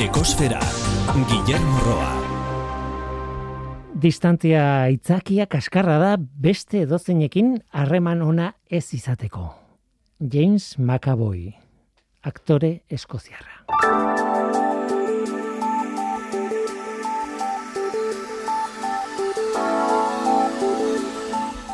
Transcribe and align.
Ekosfera, 0.00 0.60
Guillermo 1.28 1.80
Roa. 1.84 2.12
Distantzia 4.00 4.62
itzakia 4.88 5.44
kaskarra 5.44 5.98
da 6.00 6.14
beste 6.16 6.86
dozenekin 6.88 7.58
harreman 7.68 8.22
ona 8.24 8.46
ez 8.70 8.94
izateko. 8.96 9.50
James 10.24 10.78
McAvoy, 10.78 11.52
aktore 12.24 12.72
eskoziarra. 12.88 13.60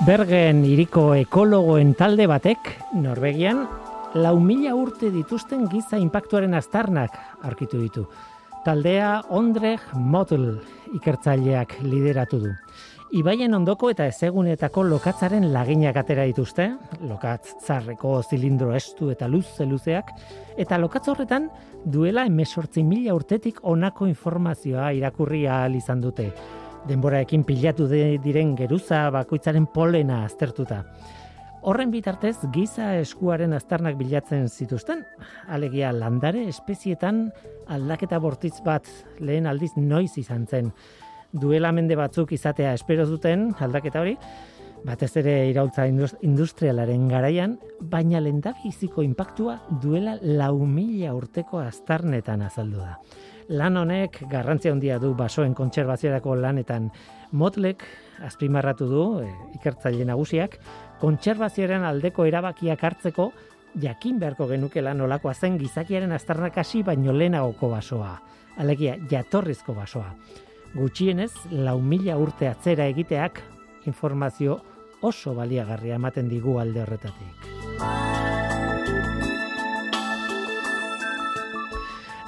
Bergen 0.03 0.67
iriko 0.67 1.13
ekologoen 1.15 1.95
talde 1.95 2.27
batek, 2.27 2.75
Norvegian, 2.99 3.69
lau 4.17 4.39
mila 4.41 4.73
urte 4.75 5.11
dituzten 5.13 5.67
giza 5.69 5.99
inpaktuaren 6.01 6.57
aztarnak 6.57 7.17
arkitu 7.45 7.79
ditu. 7.83 8.07
Taldea 8.65 9.21
Ondrej 9.37 9.93
Motel 9.95 10.57
ikertzaileak 10.97 11.77
lideratu 11.85 12.41
du. 12.43 12.53
Ibaien 13.15 13.55
ondoko 13.55 13.91
eta 13.93 14.09
ezegunetako 14.11 14.83
lokatzaren 14.89 15.47
laginak 15.53 16.01
atera 16.01 16.25
dituzte, 16.27 16.73
lokatz 17.07 17.55
zarreko 17.63 18.17
zilindro 18.23 18.73
estu 18.75 19.13
eta 19.13 19.29
luze 19.31 19.67
luzeak, 19.69 20.11
eta 20.57 20.79
lokatz 20.83 21.07
horretan 21.13 21.51
duela 21.85 22.27
emesortzi 22.27 22.83
mila 22.83 23.15
urtetik 23.15 23.61
onako 23.63 24.09
informazioa 24.11 24.91
irakurria 24.97 25.67
izan 25.77 26.01
dute 26.03 26.33
denboraekin 26.87 27.45
pilatu 27.45 27.87
de, 27.91 28.17
diren 28.23 28.55
geruza 28.59 29.07
bakoitzaren 29.15 29.67
polena 29.75 30.23
aztertuta. 30.25 30.83
Horren 31.67 31.91
bitartez, 31.91 32.37
giza 32.55 32.93
eskuaren 33.01 33.51
aztarnak 33.57 33.97
bilatzen 33.99 34.45
zituzten, 34.47 35.01
alegia 35.51 35.89
landare 35.91 36.45
espezietan 36.47 37.25
aldaketa 37.75 38.21
bortitz 38.23 38.61
bat 38.63 38.87
lehen 39.19 39.49
aldiz 39.51 39.73
noiz 39.75 40.13
izan 40.23 40.45
zen. 40.47 40.71
Duela 41.35 41.73
mende 41.75 41.99
batzuk 41.99 42.37
izatea 42.39 42.71
espero 42.79 43.09
duten 43.11 43.49
aldaketa 43.59 44.05
hori, 44.05 44.15
batez 44.87 45.11
ere 45.19 45.35
irautza 45.51 45.89
industrialaren 45.91 47.09
garaian, 47.11 47.59
baina 47.81 48.23
lendabiziko 48.23 49.03
inpaktua 49.03 49.59
duela 49.83 50.21
lau 50.23 50.61
mila 50.71 51.17
urteko 51.19 51.65
aztarnetan 51.65 52.47
azaldu 52.47 52.85
da. 52.85 53.01
Lan 53.59 53.77
honek 53.79 54.25
garrantzia 54.31 54.73
handia 54.75 55.01
du 55.03 55.13
basoen 55.19 55.53
kontserbaziorako 55.55 56.35
lanetan. 56.39 56.89
Motlek 57.31 57.83
azpimarratu 58.27 58.89
du 58.91 59.05
e, 59.23 59.29
ikertzaile 59.59 60.07
nagusiak 60.09 60.59
kontserbazioaren 61.01 61.85
aldeko 61.85 62.25
erabakiak 62.27 62.83
hartzeko 62.83 63.31
jakin 63.81 64.19
beharko 64.21 64.47
genukela 64.49 64.95
nolakoa 64.95 65.35
zen 65.35 65.59
gizakiaren 65.59 66.13
aztarnak 66.13 66.57
hasi 66.57 66.83
baino 66.83 67.13
lehenagoko 67.13 67.71
basoa. 67.71 68.17
Alegia 68.59 68.97
jatorrizko 69.11 69.75
basoa. 69.77 70.15
Gutxienez, 70.77 71.33
lau 71.51 71.79
mila 71.81 72.17
urte 72.21 72.49
atzera 72.49 72.87
egiteak 72.89 73.41
informazio 73.87 74.59
oso 75.03 75.35
baliagarria 75.35 75.97
ematen 76.01 76.29
digu 76.29 76.59
alde 76.61 76.83
horretatik. 76.83 77.47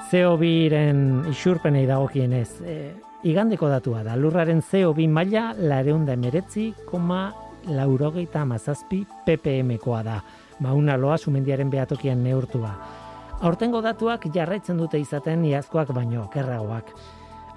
CO2-ren 0.09 1.27
isurpenei 1.29 1.85
dagokienez, 1.85 2.61
e, 2.65 2.77
igandeko 3.29 3.69
datua 3.69 4.01
da, 4.01 4.15
lurraren 4.17 4.63
CO2 4.65 5.05
maila 5.05 5.51
lareunda 5.53 6.15
emeretzi, 6.17 6.71
koma 6.89 7.27
laurogeita 7.69 8.41
amazazpi 8.41 9.05
ppm-koa 9.25 10.01
da, 10.03 10.19
mauna 10.59 10.97
loa 10.97 11.17
sumendiaren 11.17 11.69
behatokian 11.69 12.23
neurtua. 12.23 12.73
Aurtengo 13.41 13.81
datuak 13.81 14.25
jarraitzen 14.33 14.77
dute 14.77 14.99
izaten 14.99 15.45
iazkoak 15.47 15.93
baino, 15.95 16.27
kerragoak. 16.33 16.91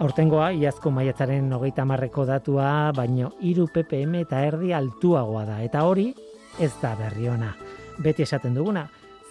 Aurtengoa, 0.02 0.50
iazko 0.54 0.90
maiatzaren 0.90 1.52
hogeita 1.52 1.84
marreko 1.84 2.24
datua, 2.26 2.92
baino 2.96 3.32
iru 3.40 3.66
ppm 3.72 4.20
eta 4.22 4.44
erdi 4.46 4.72
altuagoa 4.74 5.44
da, 5.46 5.60
eta 5.62 5.84
hori 5.88 6.12
ez 6.60 6.72
da 6.82 6.94
berriona. 6.98 7.54
Beti 8.02 8.22
esaten 8.22 8.54
duguna, 8.54 8.86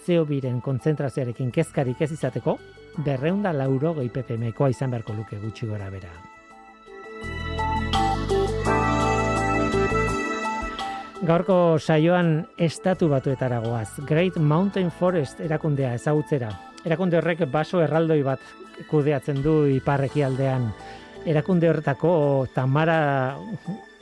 CO2-ren 0.06 0.60
kontzentrazioarekin 0.60 1.50
kezkarik 1.54 2.02
ez 2.02 2.12
izateko, 2.12 2.58
berreunda 3.04 3.54
lauro 3.56 3.94
gehi 4.00 4.12
ppm-koa 4.12 4.72
izan 4.74 4.92
beharko 4.92 5.16
luke 5.16 5.40
gutxi 5.40 5.70
gora 5.70 5.90
bera. 5.90 6.31
Gaurko 11.22 11.78
saioan 11.78 12.48
estatu 12.58 13.06
batuetara 13.06 13.60
goaz. 13.62 14.00
Great 14.08 14.40
Mountain 14.42 14.88
Forest 14.90 15.38
erakundea 15.40 15.92
ezagutzera. 15.94 16.48
Erakunde 16.82 17.20
horrek 17.20 17.44
baso 17.46 17.78
erraldoi 17.78 18.24
bat 18.26 18.40
kudeatzen 18.90 19.38
du 19.44 19.52
iparreki 19.70 20.24
aldean. 20.26 20.64
Erakunde 21.22 21.68
horretako 21.70 22.48
Tamara 22.52 22.96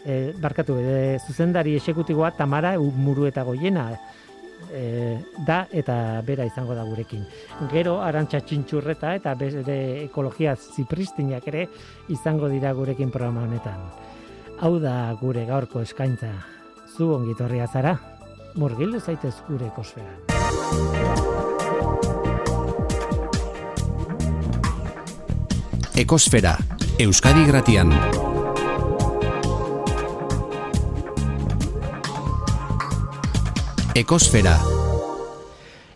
e, 0.00 0.32
barkatu, 0.40 0.78
e, 0.80 1.18
zuzendari 1.20 1.74
esekutiboa 1.76 2.30
Tamara 2.38 2.70
muru 2.78 3.26
eta 3.28 3.44
goiena 3.44 3.90
e, 4.72 5.18
da 5.46 5.66
eta 5.70 6.22
bera 6.24 6.46
izango 6.48 6.74
da 6.74 6.86
gurekin. 6.88 7.26
Gero 7.68 7.98
arantxa 8.00 8.40
txintxurreta 8.40 9.12
eta 9.18 9.34
bere 9.34 10.06
ekologia 10.06 10.56
zipristinak 10.56 11.52
ere 11.52 11.66
izango 12.08 12.48
dira 12.48 12.72
gurekin 12.72 13.12
programa 13.12 13.44
honetan. 13.44 13.84
Hau 14.56 14.78
da 14.80 15.12
gure 15.20 15.44
gaurko 15.44 15.84
eskaintza. 15.84 16.59
Zu 17.00 17.14
ongitorria 17.16 17.64
zara, 17.64 17.94
murgildu 18.60 18.98
zaitez 19.00 19.30
gure 19.46 19.70
ekosfera. 19.70 20.10
Ekosfera, 26.02 26.52
Euskadi 27.00 27.46
Gratian. 27.48 27.94
Ekosfera. 33.96 34.58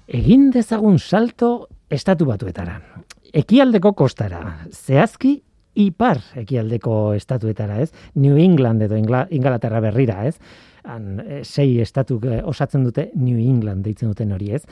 Egin 0.09 0.49
dezagun 0.57 0.97
salto 0.97 1.69
estatu 1.93 2.33
batuetara. 2.33 2.81
Ekialdeko 3.45 3.93
kostara. 3.93 4.41
Zehazki 4.73 5.43
ipar 5.75 6.21
ekialdeko 6.45 7.15
estatuetara, 7.15 7.81
ez? 7.83 7.93
New 8.15 8.39
England 8.39 8.83
edo 8.87 8.97
Inglaterra 8.97 9.81
berrira, 9.81 10.25
ez? 10.27 10.39
Han, 10.85 11.21
e, 11.21 11.41
sei 11.45 11.81
estatu 11.81 12.19
eh, 12.29 12.43
osatzen 12.45 12.85
dute 12.85 13.11
New 13.15 13.39
England 13.41 13.85
deitzen 13.87 14.13
duten 14.13 14.33
hori, 14.37 14.53
ez? 14.55 14.65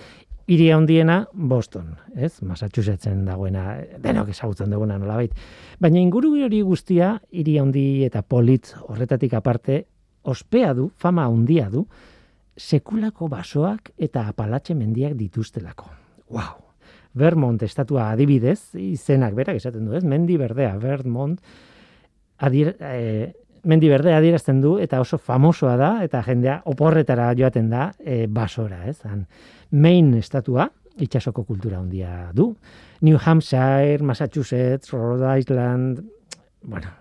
Iria 0.52 0.76
handiena 0.76 1.22
Boston, 1.32 1.94
ez? 2.16 2.42
Massachusettsen 2.42 3.24
dagoena, 3.24 3.76
denok 4.02 4.32
ezagutzen 4.34 4.72
duguna 4.74 4.98
nolabait. 4.98 5.34
Baina 5.80 6.00
inguru 6.02 6.34
hori 6.44 6.60
guztia, 6.66 7.14
iria 7.30 7.62
handi 7.62 8.04
eta 8.04 8.22
polit 8.22 8.74
horretatik 8.88 9.34
aparte, 9.38 9.84
ospea 10.22 10.74
du, 10.74 10.90
fama 10.96 11.26
handia 11.26 11.70
du, 11.70 11.86
sekulako 12.58 13.30
basoak 13.32 13.94
eta 13.96 14.26
apalatxe 14.28 14.74
mendiak 14.74 15.16
dituztelako. 15.16 15.88
Wow! 16.28 16.61
Vermont 17.18 17.62
estatua 17.62 18.10
adibidez, 18.12 18.74
izenak 18.78 19.34
berak 19.36 19.58
esaten 19.60 19.86
du, 19.86 19.94
ez? 19.96 20.04
Mendi 20.04 20.38
berdea, 20.40 20.76
Vermont, 20.80 21.40
adir, 22.38 22.74
e, 22.80 23.32
mendi 23.68 23.90
berdea 23.92 24.18
adierazten 24.18 24.60
du, 24.62 24.76
eta 24.82 25.00
oso 25.00 25.18
famosoa 25.18 25.76
da, 25.76 25.90
eta 26.04 26.22
jendea 26.26 26.60
oporretara 26.72 27.30
joaten 27.38 27.68
da 27.70 27.90
e, 27.98 28.26
basora, 28.26 28.84
ez? 28.88 28.98
Han, 29.08 29.26
Maine 29.72 30.20
estatua, 30.20 30.68
itxasoko 31.00 31.44
kultura 31.48 31.78
handia 31.80 32.30
du. 32.36 32.50
New 33.02 33.18
Hampshire, 33.18 34.02
Massachusetts, 34.02 34.92
Rhode 34.92 35.38
Island, 35.40 36.02
bueno, 36.62 36.92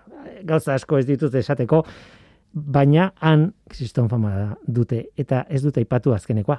gauza 0.44 0.74
asko 0.74 0.98
ez 0.98 1.06
ditut 1.06 1.34
esateko, 1.38 1.84
baina 2.52 3.12
han 3.20 3.52
kriston 3.68 4.08
fama 4.12 4.52
dute 4.66 5.06
eta 5.16 5.46
ez 5.48 5.62
dute 5.64 5.80
aipatu 5.80 6.12
azkenekoa 6.12 6.58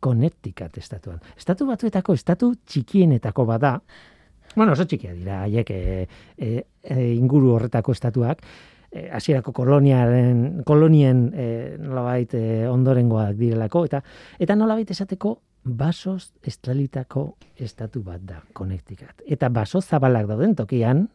Connecticut 0.00 0.78
estatuan. 0.78 1.20
Estatu 1.36 1.66
batuetako 1.66 2.14
estatu 2.14 2.52
txikienetako 2.66 3.46
bada. 3.46 3.80
Bueno, 4.54 4.72
oso 4.72 4.86
txikia 4.88 5.12
dira 5.14 5.42
haiek 5.44 5.70
e, 5.70 6.06
e, 6.38 6.56
inguru 7.14 7.54
horretako 7.56 7.92
estatuak 7.92 8.42
hasierako 9.12 9.52
koloniaren 9.52 10.62
kolonien 10.64 11.26
e, 11.34 11.48
nolabait 11.82 12.32
e, 12.34 12.44
ondorengoak 12.70 13.34
direlako 13.36 13.84
eta 13.88 14.00
eta 14.40 14.56
nolabait 14.56 14.90
esateko 14.90 15.34
basos 15.66 16.32
estralitako 16.46 17.36
estatu 17.58 18.02
bat 18.06 18.22
da 18.22 18.40
Connecticut. 18.54 19.22
Eta 19.26 19.50
baso 19.50 19.80
zabalak 19.82 20.28
dauden 20.30 20.54
tokian 20.54 21.08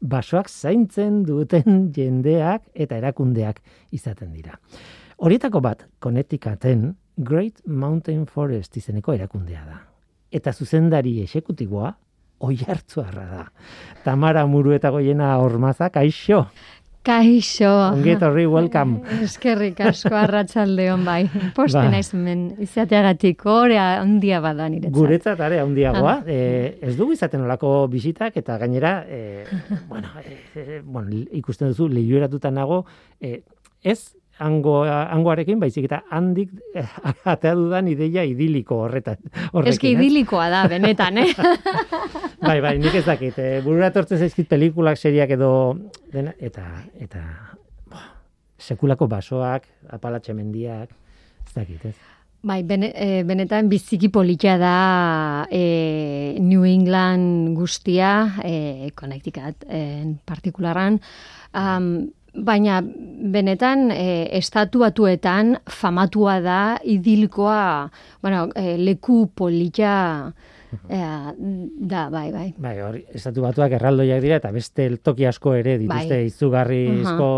basoak 0.00 0.50
zaintzen 0.50 1.22
duten 1.24 1.88
jendeak 1.96 2.68
eta 2.74 2.98
erakundeak 3.00 3.62
izaten 3.96 4.32
dira. 4.32 4.58
Horietako 5.16 5.62
bat, 5.64 5.86
Connecticuten 5.98 6.90
Great 7.16 7.62
Mountain 7.66 8.26
Forest 8.26 8.76
izeneko 8.76 9.14
erakundea 9.16 9.64
da. 9.64 9.78
Eta 10.32 10.52
zuzendari 10.52 11.20
esekutiboa 11.22 11.94
oi 12.44 12.56
hartzuarra 12.68 13.24
da. 13.30 13.44
Tamara 14.04 14.42
muru 14.46 14.74
eta 14.76 14.90
goiena 14.92 15.38
ormazak, 15.40 15.96
aixo? 15.96 16.42
Kaixo. 17.06 17.70
Ongi 17.94 18.10
etorri, 18.16 18.44
welcome. 18.50 18.98
Eskerrik 19.24 19.78
asko 19.86 20.10
arratsaldeon 20.18 21.04
bai. 21.06 21.20
Poste 21.54 21.78
Ba. 21.78 21.84
naiz 21.94 22.08
hemen 22.12 22.48
izateagatik 22.66 23.44
orea 23.46 24.00
handia 24.02 24.40
bada 24.42 24.66
niretzat. 24.68 24.92
Guretzat 24.96 25.40
are 25.46 25.60
handiagoa, 25.62 26.16
Ah. 26.18 26.24
eh, 26.26 26.78
ez 26.82 26.96
dugu 26.98 27.14
izaten 27.14 27.46
olako 27.46 27.86
bisitak 27.88 28.36
eta 28.42 28.58
gainera, 28.58 29.04
eh, 29.08 29.46
bueno, 29.88 30.08
eh, 30.24 30.82
bueno, 30.84 31.14
ikusten 31.32 31.68
duzu 31.70 31.86
lehioeratuta 31.94 32.50
nago, 32.50 32.84
eh, 33.20 33.44
ez 33.84 34.16
hango, 34.42 34.80
hangoarekin, 34.84 35.60
baizik 35.60 35.86
eta 35.88 36.02
handik 36.12 36.52
eh, 36.76 36.86
atea 37.32 37.54
dudan 37.58 37.88
ideia 37.88 38.24
idiliko 38.28 38.82
horretan. 38.84 39.20
horrekin, 39.52 39.72
Eski 39.72 39.92
idilikoa 39.96 40.48
da, 40.52 40.64
benetan, 40.70 41.22
eh? 41.22 41.30
Bai, 42.46 42.60
bai, 42.60 42.76
nik 42.78 42.94
ez 42.94 43.06
dakit. 43.06 43.38
E, 43.40 43.60
burura 43.64 43.88
etortzen 43.90 44.20
zaizkit 44.20 44.48
pelikulak, 44.50 44.98
seriak 45.00 45.32
edo 45.34 45.50
dena, 46.12 46.34
eta, 46.38 46.66
eta 47.00 47.22
boh, 47.90 48.04
sekulako 48.60 49.08
basoak, 49.10 49.64
apalatxe 49.96 50.36
mendiak, 50.36 50.92
ez 51.46 51.54
dakit, 51.56 51.88
ez? 51.90 51.96
Bai, 52.46 52.60
bene, 52.62 52.92
e, 52.94 53.24
benetan 53.26 53.66
biziki 53.72 54.10
politia 54.12 54.54
da 54.60 54.76
e, 55.50 56.36
New 56.38 56.62
England 56.68 57.56
guztia, 57.56 58.36
e, 58.44 58.92
Connecticut 58.94 59.64
en 59.66 60.12
partikularan, 60.28 61.00
um, 61.56 61.88
baina 62.44 62.80
benetan 63.32 63.90
e, 63.90 64.28
estatu 64.38 64.84
batuetan 64.84 65.56
famatua 65.70 66.40
da 66.44 66.60
idilikoa, 66.84 67.90
bueno, 68.22 68.48
e, 68.54 68.76
leku 68.78 69.26
politia 69.34 70.32
e, 70.88 71.00
da, 71.78 72.08
bai, 72.10 72.30
bai. 72.32 72.48
Bai, 72.58 72.74
hori, 72.82 73.04
estatu 73.16 73.44
batuak 73.44 73.76
erraldoiak 73.78 74.22
dira, 74.24 74.40
eta 74.42 74.52
beste 74.54 74.88
toki 75.02 75.26
asko 75.28 75.54
ere 75.56 75.78
dituzte 75.80 76.20
Bai. 76.20 76.26
izugarrizko, 76.30 77.30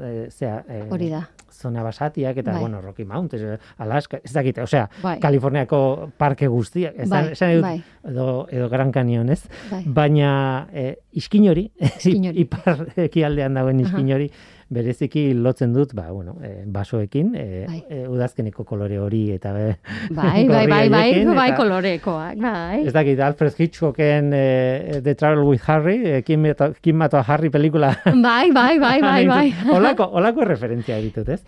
eh, 0.00 0.28
zea, 0.30 0.62
eh, 0.68 0.84
Hori 0.90 1.10
da. 1.12 1.24
Zona 1.54 1.82
basatiak, 1.82 2.36
eta, 2.42 2.52
Bai. 2.52 2.60
bueno, 2.60 2.80
Rocky 2.80 3.04
Mountains, 3.04 3.60
Alaska, 3.78 4.20
ez 4.22 4.32
dakit, 4.32 4.58
osea, 4.58 4.88
Bai. 5.02 5.18
Kaliforniako 5.20 6.10
parke 6.18 6.48
guztiak, 6.48 6.94
ez 6.98 7.08
Bai, 7.10 7.22
esan 7.32 7.60
bai. 7.62 7.76
edo, 8.10 8.46
edo 8.50 8.68
Gran 8.68 8.92
Canyon, 8.92 9.30
ez? 9.30 9.42
Bai. 9.70 9.82
Baina 9.86 10.32
eh, 10.72 10.96
iskin 11.12 11.48
hori, 11.50 11.68
ipar 12.44 12.86
ekialdean 13.08 13.54
dagoen 13.54 13.80
iskin 13.86 14.12
hori, 14.12 14.30
bereziki 14.70 15.34
lotzen 15.34 15.72
dut, 15.74 15.92
ba, 15.94 16.10
bueno, 16.10 16.36
eh, 16.42 16.62
basoekin, 16.66 17.34
eh, 17.36 17.64
Bai. 17.68 17.84
eh, 17.90 18.06
udazkeneko 18.08 18.64
kolore 18.64 18.98
hori, 18.98 19.30
eta 19.32 19.52
eh, 19.60 19.76
Bai, 20.10 20.46
bai, 20.48 20.66
bai, 20.66 20.88
bai, 20.88 21.08
gorri 21.12 21.36
bai, 21.36 21.48
eta- 21.50 21.56
kolorekoak, 21.58 22.36
bai. 22.40 22.80
Ez 22.86 22.92
dakit, 22.92 23.20
Alfred 23.20 23.54
Hitchcocken 23.58 24.32
eh, 24.34 25.00
The 25.04 25.14
Travel 25.14 25.44
with 25.44 25.62
Harry, 25.68 25.98
eh, 26.04 26.22
Kim, 26.22 26.46
Kim 26.80 26.96
mato 26.96 27.22
Harry 27.26 27.50
pelikula. 27.50 27.92
Bai, 28.24 28.50
bai, 28.52 28.78
bai, 28.78 29.00
bai, 29.00 29.26
bai. 29.26 29.54
olako, 29.76 30.08
olako 30.18 30.44
referentzia 30.44 30.96
ditut, 30.98 31.28
ez? 31.28 31.42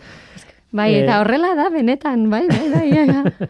Bai, 0.72 0.94
Eh, 0.94 1.02
eta 1.04 1.20
horrela 1.22 1.54
da, 1.56 1.68
benetan, 1.70 2.28
bai, 2.30 2.46
bai, 2.48 2.68
bai, 2.72 2.88
bai. 2.92 3.48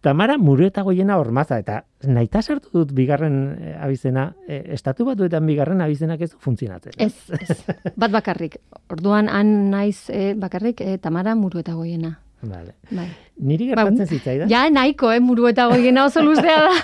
Tamara 0.00 0.38
Murueta 0.38 0.80
goiena 0.80 1.18
ormaza, 1.20 1.58
eta 1.60 1.82
naita 2.08 2.40
sartu 2.40 2.70
dut 2.72 2.94
bigarren 2.96 3.36
eh, 3.58 3.74
abizena, 3.84 4.30
eh, 4.48 4.62
estatu 4.76 5.04
batuetan 5.04 5.44
bigarren 5.46 5.82
abizenak 5.84 6.22
ez 6.24 6.30
du 6.32 6.38
funtzionatzen. 6.40 6.96
Ez, 6.96 7.12
ez, 7.36 7.58
bat 8.00 8.10
bakarrik. 8.12 8.56
Orduan, 8.88 9.28
han 9.28 9.70
naiz 9.70 10.08
eh, 10.08 10.32
bakarrik, 10.40 10.80
eh, 10.80 10.96
Tamara 10.98 11.34
muru 11.36 11.60
eta 11.60 11.76
goiena. 11.76 12.16
Vale. 12.40 12.78
Bai. 12.90 13.10
Niri 13.44 13.68
gertatzen 13.74 14.08
zitzaidan. 14.08 14.48
Ja, 14.48 14.64
nahiko, 14.72 15.12
eh, 15.12 15.20
muru 15.20 15.50
eta 15.50 15.68
goiena 15.68 16.06
oso 16.08 16.24
luzea 16.24 16.60
da. 16.64 16.76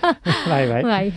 bai, 0.52 0.64
bai. 0.70 0.82
bai. 0.82 1.08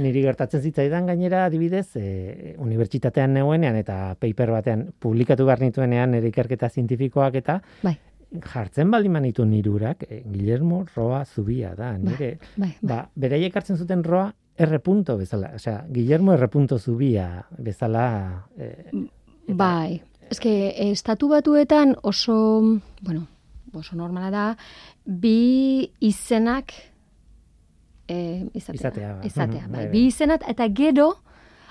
Niri 0.00 0.22
gertatzen 0.22 0.62
zitzaidan 0.62 1.10
gainera 1.10 1.42
adibidez, 1.48 1.88
e, 1.98 2.54
unibertsitatean 2.62 3.34
neuenean 3.34 3.74
eta 3.76 4.14
paper 4.22 4.54
batean 4.54 4.86
publikatu 5.02 5.48
behar 5.48 5.60
nituenean 5.64 6.14
nire 6.14 6.30
ikerketa 6.30 6.70
zientifikoak 6.70 7.40
eta 7.42 7.58
Bai. 7.82 7.96
Jartzen 8.30 8.90
baldin 8.90 9.12
manitu 9.12 9.44
nirurak, 9.44 10.04
e, 10.08 10.22
Guillermo 10.26 10.84
Roa 10.94 11.24
Zubia 11.24 11.74
da, 11.74 11.96
nire, 11.98 12.38
Bai, 12.56 12.68
bai. 12.68 12.76
ba, 12.82 13.00
beraiek 13.14 13.56
hartzen 13.56 13.76
zuten 13.76 14.04
Roa 14.04 14.32
R. 14.56 14.80
bezala, 15.18 15.52
osea, 15.54 15.84
Guillermo 15.88 16.32
R. 16.34 16.48
Zubia 16.78 17.44
bezala, 17.58 18.46
e, 18.56 18.64
eta- 18.92 19.54
Bai. 19.54 20.02
Eske, 20.30 20.90
estatu 20.92 21.28
batuetan 21.28 21.96
oso, 22.02 22.62
bueno, 23.02 23.26
oso 23.74 23.96
normala 23.96 24.30
da, 24.30 24.56
bi 25.04 25.90
izenak 25.98 26.72
eh, 28.06 28.46
izatea. 28.54 28.74
Izatea, 28.74 29.12
bai. 29.16 29.26
Izatea, 29.26 29.60
bai. 29.62 29.70
bai, 29.70 29.84
bai. 29.86 29.90
Bi 29.92 30.06
izenak, 30.06 30.44
eta 30.48 30.68
gero, 30.68 31.16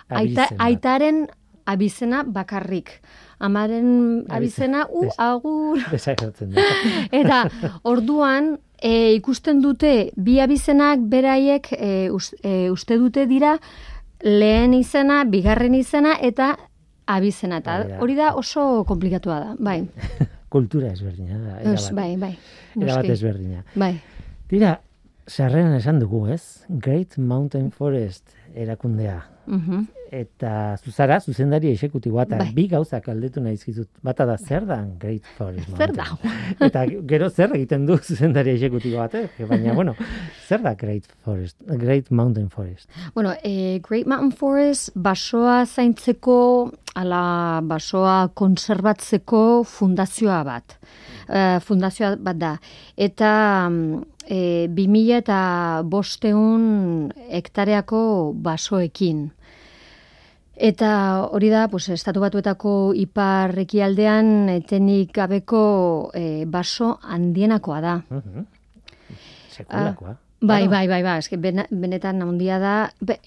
aita, 0.10 0.48
aitaren 0.58 1.28
abizena 1.66 2.24
bakarrik. 2.24 3.02
Amaren 3.40 4.26
abizena, 4.30 4.86
u, 4.92 5.06
agur. 5.18 5.80
desagertzen 5.92 6.52
da. 6.52 6.62
Eta 7.22 7.44
orduan 7.84 8.58
e, 8.82 9.14
ikusten 9.16 9.62
dute 9.64 10.10
bi 10.18 10.40
abizenak 10.44 11.00
beraiek 11.12 11.72
e, 11.72 12.10
us- 12.12 12.36
e, 12.44 12.70
uste 12.72 12.98
dute 13.00 13.26
dira 13.28 13.58
lehen 14.24 14.74
izena, 14.74 15.24
bigarren 15.26 15.74
izena 15.76 16.18
eta 16.22 16.56
abizena. 17.08 17.58
Eta 17.64 17.78
Hori 17.80 17.90
da. 17.94 18.00
hori 18.04 18.16
da 18.16 18.34
oso 18.36 18.84
komplikatua 18.86 19.40
da. 19.40 19.56
Bai, 19.60 19.80
Kultura 20.50 20.92
ezberdina 20.92 21.38
da. 21.38 21.56
Erabat- 21.62 21.94
bai, 21.96 22.18
bai. 22.18 22.34
Erabat 22.80 23.06
ezberdina. 23.16 23.64
Bai, 23.76 23.94
Tira, 24.50 24.80
sarreran 25.30 25.76
esan 25.78 26.00
dugu, 26.02 26.26
ez? 26.34 26.66
Great 26.70 27.18
Mountain 27.18 27.72
Forest 27.72 28.34
erakundea. 28.56 29.22
mhm. 29.48 29.86
Eta 30.10 30.76
zuzara, 30.82 31.20
zuzendari 31.22 31.70
esekutiboa, 31.76 32.24
eta 32.26 32.40
Bai. 32.42 32.50
bi 32.56 32.66
gauzak 32.72 33.10
aldetu 33.12 33.44
nahi 33.46 33.58
zizut. 33.58 33.90
Bata 34.04 34.26
da, 34.26 34.38
zer 34.38 34.66
da 34.66 34.80
Great 35.00 35.28
Forest 35.38 35.70
Zer 35.78 35.94
Mountain? 35.94 36.56
da? 36.58 36.66
Eta 36.66 36.84
gero 37.12 37.30
zer 37.30 37.54
egiten 37.54 37.86
du 37.86 37.98
zuzendari 37.98 38.56
esekutibo 38.58 38.98
batek, 39.04 39.38
baina, 39.52 39.76
bueno, 39.78 39.94
zer 40.48 40.64
da 40.66 40.74
Great 40.74 41.06
Forest, 41.26 41.62
Great 41.78 42.10
Mountain 42.10 42.50
Forest? 42.50 42.90
Bueno, 43.14 43.36
e, 43.44 43.80
Great 43.86 44.08
Mountain 44.10 44.34
Forest 44.34 44.96
basoa 44.96 45.62
zaintzeko, 45.68 46.40
ala 46.98 47.62
basoa 47.70 48.32
konserbatzeko 48.34 49.64
fundazioa 49.64 50.42
bat. 50.48 50.80
E, 51.30 51.60
fundazioa 51.62 52.16
bat 52.18 52.42
da. 52.42 52.56
Eta 52.98 53.32
e, 54.26 54.68
2000 54.74 55.18
eta 55.22 55.42
bosteun 55.86 57.12
hektareako 57.30 58.02
basoekin. 58.46 59.28
Eta 60.60 61.24
hori 61.32 61.48
da, 61.48 61.68
pues, 61.72 61.88
estatu 61.94 62.20
batuetako 62.20 62.92
ipar 63.00 63.54
ekialdean 63.62 64.50
etenik 64.58 65.14
gabeko 65.16 65.62
e, 66.14 66.44
baso 66.46 66.98
handienakoa 67.02 67.78
da. 67.82 67.94
Mhm. 68.10 68.44
Sekulakoa. 69.56 70.18
Bai, 70.42 70.62
Claro. 70.68 70.72
bai, 70.72 70.88
bai, 70.88 71.04
bai, 71.04 71.18
eske 71.20 71.36
benetan 71.38 72.22
handia 72.24 72.60
da, 72.60 72.74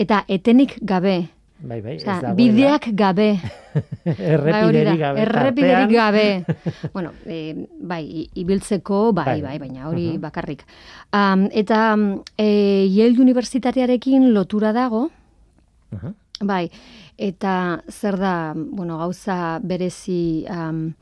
eta 0.01 0.23
etenik 0.29 0.79
gabe, 0.81 1.29
Bai, 1.61 1.81
bai, 1.85 1.97
ez 1.97 2.05
dagoela. 2.05 2.33
bideak 2.35 2.87
gabe, 2.97 3.27
bai, 4.05 4.15
da, 4.15 4.25
errepiderik 4.25 4.99
gabe. 5.03 5.21
errepiderik 5.21 5.91
gabe. 5.93 6.25
bueno, 6.95 7.13
e, 7.27 7.67
bai, 7.81 8.29
ibiltzeko, 8.35 9.13
bai, 9.13 9.25
Bai. 9.27 9.43
bai, 9.43 9.59
baina 9.59 9.89
hori 9.91 10.09
Mhm. 10.15 10.21
bakarrik. 10.21 10.65
Um, 11.13 11.49
eta 11.53 11.97
e, 12.39 12.87
Yale 12.93 13.21
Unibertsitatearekin 13.21 14.33
lotura 14.35 14.73
dago, 14.73 15.11
Aha. 15.95 16.13
Bai, 16.45 16.71
eta 17.19 17.83
zer 17.91 18.17
da, 18.19 18.55
bueno, 18.57 18.99
gauza 18.99 19.59
berezi 19.63 20.45
um, 20.51 20.93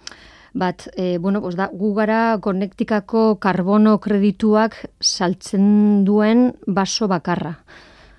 bat, 0.55 0.89
e, 0.97 1.19
bueno, 1.19 1.41
pues 1.41 1.55
da, 1.57 1.69
gu 1.73 1.95
gara 1.95 2.39
konektikako 2.43 3.37
karbono 3.39 3.99
kredituak 4.01 4.77
saltzen 5.01 6.05
duen 6.05 6.53
baso 6.67 7.07
bakarra. 7.09 7.59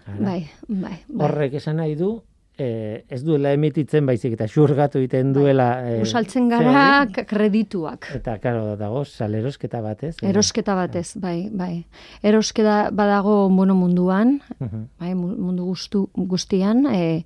Ara. 0.07 0.17
Bai, 0.19 0.41
bai, 0.67 0.98
bai. 1.07 1.25
Horrek 1.27 1.53
esan 1.60 1.77
nahi 1.81 1.95
du, 1.95 2.21
eh, 2.57 3.03
ez 3.10 3.21
duela 3.24 3.51
emititzen 3.53 4.05
baizik 4.05 4.33
eta 4.38 4.48
xurgatu 4.48 5.00
egiten 5.00 5.31
duela. 5.33 5.67
Eh, 5.88 6.00
Gu 6.01 6.05
saltzen 6.10 6.50
zer 6.50 6.63
gara 6.63 7.05
k- 7.12 7.25
kredituak. 7.25 8.10
Eta, 8.15 8.38
karo, 8.39 8.75
dago, 8.77 9.03
salerosketa 9.05 9.81
batez. 9.81 10.15
eh? 10.21 10.29
Erosketa 10.29 10.75
batez, 10.75 11.13
bai, 11.19 11.50
bai. 11.51 11.86
Erosketa 12.24 12.89
badago 12.91 13.50
bueno 13.50 13.75
munduan, 13.75 14.41
Mhm. 14.60 14.88
bai, 15.00 15.15
mu- 15.15 15.36
mundu 15.38 15.65
guztu, 15.65 16.10
guztian, 16.15 16.86
e, 16.93 17.25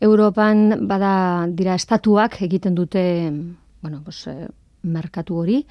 Europan 0.00 0.86
bada 0.88 1.46
dira 1.48 1.74
estatuak 1.74 2.40
egiten 2.42 2.74
dute, 2.74 3.32
bueno, 3.82 4.02
pues, 4.04 4.26
e, 4.26 4.48
merkatu 4.82 5.36
hori, 5.40 5.66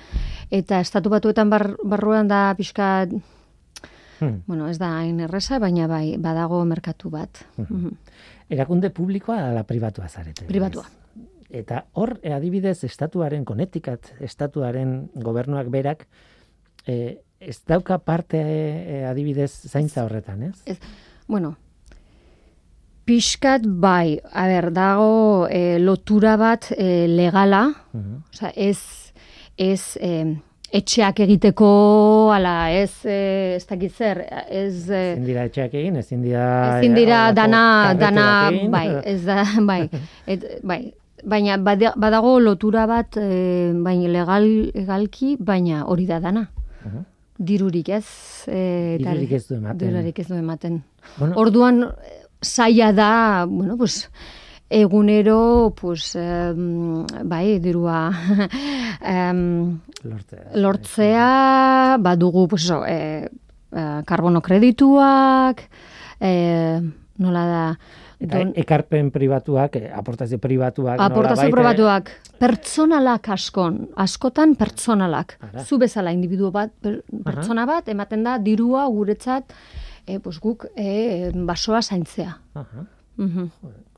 eta 0.52 0.80
estatu 0.80 1.10
batuetan 1.10 1.50
bar, 1.50 1.76
barruan 1.84 2.28
da 2.28 2.54
pixka, 2.58 3.08
Hmm. 4.20 4.44
bueno, 4.48 4.70
ez 4.70 4.78
da 4.80 5.00
hain 5.00 5.20
erresa, 5.20 5.60
baina 5.60 5.88
bai, 5.88 6.16
badago 6.18 6.64
merkatu 6.66 7.10
bat. 7.10 7.42
Mhm. 7.58 7.92
Erakunde 8.50 8.90
publikoa 8.90 9.50
ala 9.50 9.64
pribatua 9.64 10.08
zarete. 10.08 10.46
Pribatua. 10.46 10.86
Eta 11.50 11.86
hor, 11.94 12.20
eh, 12.24 12.34
adibidez, 12.34 12.84
estatuaren, 12.84 13.44
konetikat, 13.46 14.14
estatuaren 14.20 15.10
gobernuak 15.16 15.70
berak, 15.70 16.08
eh, 16.88 17.22
ez 17.40 17.64
dauka 17.66 17.98
parte 18.00 18.40
eh, 18.40 19.06
adibidez 19.06 19.52
zaintza 19.52 20.06
horretan, 20.06 20.44
ez? 20.44 20.62
Ez, 20.66 20.80
bueno, 21.28 21.58
Piskat 23.06 23.62
bai, 23.66 24.18
a 24.34 24.48
ber, 24.50 24.72
dago 24.74 25.46
e, 25.48 25.78
lotura 25.80 26.36
bat 26.42 26.72
e, 26.74 27.06
legala, 27.08 27.68
Mhm. 27.94 28.16
osea, 28.34 28.52
ez, 28.56 28.80
ez 29.58 29.84
e, 30.02 30.12
etxeak 30.74 31.20
egiteko, 31.22 32.32
ala, 32.34 32.72
ez, 32.74 33.06
e, 33.06 33.56
ez 33.60 33.66
dakit 33.70 33.94
zer, 33.94 34.24
ez... 34.50 34.90
E, 34.90 35.04
Ezin 35.14 35.26
dira 35.30 35.44
etxeak 35.46 35.74
egin, 35.78 35.96
ezin 36.02 36.22
dira... 36.26 36.80
ezin 36.80 36.96
dira 36.98 37.20
holako 37.28 37.36
dana, 37.36 37.94
dana, 38.02 38.26
egin. 38.52 38.72
bai, 38.74 38.88
ez 39.06 39.22
da, 39.24 39.44
bai, 39.70 39.80
et, 40.26 40.44
bai, 40.64 40.82
baina 41.24 41.58
bada- 41.62 41.94
badago 41.96 42.40
lotura 42.42 42.88
bat, 42.90 43.18
e, 43.22 43.72
baina 43.86 44.10
legal, 44.10 44.50
legalki, 44.74 45.36
baina 45.40 45.86
hori 45.86 46.06
da 46.10 46.20
dana. 46.20 46.48
Mhm. 46.84 47.06
Dirurik 47.38 47.90
ez. 47.90 48.06
E, 48.48 48.96
Dirurik 48.98 49.32
ez 49.36 49.46
du 49.48 49.56
ematen. 49.60 49.78
Dirurik 49.78 50.20
ez 50.20 50.28
du 50.30 50.36
ematen. 50.40 50.84
Bueno, 51.20 51.36
Orduan, 51.38 51.82
zaila 52.44 52.92
da, 52.94 53.46
bueno, 53.48 53.78
pues, 53.78 54.10
egunero, 54.70 55.74
pues, 55.80 56.16
em, 56.16 57.06
bai, 57.24 57.60
dirua, 57.60 58.12
em, 59.02 59.80
lortzea. 60.04 60.52
lortzea, 60.56 61.98
badugu, 62.00 62.48
pues, 62.48 62.64
eso, 62.66 62.84
e, 62.88 63.30
karbono 64.06 64.42
kredituak, 64.42 65.62
e, 66.20 66.82
nola 67.18 67.46
da, 67.46 67.80
Eta 68.20 68.40
don- 68.40 68.54
ekarpen 68.56 69.10
pribatuak, 69.12 69.76
eh, 69.76 69.90
aportazio 69.94 70.40
pribatuak, 70.40 71.00
aportazio 71.04 71.50
eh, 71.50 71.52
probatuak, 71.52 72.12
pertsonalak 72.40 73.28
askon, 73.30 73.90
askotan 74.00 74.56
pertsonalak. 74.56 75.36
Ara. 75.42 75.64
Zu 75.66 75.78
bezala 75.78 76.14
individuo 76.16 76.50
bat, 76.52 76.72
per, 76.80 77.02
pertsona 77.26 77.66
bat, 77.68 77.90
ematen 77.92 78.24
da 78.24 78.38
dirua 78.40 78.86
guretzat, 78.88 79.52
e, 80.06 80.20
pues, 80.20 80.40
guk 80.40 80.66
e, 80.76 81.32
basoa 81.34 81.82
zaintzea. 81.82 82.38
Aha, 82.54 82.86
Mhm. 83.18 83.50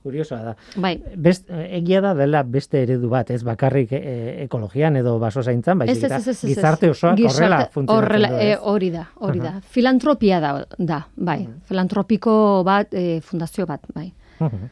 kuriosoa 0.04 0.44
da. 0.44 0.52
Bai, 0.78 1.02
Best, 1.18 1.50
egia 1.50 2.00
da 2.02 2.14
dela 2.16 2.44
beste 2.44 2.84
eredu 2.84 3.10
bat, 3.10 3.32
ez 3.32 3.42
bakarrik 3.44 3.90
eh, 3.92 4.44
ekologian 4.44 4.96
edo 4.96 5.18
baso 5.20 5.42
zaintzan, 5.44 5.80
baizik 5.80 6.04
eta 6.06 6.20
gizarte 6.20 6.92
Gizarte- 6.92 6.92
horrela 7.26 7.68
funtzionatzen 7.74 8.38
e, 8.40 8.56
hori 8.62 8.92
da, 8.92 9.08
hori 9.16 9.40
da. 9.40 9.56
Filantropia 9.62 10.40
da, 10.40 10.66
da 10.78 11.08
bai. 11.16 11.48
Filantropiko 11.66 12.64
bat, 12.64 12.94
e, 12.94 13.20
fundazio 13.22 13.66
bat, 13.66 13.82
bai. 13.94 14.14
Mhm. 14.40 14.70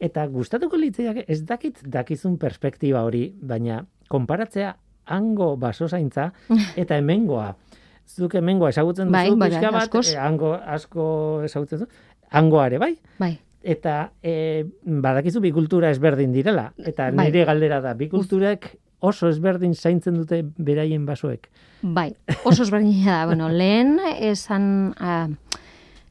Eta 0.00 0.26
gustatuko 0.26 0.76
litzaidak 0.76 1.24
ez 1.28 1.44
dakit 1.46 1.78
dakizun 1.86 2.38
perspektiba 2.38 3.04
hori, 3.04 3.28
baina 3.40 3.84
konparatzea 4.08 4.74
hango 5.06 5.56
baso 5.56 5.86
zaintza 5.86 6.32
eta 6.76 6.96
hemengoa. 6.96 7.54
Zuk 8.12 8.34
hemengoa 8.36 8.72
ezagutzen 8.72 9.08
duzu 9.08 9.14
Bai, 9.14 9.30
bai, 9.38 9.48
pixka 9.50 9.70
bai, 9.70 9.86
bat, 9.86 9.96
eh, 10.04 10.18
hango 10.20 10.52
asko 10.76 11.04
ezagutzen 11.46 11.82
duzu. 11.82 11.90
Hangoa 12.32 12.66
ere 12.70 12.78
bai, 12.80 12.92
Bai. 13.20 13.32
eta 13.62 14.12
e, 14.24 14.64
badakizu 15.04 15.40
bi 15.44 15.52
kultura 15.52 15.90
ezberdin 15.92 16.32
direla. 16.32 16.70
Eta 16.78 17.10
Bai. 17.10 17.28
nire 17.28 17.44
galdera 17.48 17.80
da, 17.84 17.94
bi 17.94 18.08
kulturak 18.12 18.72
oso 19.02 19.28
ezberdin 19.28 19.74
zaintzen 19.74 20.16
dute 20.20 20.42
beraien 20.56 21.04
basoek. 21.06 21.48
Bai, 21.82 22.12
oso 22.44 22.62
ezberdina 22.62 23.20
da. 23.20 23.26
Bueno, 23.26 23.48
lehen 23.50 23.98
esan, 24.18 24.94
ah, 25.00 25.28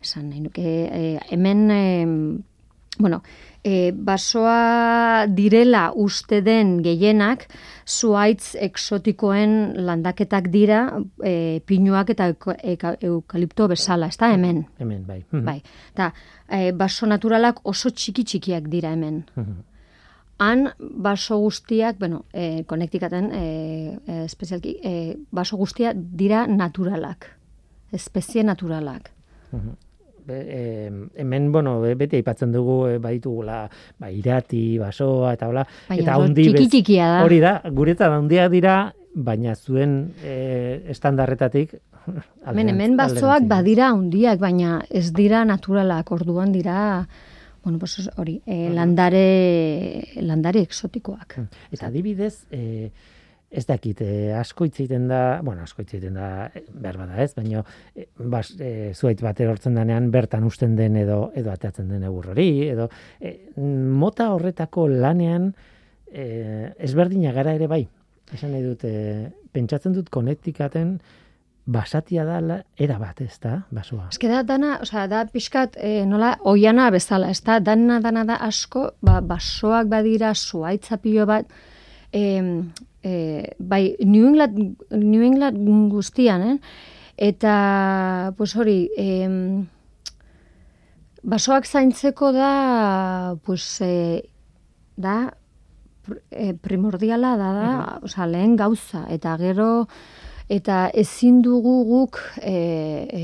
esan 0.01 0.29
nahi 0.29 0.41
nuke, 0.43 0.65
eh, 0.91 1.19
hemen, 1.31 1.69
eh, 1.71 2.05
bueno, 2.99 3.21
eh, 3.63 3.91
basoa 3.93 5.25
direla 5.27 5.91
uste 5.95 6.41
den 6.41 6.79
gehienak, 6.83 7.47
zuaitz 7.85 8.55
eksotikoen 8.59 9.73
landaketak 9.85 10.49
dira, 10.53 10.81
eh, 11.23 11.61
pinuak 11.65 12.09
eta 12.09 12.31
eukalipto 13.01 13.67
bezala, 13.67 14.07
ez 14.07 14.17
da 14.17 14.31
hemen. 14.33 14.65
Hemen, 14.79 15.05
bai. 15.05 15.23
Mhm. 15.31 15.45
Bai, 15.45 15.61
eta 15.93 16.13
eh, 16.49 16.71
baso 16.71 17.05
naturalak 17.05 17.61
oso 17.63 17.89
txiki 17.89 18.23
txikiak 18.23 18.67
dira 18.69 18.91
hemen. 18.91 19.25
Mhm. 19.35 19.71
Han 20.41 20.69
baso 20.79 21.37
guztiak, 21.37 21.99
bueno, 21.99 22.25
e, 22.33 22.63
konektikaten, 22.65 23.27
e, 23.31 23.99
e, 24.07 24.23
espezialki, 24.25 24.71
e, 24.81 24.93
baso 25.29 25.57
guztiak 25.59 25.99
dira 26.17 26.47
naturalak. 26.47 27.27
Espezie 27.93 28.41
naturalak. 28.43 29.11
Be, 30.25 30.37
eh, 30.47 30.91
hemen, 31.15 31.51
bueno, 31.51 31.79
be- 31.81 31.95
beti 31.95 32.19
aipatzen 32.19 32.51
dugu 32.53 32.85
eh, 32.87 32.97
baditugula, 33.01 33.63
ba, 33.99 34.11
irati, 34.11 34.77
basoa, 34.77 35.33
eta 35.33 35.47
hola, 35.49 35.63
eta 35.89 36.17
oso 36.17 36.27
handi 36.27 36.45
txiki 36.53 36.97
da. 36.99 37.23
Hori 37.25 37.39
da, 37.41 37.55
guretzat 37.71 38.11
handiak 38.11 38.51
dira, 38.53 38.75
baina 39.15 39.55
zuen 39.55 40.13
eh, 40.23 40.83
estandarretatik 40.93 41.73
Hemen, 42.45 42.69
hemen 42.69 42.99
alderantziz. 42.99 43.47
badira 43.49 43.89
handiak, 43.91 44.39
baina 44.39 44.81
ez 44.89 45.11
dira 45.13 45.43
naturalak, 45.45 46.11
orduan 46.11 46.51
dira, 46.51 47.07
bueno, 47.63 47.77
pues 47.77 48.09
hori, 48.17 48.39
e, 48.45 48.69
landare, 48.73 50.07
landare 50.21 50.61
exotikoak. 50.65 51.35
Eta 51.71 51.87
adibidez, 51.91 52.45
eh, 52.51 52.89
ez 53.51 53.65
dakit, 53.67 54.01
eh, 54.01 54.31
asko 54.39 54.65
hitz 54.65 54.77
egiten 54.79 55.09
da, 55.09 55.41
bueno, 55.43 55.65
asko 55.67 55.83
hitz 55.83 55.93
egiten 55.93 56.15
da, 56.15 56.49
eh, 56.55 56.63
behar 56.71 56.97
bada 57.01 57.17
ez, 57.21 57.33
baina 57.35 57.63
eh, 57.95 58.07
bas, 58.17 58.45
eh, 58.59 58.93
zuait 58.95 59.21
bat 59.21 59.39
erortzen 59.43 59.75
denean 59.75 60.09
bertan 60.11 60.45
usten 60.47 60.77
den 60.77 60.95
edo 60.95 61.31
edo 61.35 61.51
atatzen 61.51 61.89
den 61.91 62.05
egur 62.07 62.31
hori, 62.31 62.69
edo 62.71 62.87
eh, 63.19 63.51
mota 63.57 64.29
horretako 64.31 64.87
lanean 64.87 65.51
eh, 66.11 66.71
ezberdina 66.79 67.33
gara 67.35 67.53
ere 67.59 67.67
bai. 67.67 67.83
Esan 68.31 68.53
nahi 68.55 68.63
dut, 68.63 68.85
eh, 68.87 69.27
pentsatzen 69.51 69.93
dut 69.93 70.09
konektikaten 70.09 70.99
basatia 71.71 72.23
da 72.25 72.39
la, 72.41 72.57
era 72.79 72.97
bat, 72.99 73.19
ez 73.21 73.37
da, 73.43 73.61
basoa. 73.71 74.07
Ez 74.11 74.29
da 74.31 74.41
dana, 74.47 74.77
osea, 74.81 75.05
da 75.11 75.25
pixkat 75.29 75.75
e, 75.77 76.05
nola 76.09 76.33
oiana 76.49 76.89
bezala, 76.93 77.29
ez 77.29 77.41
da, 77.45 77.59
dana 77.59 77.99
dana 78.01 78.23
da 78.27 78.39
asko, 78.47 78.91
ba, 79.05 79.19
basoak 79.21 79.91
badira, 79.91 80.33
zuaitzapio 80.33 81.27
bat, 81.29 81.51
e, 82.11 82.23
e, 83.03 83.55
bai, 83.59 83.95
New 83.99 84.27
England, 84.27 84.77
New 84.91 85.23
England 85.23 85.91
guztian, 85.91 86.41
eh? 86.41 86.57
Eta, 87.17 88.33
pues 88.37 88.55
hori, 88.55 88.89
e, 88.97 89.27
basoak 91.21 91.67
zaintzeko 91.67 92.31
da, 92.33 93.35
pues, 93.45 93.63
e, 93.81 94.31
da, 94.97 95.33
e, 96.31 96.53
primordiala 96.53 97.35
da, 97.37 97.51
da, 97.53 97.69
osea, 98.01 98.25
lehen 98.25 98.55
gauza, 98.57 99.05
eta 99.13 99.35
gero, 99.37 99.87
eta 100.51 100.89
ezin 100.97 101.41
dugu 101.45 101.77
guk 101.87 102.19
e, 102.41 102.55
e, 103.07 103.23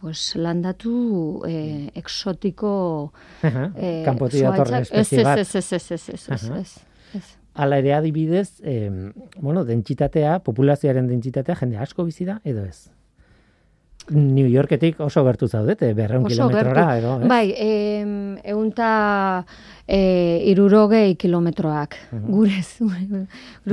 pues, 0.00 0.34
landatu 0.36 1.42
e, 1.48 1.56
exotiko 1.94 3.12
e, 3.42 4.02
Kanpotik 4.04 4.42
datorren 4.42 4.84
zuhaitzak. 4.84 4.90
espezie 4.90 5.24
bat. 5.24 5.38
Ez, 5.38 5.54
ez, 5.54 5.72
ez, 5.72 5.90
ez, 5.90 6.08
ez, 6.10 6.28
ez, 6.28 6.50
ez, 6.60 6.76
ez. 7.14 7.36
Hala 7.56 7.78
ere 7.80 7.94
adibidez, 7.96 8.60
eh, 8.62 8.90
bueno, 9.40 9.64
dentsitatea, 9.64 10.40
populazioaren 10.44 11.08
dentsitatea 11.08 11.56
jende 11.62 11.80
asko 11.80 12.04
bizi 12.04 12.28
da 12.28 12.40
edo 12.44 12.64
ez? 12.64 12.90
New 14.10 14.46
Yorketik 14.46 15.00
oso 15.02 15.24
gertu 15.26 15.48
zaudete, 15.48 15.88
berreun 15.98 16.26
kilometrora 16.28 16.84
edo, 16.98 17.16
ez? 17.22 17.28
Bai, 17.30 17.46
em, 17.58 18.36
eunta 18.52 18.90
e, 19.82 19.98
irurogei 20.52 21.16
kilometroak. 21.18 21.96
Gure 22.28 22.60
zu, 22.62 22.86
gure 22.86 23.24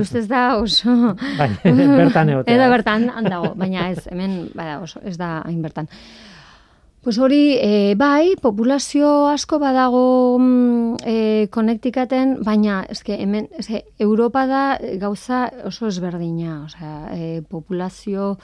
ustez 0.02 0.26
da 0.26 0.56
oso... 0.58 1.14
Bai, 1.38 1.52
bertan 2.00 2.34
egotea. 2.34 2.56
Eta 2.56 2.70
bertan 2.72 3.08
handago, 3.14 3.52
baina 3.54 3.90
ez, 3.92 4.08
hemen, 4.10 4.48
bada, 4.56 4.80
oso, 4.82 5.02
ez 5.06 5.14
da 5.20 5.36
hain 5.44 5.62
bertan. 5.62 5.90
Pues 7.04 7.18
hori, 7.18 7.58
e, 7.60 7.94
bai, 8.00 8.32
populazio 8.40 9.26
asko 9.28 9.58
badago 9.60 10.38
mm, 10.40 11.02
e, 11.04 11.16
konektikaten, 11.52 12.38
baina 12.46 12.78
eske 12.88 13.18
hemen, 13.20 13.50
eske, 13.60 13.82
Europa 14.00 14.46
da 14.48 14.62
gauza 15.02 15.42
oso 15.68 15.90
ezberdina, 15.92 16.62
osea, 16.64 16.94
e, 17.12 17.42
populazio 17.44 18.38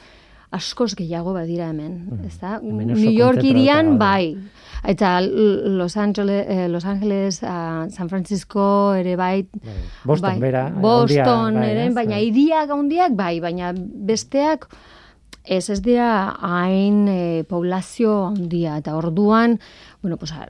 askoz 0.53 0.91
gehiago 0.99 1.33
badira 1.33 1.71
hemen, 1.73 2.21
ez 2.27 2.35
da? 2.43 2.59
Hemen 2.61 2.93
oso 2.93 3.01
New 3.01 3.17
York 3.17 3.41
irian, 3.49 3.95
bai, 3.97 4.37
eta 4.85 5.17
Los 5.25 5.97
Angeles, 5.97 6.45
eh, 6.45 6.69
Los 6.69 6.85
Angeles 6.85 7.41
ah, 7.43 7.87
San 7.89 8.13
Francisco 8.13 8.93
ere 8.93 9.17
bai, 9.17 9.47
Bai, 9.55 9.81
Boston 10.05 10.35
bai, 10.35 10.39
bera. 10.51 10.69
Boston 10.69 11.63
bai, 11.63 11.69
ere, 11.71 11.91
baina 11.97 12.19
Bai. 12.19 12.25
hiriak 12.29 12.77
handiak 12.77 13.17
bai, 13.17 13.39
baina 13.41 13.73
besteak 13.73 14.69
ez 15.45 15.71
ez 15.71 15.81
dira 15.83 16.37
hain 16.41 17.07
eh, 17.09 17.45
poblazio 17.49 18.27
handia 18.27 18.77
eta 18.79 18.97
orduan, 18.97 19.59
bueno, 20.03 20.17
pues, 20.17 20.33
a- 20.33 20.49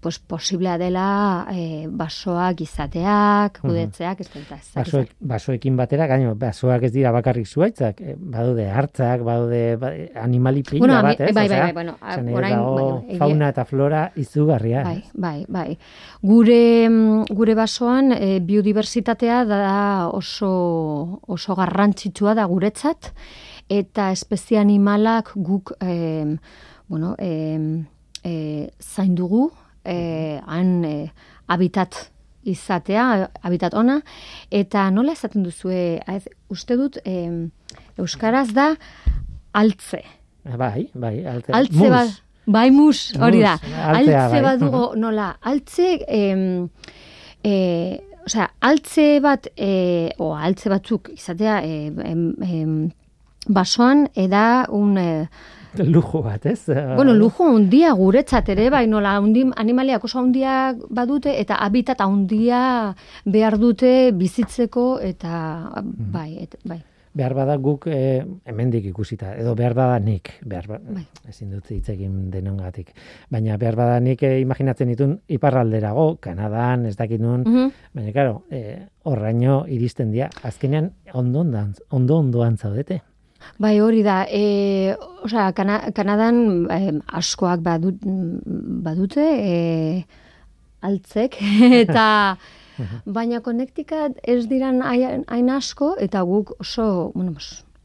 pues 0.00 0.18
posiblea 0.18 0.78
dela 0.78 1.46
eh, 1.52 1.84
basoak 1.90 2.62
izateak, 2.64 3.58
kudetzeak, 3.60 4.20
ez 4.22 4.28
da, 4.32 4.40
ez 4.40 4.48
da, 4.48 4.80
Basoek, 4.80 5.10
basoekin 5.20 5.76
batera, 5.76 6.06
gaino, 6.08 6.30
basoak 6.40 6.86
ez 6.88 6.92
dira 6.94 7.10
bakarrik 7.12 7.44
zuaitzak, 7.46 8.00
eh, 8.00 8.14
badaude 8.16 8.64
hartzak, 8.70 9.20
badaude 9.20 9.76
ba, 9.76 9.90
animali 10.22 10.62
pila 10.62 10.86
Bueno, 10.86 11.02
bat, 11.02 11.20
ez? 11.20 11.34
bai, 11.34 11.48
bai, 11.50 11.60
bai, 11.60 11.72
bueno, 11.76 11.98
dut 12.00 12.32
orain, 12.34 12.56
dago 12.56 12.72
bueno, 12.72 13.04
egia- 13.10 13.18
fauna 13.18 13.48
eta 13.52 13.64
flora 13.66 14.12
izugarria. 14.16 14.84
Bai, 14.84 15.04
bai, 15.12 15.44
bai. 15.48 15.78
Gure, 16.22 16.88
mm, 16.88 17.24
gure 17.36 17.54
basoan 17.54 18.12
e, 18.16 18.40
biodiversitatea 18.40 19.44
da 19.44 20.08
oso, 20.08 21.20
oso 21.28 21.54
garrantzitsua 21.54 22.32
da 22.34 22.46
guretzat, 22.46 23.12
eta 23.70 24.10
espezie 24.10 24.58
animalak 24.58 25.32
guk, 25.36 25.74
e, 25.80 26.36
bueno, 26.90 27.14
e, 27.18 27.84
e, 28.24 28.70
zain 28.82 29.14
dugu, 29.14 29.50
e, 29.84 30.40
han 30.46 30.84
e, 30.84 30.94
habitat 31.46 32.10
izatea, 32.50 33.28
habitat 33.44 33.76
ona, 33.76 34.00
eta 34.50 34.88
nola 34.90 35.14
esaten 35.14 35.44
duzue, 35.46 36.00
ez, 36.08 36.24
uste 36.50 36.76
dut, 36.80 36.98
e, 37.04 37.48
Euskaraz 38.00 38.48
da 38.56 38.72
altze. 39.52 40.02
Bai, 40.44 40.88
bai, 40.94 41.20
altze. 41.28 41.52
Altze 41.54 41.76
Mus. 41.76 41.90
bat, 41.92 42.14
bai 42.50 42.70
mus, 42.74 43.00
hori 43.20 43.42
da. 43.44 43.56
Mus, 43.60 43.74
altzea, 43.76 44.22
Altze 44.24 44.38
bai. 44.38 44.44
bat 44.46 44.62
dugu, 44.62 44.84
nola, 45.04 45.34
altze, 45.52 45.90
em, 46.08 46.46
e, 47.44 47.54
osea, 48.24 48.48
altze 48.66 49.10
bat, 49.22 49.50
e, 49.54 50.08
o 50.18 50.32
altze 50.34 50.72
batzuk 50.72 51.12
izatea, 51.14 51.60
e, 51.62 51.92
em, 52.08 52.24
em, 52.46 52.74
basoan, 53.50 54.06
eda 54.14 54.66
un... 54.70 54.96
E, 54.98 55.28
Lujo 55.86 56.18
bat, 56.24 56.46
ez? 56.50 56.64
Bueno, 56.96 57.12
lujo 57.14 57.44
handia 57.46 57.92
guretzat 57.94 58.48
ere, 58.50 58.64
bai, 58.74 58.88
nola, 58.90 59.12
hundi, 59.22 59.44
animaliak 59.54 60.02
oso 60.08 60.18
handia 60.18 60.74
badute, 60.90 61.36
eta 61.38 61.60
habitat 61.62 62.00
handia 62.02 62.62
behar 63.24 63.54
dute 63.62 64.10
bizitzeko, 64.18 64.96
eta 64.98 65.70
bai, 65.84 66.38
et, 66.42 66.56
bai. 66.66 66.80
behar 67.14 67.34
bada 67.34 67.54
guk 67.58 67.86
eh, 67.90 68.24
hemendik 68.50 68.84
ikusita, 68.90 69.32
edo 69.38 69.54
behar 69.58 69.74
bada 69.78 69.98
nik, 70.02 70.32
behar 70.46 70.66
ba, 70.70 70.78
Bai. 70.82 71.04
ezin 71.28 71.50
dut 71.54 71.70
hitz 71.70 71.88
egin 71.94 72.30
denongatik. 72.30 72.90
Baina 73.30 73.56
behar 73.58 73.78
bada 73.78 74.00
nik 74.00 74.22
eh, 74.26 74.40
imaginatzen 74.42 74.88
ditun 74.90 75.16
iparralderago, 75.28 76.16
Kanadan, 76.22 76.86
ez 76.86 76.96
dakit 76.96 77.20
nun, 77.22 77.42
Mhm. 77.46 77.70
baina 77.94 78.12
claro, 78.12 78.42
eh, 78.50 78.88
horraino 79.04 79.64
iristen 79.68 80.10
dira, 80.10 80.30
azkenean 80.42 80.90
ondo 81.14 81.40
ondoan, 81.46 81.74
ondo 81.90 82.18
ondoan 82.18 82.56
zaudete. 82.58 83.02
Bai, 83.58 83.80
hori 83.80 84.02
da. 84.02 84.24
E, 84.28 84.94
osea, 85.24 85.50
Kana, 85.56 85.80
Kanadan 85.96 86.40
eh, 86.70 86.92
askoak 87.20 87.62
badut, 87.64 88.00
badute, 88.86 89.24
e, 89.24 90.04
altzek, 90.82 91.36
eta 91.82 92.06
baina 93.04 93.42
konektikat 93.44 94.22
ez 94.24 94.44
diran 94.48 94.80
hain 94.82 95.50
asko, 95.52 95.94
eta 96.00 96.22
guk 96.28 96.54
oso, 96.60 96.86
bueno, 97.14 97.34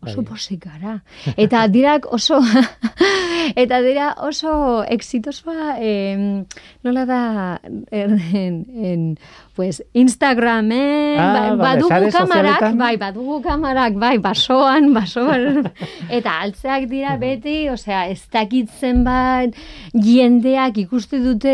oso 0.06 0.22
Bai. 0.22 0.26
posik 0.26 0.66
gara. 0.66 1.00
Eta 1.38 1.66
dirak 1.72 2.06
oso, 2.14 2.40
eta 3.64 3.82
dira 3.82 4.14
oso 4.24 4.84
exitosoa, 4.84 5.76
em, 5.80 6.46
nola 6.86 7.04
da, 7.10 7.22
en, 7.92 8.20
en, 8.34 8.60
en 8.86 9.04
pues, 9.56 9.82
Instagramen, 9.94 11.18
Ah, 11.20 11.34
ba- 11.34 11.56
vale, 11.56 11.58
badugu 11.64 11.88
sare 11.90 12.12
kamarak, 12.12 12.60
sozialetan. 12.60 12.78
bai, 12.78 12.98
badugu 12.98 13.42
kamarak, 13.42 13.94
bai, 14.00 14.18
basoan, 14.20 14.94
basoan, 14.94 15.72
eta 16.18 16.40
altzeak 16.46 16.88
dira 16.92 17.16
beti, 17.18 17.70
osea, 17.72 18.06
ez 18.12 18.22
dakitzen 18.32 19.04
bat, 19.08 19.56
jendeak 19.96 20.78
ikuste 20.84 21.20
dute 21.24 21.54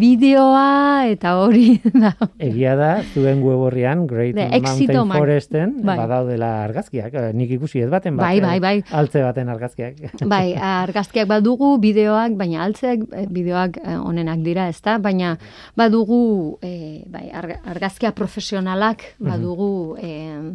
bideoa, 0.00 1.06
eta 1.12 1.36
hori 1.42 1.78
da. 2.02 2.14
Egia 2.42 2.74
da, 2.78 2.90
zuen 3.14 3.42
web 3.44 3.60
horrian, 3.68 4.06
Great 4.10 4.34
De, 4.36 4.48
Exito 4.58 5.04
Mountain 5.04 5.08
Man. 5.08 5.18
Foresten, 5.18 5.74
Bai. 5.84 5.96
badaudela 6.00 6.50
argazkiak, 6.64 7.14
eh, 7.14 7.30
nik 7.36 7.50
ikusi 7.58 7.82
ez 7.84 7.90
baten 7.92 8.16
bat, 8.16 8.26
Bai, 8.26 8.40
bai, 8.40 8.58
bai. 8.60 8.74
altze 8.90 9.22
baten 9.22 9.48
argazkiak. 9.52 10.00
Bai, 10.26 10.54
argazkiak 10.84 11.28
badugu, 11.30 11.74
bideoak, 11.82 12.34
baina 12.40 12.64
altzeak 12.66 13.04
eh, 13.12 13.26
bideoak 13.30 13.78
eh, 13.84 13.98
onenak 14.00 14.42
dira, 14.48 14.66
ezta? 14.72 14.96
Baina 14.98 15.34
badugu, 15.76 16.58
eh, 16.62 17.04
bai, 17.06 17.28
arg- 17.30 17.60
argazkia 17.64 18.12
profesionalak 18.12 19.04
badugu, 19.20 19.96
eh, 20.00 20.52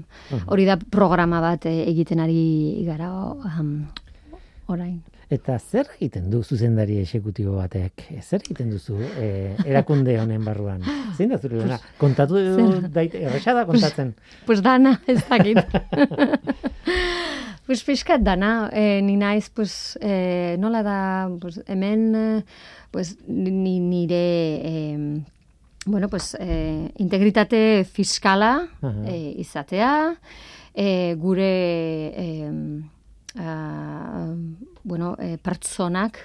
hori 0.48 0.66
da 0.66 0.78
programa 0.78 1.40
bat 1.42 1.66
eh, 1.70 1.84
egiten 1.94 2.20
ari 2.20 2.84
gara 2.86 3.10
um, 3.60 3.74
orain. 4.68 5.00
Eta 5.34 5.56
zer 5.58 5.88
egiten 5.96 6.28
du 6.30 6.44
zuzendari 6.44 7.00
exekutibo 7.02 7.56
batek? 7.58 8.04
Zer 8.22 8.44
egiten 8.44 8.70
duzu 8.74 9.00
eh, 9.18 9.56
erakunde 9.66 10.14
honen 10.22 10.44
barruan? 10.46 10.84
Zein 11.18 11.32
da 11.34 11.40
zure 11.40 11.58
lana? 11.62 11.80
Kontatu 11.98 12.38
daite, 12.94 13.24
erresa 13.26 13.56
da 13.58 13.64
kontatzen. 13.66 14.14
Pues 14.46 14.62
dana, 14.62 15.00
ez 15.10 15.24
dakit. 15.30 15.58
pues 17.66 17.82
pixkat 17.88 18.22
dana, 18.22 18.70
eh, 18.74 19.02
ni 19.02 19.16
naiz, 19.18 19.50
pues, 19.50 19.98
eh, 20.02 20.56
nola 20.60 20.84
da, 20.86 20.98
pues, 21.42 21.62
hemen, 21.66 22.44
pues, 22.92 23.16
ni, 23.26 23.80
nire, 23.80 24.22
eh, 24.70 25.24
bueno, 25.86 26.10
pues, 26.10 26.36
eh, 26.40 26.92
integritate 26.98 27.86
fiskala 27.90 28.68
Aha. 28.82 28.94
eh, 29.08 29.34
izatea, 29.40 30.16
eh, 30.76 31.16
gure, 31.18 31.54
eh, 32.14 32.52
ah, 33.40 34.36
bueno, 34.84 35.16
eh, 35.20 35.38
pertsonak, 35.42 36.18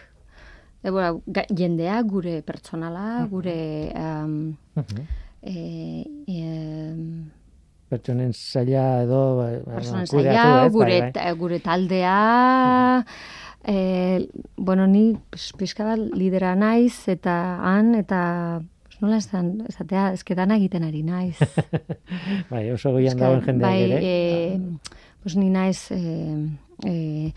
eh, 0.83 0.91
bueno, 0.91 1.23
ga- 1.27 1.47
jendea, 1.55 2.01
gure 2.03 2.43
pertsonala, 2.43 3.27
gure... 3.31 3.93
Um, 3.95 4.57
eh, 5.43 6.05
em, 6.27 7.31
Pertsonen 7.89 8.35
saila 8.37 9.03
edo 9.03 9.21
eh, 9.49 9.61
pertsonen 9.65 10.07
kudeatu, 10.11 10.43
zaila, 10.43 10.65
ez? 10.67 10.73
gure, 10.75 10.97
Bai, 11.01 11.13
bai. 11.15 11.35
gure 11.41 11.59
taldea, 11.65 13.05
eh, 13.65 14.29
bueno, 14.57 14.87
ni 14.87 15.17
pixka 15.57 15.85
bat 15.89 15.99
lidera 16.13 16.55
naiz, 16.55 17.07
eta 17.09 17.37
han, 17.65 17.95
eta 17.95 18.61
nola 19.01 19.17
esan, 19.23 19.63
esatea, 19.71 20.13
eskedana 20.19 20.57
egiten 20.61 20.85
ari 20.85 21.01
naiz. 21.07 21.39
bai, 22.53 22.67
oso 22.75 22.93
goian 22.93 23.17
dagoen 23.17 23.41
jendeak 23.47 23.71
bai, 23.71 23.81
ere. 23.87 24.01
eh, 24.03 24.61
pues 25.23 25.37
ni 25.37 25.49
naiz 25.51 25.87
eh, 25.91 26.37
eh, 26.85 27.33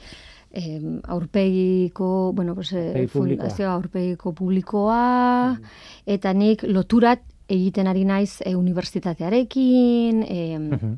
eh, 0.54 0.82
aurpegiko, 1.04 2.32
bueno, 2.34 2.56
pues, 2.56 2.74
eh, 2.74 2.88
Aurpegi 2.88 3.08
publikoa. 3.08 3.38
fundazio 3.44 3.70
aurpegiko 3.70 4.34
publikoa, 4.34 5.58
eta 6.06 6.34
nik 6.34 6.64
loturat 6.64 7.22
egiten 7.48 7.88
ari 7.88 8.06
naiz 8.06 8.42
eh, 8.46 8.56
unibertsitatearekin, 8.56 10.24
eh, 10.24 10.58
Mhm. 10.60 10.72
em, 10.84 10.98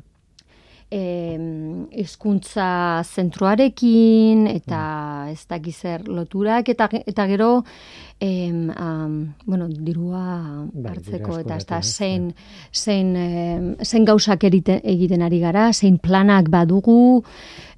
hizkuntza 0.92 3.02
zentroarekin 3.02 4.46
eta 4.50 5.28
ez 5.32 5.46
dakiz 5.50 5.76
zer 5.80 6.08
loturak 6.08 6.68
eta 6.68 6.88
eta 7.06 7.26
gero 7.26 7.64
em, 8.20 8.70
am, 8.70 9.34
bueno, 9.46 9.68
dirua 9.68 10.66
Bai, 10.72 10.92
hartzeko 10.92 11.38
eta 11.40 11.78
ez? 11.78 11.96
zein 11.96 12.32
zein 12.72 13.16
em, 13.16 13.74
zein 13.82 14.04
gauzak 14.04 14.44
erite, 14.44 14.80
egiten 14.84 15.22
ari 15.22 15.40
gara, 15.40 15.72
zein 15.72 15.98
planak 15.98 16.50
badugu 16.50 17.24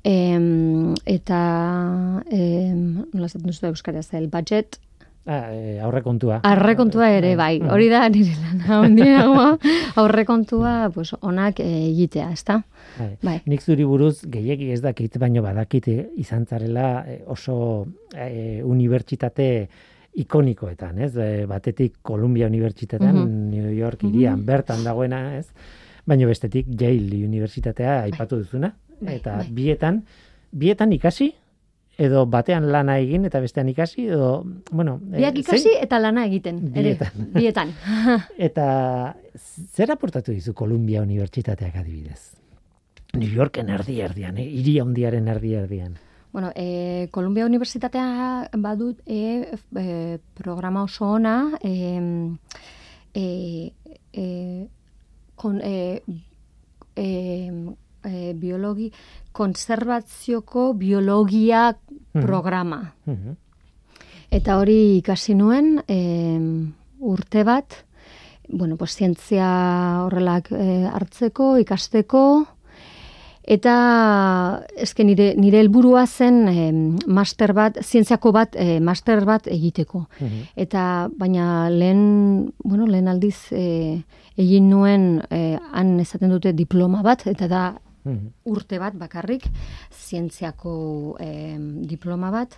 em, 0.04 0.94
eta 1.06 2.22
em, 2.30 3.06
nola 3.12 3.26
esaten 3.26 3.50
duzu 3.50 3.72
euskaraz 3.72 4.12
el 4.14 4.28
budget 4.28 4.78
Ah, 5.26 5.48
aurrekontua. 5.82 6.36
Arrekontua 6.46 7.08
ere, 7.16 7.32
bai. 7.36 7.58
Hori 7.60 7.88
da 7.90 8.04
nire 8.08 8.36
lana 8.38 8.76
handiagoa. 8.84 9.58
Aurrekontua, 9.98 10.90
pues, 10.94 11.12
onak 11.20 11.58
eh, 11.60 11.88
egitea, 11.90 12.28
ezta? 12.32 12.60
Bai. 12.98 13.08
Bai. 13.22 13.34
Nik 13.50 13.60
zuri 13.64 13.84
buruz 13.84 14.20
gehiegi 14.30 14.70
ez 14.70 14.80
dakit, 14.84 15.18
baino 15.18 15.42
badakit 15.42 15.88
eh, 15.88 16.06
izan 16.22 16.46
zarela 16.46 17.04
oso 17.26 17.86
eh, 18.14 18.62
unibertsitate 18.64 19.48
ikonikoetan, 20.16 20.98
ez? 21.04 21.12
Batetik 21.48 21.98
Columbia 22.02 22.46
Unibertsitatean, 22.46 23.16
Mhm. 23.16 23.50
New 23.50 23.72
York 23.76 24.04
irian, 24.04 24.44
bertan 24.46 24.84
dagoena, 24.84 25.36
ez? 25.38 25.48
Baino 26.06 26.28
bestetik 26.30 26.66
Yale 26.80 27.24
Unibertsitatea 27.26 28.02
aipatu 28.06 28.38
duzuna, 28.38 28.70
Bai, 29.00 29.16
eta 29.16 29.36
bai. 29.42 29.48
bietan, 29.50 30.04
bietan 30.52 30.92
ikasi, 30.92 31.34
edo 31.98 32.26
batean 32.26 32.66
lana 32.72 32.98
egin 33.00 33.24
eta 33.24 33.40
bestean 33.40 33.68
ikasi, 33.72 34.06
edo, 34.12 34.44
bueno... 34.70 34.98
eh, 35.12 35.18
Biak 35.22 35.34
zein- 35.34 35.44
ikasi 35.44 35.70
eta 35.80 35.98
lana 35.98 36.26
egiten. 36.26 36.58
Ere, 36.74 36.90
Bietan. 36.94 37.28
bietan. 37.40 37.70
Eta 38.48 38.66
zer 39.74 39.90
aportatu 39.94 40.32
dizu 40.32 40.52
Columbia 40.54 41.00
Unibertsitateak 41.02 41.76
adibidez? 41.76 42.32
New 43.16 43.32
Yorken 43.32 43.70
erdi 43.72 44.00
erdian, 44.04 44.36
eh? 44.36 44.44
hiri 44.44 44.78
handiaren 44.82 45.28
erdi 45.28 45.54
erdian. 45.54 45.94
bueno, 46.32 46.50
e, 46.54 47.08
Columbia 47.12 47.46
Unibertsitatea 47.46 48.50
badut 48.60 48.98
e, 49.06 49.48
e, 49.80 50.18
programa 50.36 50.82
oso 50.84 51.06
ona, 51.16 51.52
e, 51.64 52.36
e, 53.14 53.72
e, 54.12 54.66
kon, 55.34 55.60
e, 55.64 56.02
e, 56.94 57.06
e, 58.04 58.34
biologi, 58.34 58.90
konservatzioko 59.32 60.74
biologia. 60.74 61.70
Programa. 62.22 62.94
Mhm. 63.04 63.36
Eta 64.30 64.56
hori 64.58 64.98
ikasi 64.98 65.34
nuen 65.34 65.82
em, 65.86 66.72
urte 66.98 67.44
bat, 67.44 67.84
bueno, 68.48 68.76
pues, 68.76 68.96
zientzia 68.96 70.04
horrelak 70.04 70.50
eh, 70.52 70.86
hartzeko, 70.90 71.56
ikasteko, 71.58 72.46
eta 73.46 73.74
eske 74.82 75.04
nire, 75.06 75.30
nire 75.38 75.60
helburua 75.62 76.04
zen 76.06 76.48
em, 76.50 76.80
master 77.06 77.54
bat, 77.54 77.78
zientziako 77.82 78.32
bat, 78.34 78.56
eh, 78.58 78.80
master 78.80 79.24
bat 79.24 79.46
egiteko. 79.46 80.08
Mhm. 80.18 80.42
Eta 80.56 81.08
baina 81.16 81.70
lehen, 81.70 82.52
bueno, 82.64 82.86
lehen 82.86 83.08
aldiz 83.08 83.52
eh, 83.52 84.02
egin 84.36 84.68
nuen 84.70 85.22
eh, 85.30 85.58
han 85.72 85.98
esaten 86.00 86.30
dute 86.30 86.52
diploma 86.52 87.02
bat, 87.02 87.26
eta 87.26 87.48
da 87.48 87.62
Mhm. 88.06 88.30
urte 88.46 88.78
bat 88.78 88.94
bakarrik, 88.94 89.48
zientziako 89.90 91.16
em, 91.20 91.82
diploma 91.82 92.30
bat, 92.30 92.54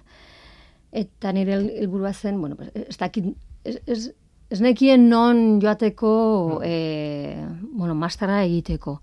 eta 0.93 1.33
nire 1.33 1.55
hel- 1.57 1.73
helburua 1.81 2.13
zen, 2.13 2.39
bueno, 2.41 2.57
ez 2.75 2.97
dakit 3.01 3.33
ez, 3.65 3.79
ez, 3.87 4.11
ez 4.51 4.61
nekien 4.61 5.09
non 5.09 5.59
joateko, 5.61 6.61
e, 6.65 7.37
bueno, 7.73 7.95
mastera 7.95 8.43
egiteko. 8.45 9.01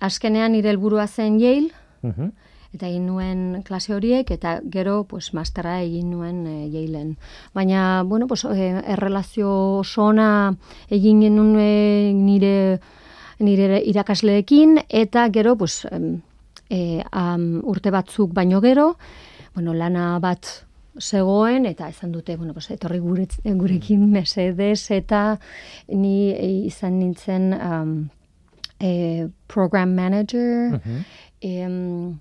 Azkenean 0.00 0.52
nire 0.52 0.70
helburua 0.70 1.06
zen 1.08 1.38
Yale, 1.40 1.70
Mhm. 2.02 2.30
eta 2.74 2.88
egin 2.88 3.06
nuen 3.06 3.62
klase 3.64 3.94
horiek, 3.94 4.30
eta 4.30 4.60
gero, 4.70 5.04
pues, 5.08 5.32
mastera 5.34 5.80
egin 5.82 6.10
nuen 6.10 6.46
e, 6.46 6.68
Yalen. 6.68 7.16
Baina, 7.54 8.02
bueno, 8.04 8.26
pues, 8.26 8.44
e, 8.44 8.82
errelazio 8.86 9.78
oso 9.78 10.04
ona 10.04 10.54
egin 10.90 11.22
genuen 11.22 11.56
e, 11.58 12.12
nire, 12.14 12.80
nire 13.38 13.82
irakasleekin, 13.84 14.78
eta 14.88 15.28
gero, 15.30 15.56
pues, 15.56 15.86
e, 16.70 17.02
am, 17.12 17.60
urte 17.64 17.90
batzuk 17.90 18.32
baino 18.34 18.60
gero, 18.60 18.96
bueno, 19.54 19.74
lana 19.74 20.18
bat 20.18 20.46
zegoen, 20.98 21.66
eta 21.66 21.88
esan 21.88 22.12
dute, 22.12 22.36
bueno, 22.36 22.52
pues, 22.54 22.70
etorri 22.70 22.98
guretz, 22.98 23.36
gurekin 23.44 24.10
mesedez, 24.10 24.90
eta 24.90 25.38
ni 25.88 26.30
izan 26.66 26.98
nintzen 26.98 27.52
um, 27.54 28.08
e, 28.80 29.28
program 29.46 29.94
manager, 29.94 30.72
Mhm. 30.80 31.04
em, 31.40 32.18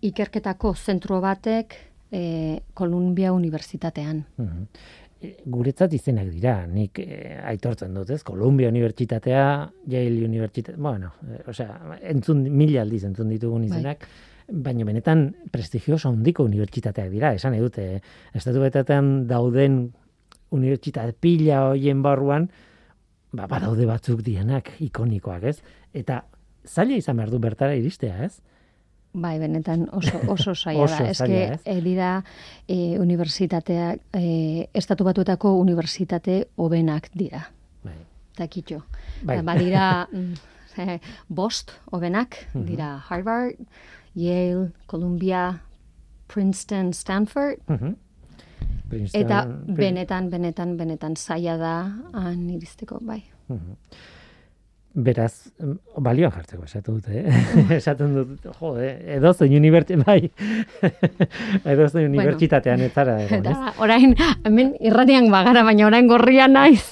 ikerketako 0.00 0.74
zentro 0.74 1.20
batek 1.20 1.74
e, 2.10 2.62
Columbia 2.74 3.32
Unibertsitatean. 3.32 4.24
Mhm. 4.36 4.66
E, 4.66 5.09
Guretzat 5.20 5.92
izenak 5.92 6.30
dira, 6.32 6.54
nik 6.64 6.96
eh, 7.02 7.36
aitortzen 7.50 7.92
dut, 7.92 8.08
ez? 8.14 8.22
Columbia 8.24 8.70
Unibertsitatea, 8.72 9.44
Yale 9.92 10.24
Unibertsitatea, 10.24 10.80
bueno, 10.80 11.12
eh, 11.28 11.42
osea, 11.52 11.98
entzun, 12.08 12.46
mila 12.56 12.80
aldiz 12.80 13.02
entzun 13.04 13.28
ditugun 13.28 13.66
izenak, 13.68 14.06
baina 14.50 14.86
benetan 14.88 15.26
prestigioso 15.52 16.08
handiko 16.08 16.46
unibertsitateak 16.48 17.10
dira, 17.12 17.34
esan 17.36 17.54
edute, 17.58 18.00
estatu 18.34 18.64
betatean 18.64 19.28
dauden 19.30 19.82
unibertsitate 20.56 21.12
pila 21.12 21.66
hoien 21.68 22.00
barruan, 22.02 22.48
ba, 23.32 23.46
badaude 23.46 23.86
batzuk 23.86 24.24
dienak, 24.26 24.72
ikonikoak, 24.88 25.44
ez? 25.52 25.58
Eta 25.92 26.22
zaila 26.64 26.96
izan 26.96 27.20
behar 27.20 27.30
du 27.30 27.38
bertara 27.42 27.76
iristea, 27.76 28.24
ez? 28.24 28.40
Bai, 29.12 29.38
benetan 29.42 29.88
oso, 29.92 30.20
oso 30.28 30.50
Oso 30.54 30.66
da. 31.26 31.54
Ez? 31.54 31.60
eh, 31.64 31.80
dira 31.82 32.22
e, 32.68 32.98
unibertsitateak, 32.98 34.00
e, 34.14 34.68
estatu 34.72 35.04
batuetako 35.04 35.56
unibertsitate 35.58 36.44
hobenak 36.56 37.08
dira. 37.14 37.40
Bai. 37.82 37.96
Eta 38.36 38.46
kitxo. 38.46 38.82
Bai. 39.26 39.40
Badira 39.42 40.06
mm, 40.12 40.34
eh, 40.78 40.98
bost 41.28 41.72
hobenak, 41.90 42.36
Mhm. 42.54 42.64
dira 42.66 42.92
Harvard, 43.08 43.58
Yale, 44.14 44.70
Columbia, 44.86 45.60
Princeton, 46.28 46.92
Stanford, 46.94 47.58
Mhm. 47.68 47.96
Princeton, 48.90 49.22
eta 49.22 49.44
benetan, 49.74 50.30
benetan, 50.30 50.76
benetan 50.76 51.16
zaila 51.16 51.56
da 51.56 51.74
han 52.12 52.48
iristeko, 52.50 52.98
bai. 53.00 53.22
Mhm. 53.48 53.76
Beraz, 54.90 55.52
balioan 56.02 56.32
jartzeko 56.34 56.64
esatu 56.66 56.96
dute, 56.96 57.20
eh? 57.22 57.42
esaten 57.76 58.10
dut, 58.16 58.48
jo, 58.58 58.72
eh? 58.82 58.96
edo 59.16 59.30
zein 59.30 59.52
uniberti, 59.54 59.94
bai, 60.02 60.18
edo 61.62 61.86
zein 61.86 62.08
unibertsitatean 62.08 62.82
ez 62.82 62.90
zara 62.90 63.14
egon, 63.22 63.46
ez? 63.46 63.54
Eta 63.54 63.84
orain, 63.86 64.16
hemen 64.48 64.72
irratian 64.82 65.30
bagara, 65.30 65.62
baina 65.68 65.86
orain 65.86 66.10
gorria 66.10 66.48
naiz. 66.50 66.82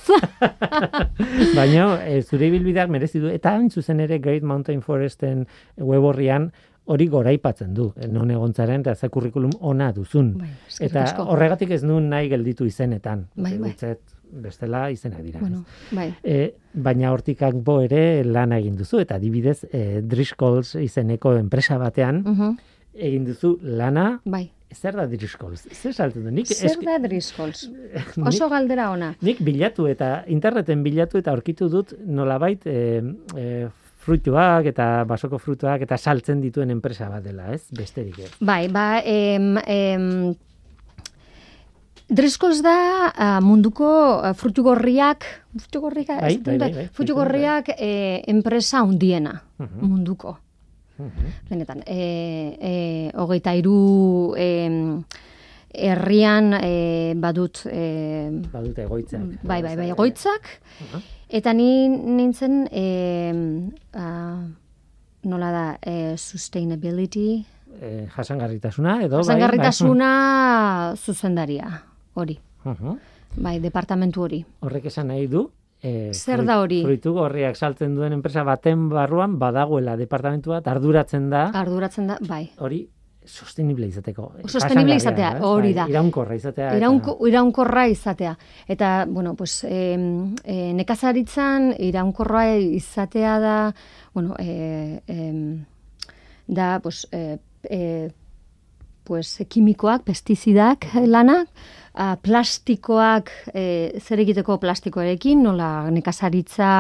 Baina, 1.59 1.89
e, 2.07 2.21
zure 2.23 2.47
ibilbideak 2.47 2.93
merezi 2.95 3.19
du, 3.19 3.33
eta 3.35 3.57
hain 3.57 3.67
zuzen 3.67 3.99
ere 4.07 4.21
Great 4.23 4.47
Mountain 4.47 4.79
Foresten 4.85 5.49
web 5.83 6.07
horrian 6.07 6.53
hori 6.89 7.09
goraipatzen 7.11 7.75
du, 7.75 7.91
eh, 7.99 8.07
non 8.09 8.31
egontzaren, 8.31 8.87
eta 8.87 8.95
ze 8.95 9.11
kurrikulum 9.13 9.51
ona 9.61 9.91
duzun. 9.93 10.37
Bai, 10.39 10.53
eta 10.87 11.05
horregatik 11.27 11.75
ez 11.77 11.83
nuen 11.83 12.09
nahi 12.09 12.31
gelditu 12.31 12.65
izenetan. 12.65 13.27
Bai, 13.35 13.57
bai. 13.59 13.73
Gutzet, 13.73 14.01
bestela 14.33 14.91
izenak 14.91 15.23
dira. 15.23 15.41
bueno, 15.41 15.65
bai. 15.93 16.15
E, 16.23 16.55
baina 16.75 17.13
hortik 17.13 17.41
bo 17.55 17.81
ere 17.81 18.25
lan 18.25 18.53
egin 18.53 18.77
duzu, 18.77 19.01
eta 19.01 19.15
adibidez 19.17 19.65
e, 19.73 20.01
Driscolls 20.03 20.75
izeneko 20.77 21.35
enpresa 21.37 21.79
batean 21.79 22.23
Mhm, 22.25 22.57
egin 22.95 23.25
duzu 23.25 23.59
lana, 23.63 24.21
bai. 24.25 24.51
zer 24.75 24.95
da 24.97 25.07
Driscolls? 25.07 25.67
Zer 25.73 25.95
saltu 25.95 26.21
du? 26.21 26.31
Nik, 26.31 26.47
Zer 26.47 26.71
eski- 26.71 26.85
da 26.85 26.99
Driscolls? 26.99 27.71
Oso 28.27 28.49
galdera 28.49 28.91
ona. 28.91 29.15
nik 29.23 29.39
bilatu 29.41 29.87
eta 29.87 30.25
interneten 30.27 30.83
bilatu 30.83 31.19
eta 31.19 31.31
aurkitu 31.31 31.69
dut 31.69 31.95
nolabait 32.07 32.67
e, 32.67 33.03
e, 33.37 33.69
fruituak 33.99 34.65
eta 34.67 35.05
basoko 35.05 35.39
frutuak 35.39 35.83
eta 35.85 35.97
saltzen 35.99 36.41
dituen 36.41 36.71
enpresa 36.71 37.09
bat 37.11 37.23
dela, 37.23 37.53
ez? 37.53 37.67
Besterik 37.71 38.19
ez. 38.21 38.31
Bai, 38.41 38.69
ba, 38.69 39.03
em, 39.05 39.57
em, 39.67 40.35
Driscolls 42.09 42.63
da 42.65 43.13
ah, 43.13 43.41
munduko 43.45 43.85
ah, 44.25 44.33
frutu 44.35 44.63
gorriak, 44.65 45.25
frutu 45.61 45.81
gorriak, 45.85 46.09
Bai, 46.23 46.39
bai, 46.41 46.57
bai, 46.59 46.59
bai, 46.59 46.85
frutu 46.89 46.95
frutu 47.13 47.15
gorriak 47.19 47.69
eh, 47.77 48.23
enpresa 48.27 48.83
hundiena 48.83 49.43
Mhm. 49.59 49.81
munduko. 49.89 50.39
Mhm. 50.99 51.27
Benetan, 51.51 51.83
e, 51.87 52.57
e, 52.61 53.11
hogeita 53.15 53.53
iru 53.55 54.35
em, 54.37 55.05
herrian 55.75 56.55
e, 56.59 57.13
badut 57.15 57.61
e, 57.71 58.31
Badute 58.53 58.83
egoitzak. 58.83 59.21
bai, 59.45 59.63
bai, 59.63 59.77
bai, 59.77 59.91
egoitzak, 59.91 60.43
Aha. 60.89 61.01
eta 61.29 61.53
ni 61.53 61.89
nintzen 61.89 62.67
e, 62.73 62.87
a, 63.95 64.43
nola 65.25 65.51
da, 65.53 65.79
e, 65.83 66.17
sustainability, 66.17 67.45
E, 67.81 68.09
jasangarritasuna 68.17 69.05
edo 69.05 69.19
bai, 69.19 69.25
Jasangarritasuna 69.25 70.95
zuzendaria, 70.97 71.69
hori. 72.19 72.39
bai. 72.65 72.75
Mhm. 72.75 72.99
Bai, 73.37 73.59
departamentu 73.61 74.23
hori. 74.23 74.45
Horrek 74.61 74.87
esan 74.87 75.09
nahi 75.09 75.27
du, 75.29 75.51
e, 75.83 76.11
Zer 76.15 76.45
da 76.45 76.61
hori? 76.61 76.83
Fruitu 76.83 77.13
gorriak 77.13 77.57
saltzen 77.57 77.95
duen 77.95 78.13
enpresa 78.13 78.43
baten 78.43 78.89
barruan 78.89 79.39
badagoela 79.39 79.97
departamentu 79.97 80.51
bat 80.51 80.67
arduratzen 80.67 81.29
da 81.31 81.51
Arduratzen 81.55 82.07
da, 82.09 82.17
bai. 82.27 82.51
hori 82.59 82.89
sostenible 83.29 83.87
izateko. 83.87 84.33
Sostenible 84.49 84.95
jasangarria, 84.97 84.97
izatea, 85.37 85.47
hori 85.47 85.69
Bai, 85.69 85.75
da. 85.75 85.87
Iraunkorra 85.93 86.35
izatea. 86.35 86.69
eta- 86.69 86.77
Iraunko, 86.79 87.19
iraunkorra 87.29 87.87
izatea. 87.89 88.39
Eta, 88.67 89.05
bueno, 89.07 89.35
pues, 89.37 89.63
e, 89.65 89.95
e, 90.45 90.73
nekazaritzan 90.73 91.75
iraunkorra 91.79 92.57
izatea 92.57 93.39
da, 93.39 93.75
bueno, 94.15 94.35
e, 94.39 95.03
em, 95.07 95.65
da, 96.47 96.81
pues, 96.83 97.07
e, 97.13 97.39
e, 97.69 98.11
pues, 99.05 99.43
kimikoak, 99.49 100.03
pestizidak 100.05 100.87
lanak, 101.07 101.49
a, 101.99 102.15
plastikoak, 102.23 103.33
e, 103.53 103.65
zer 103.99 104.23
egiteko 104.23 104.59
plastikoarekin, 104.63 105.43
nola 105.43 105.89
nekazaritza, 105.91 106.71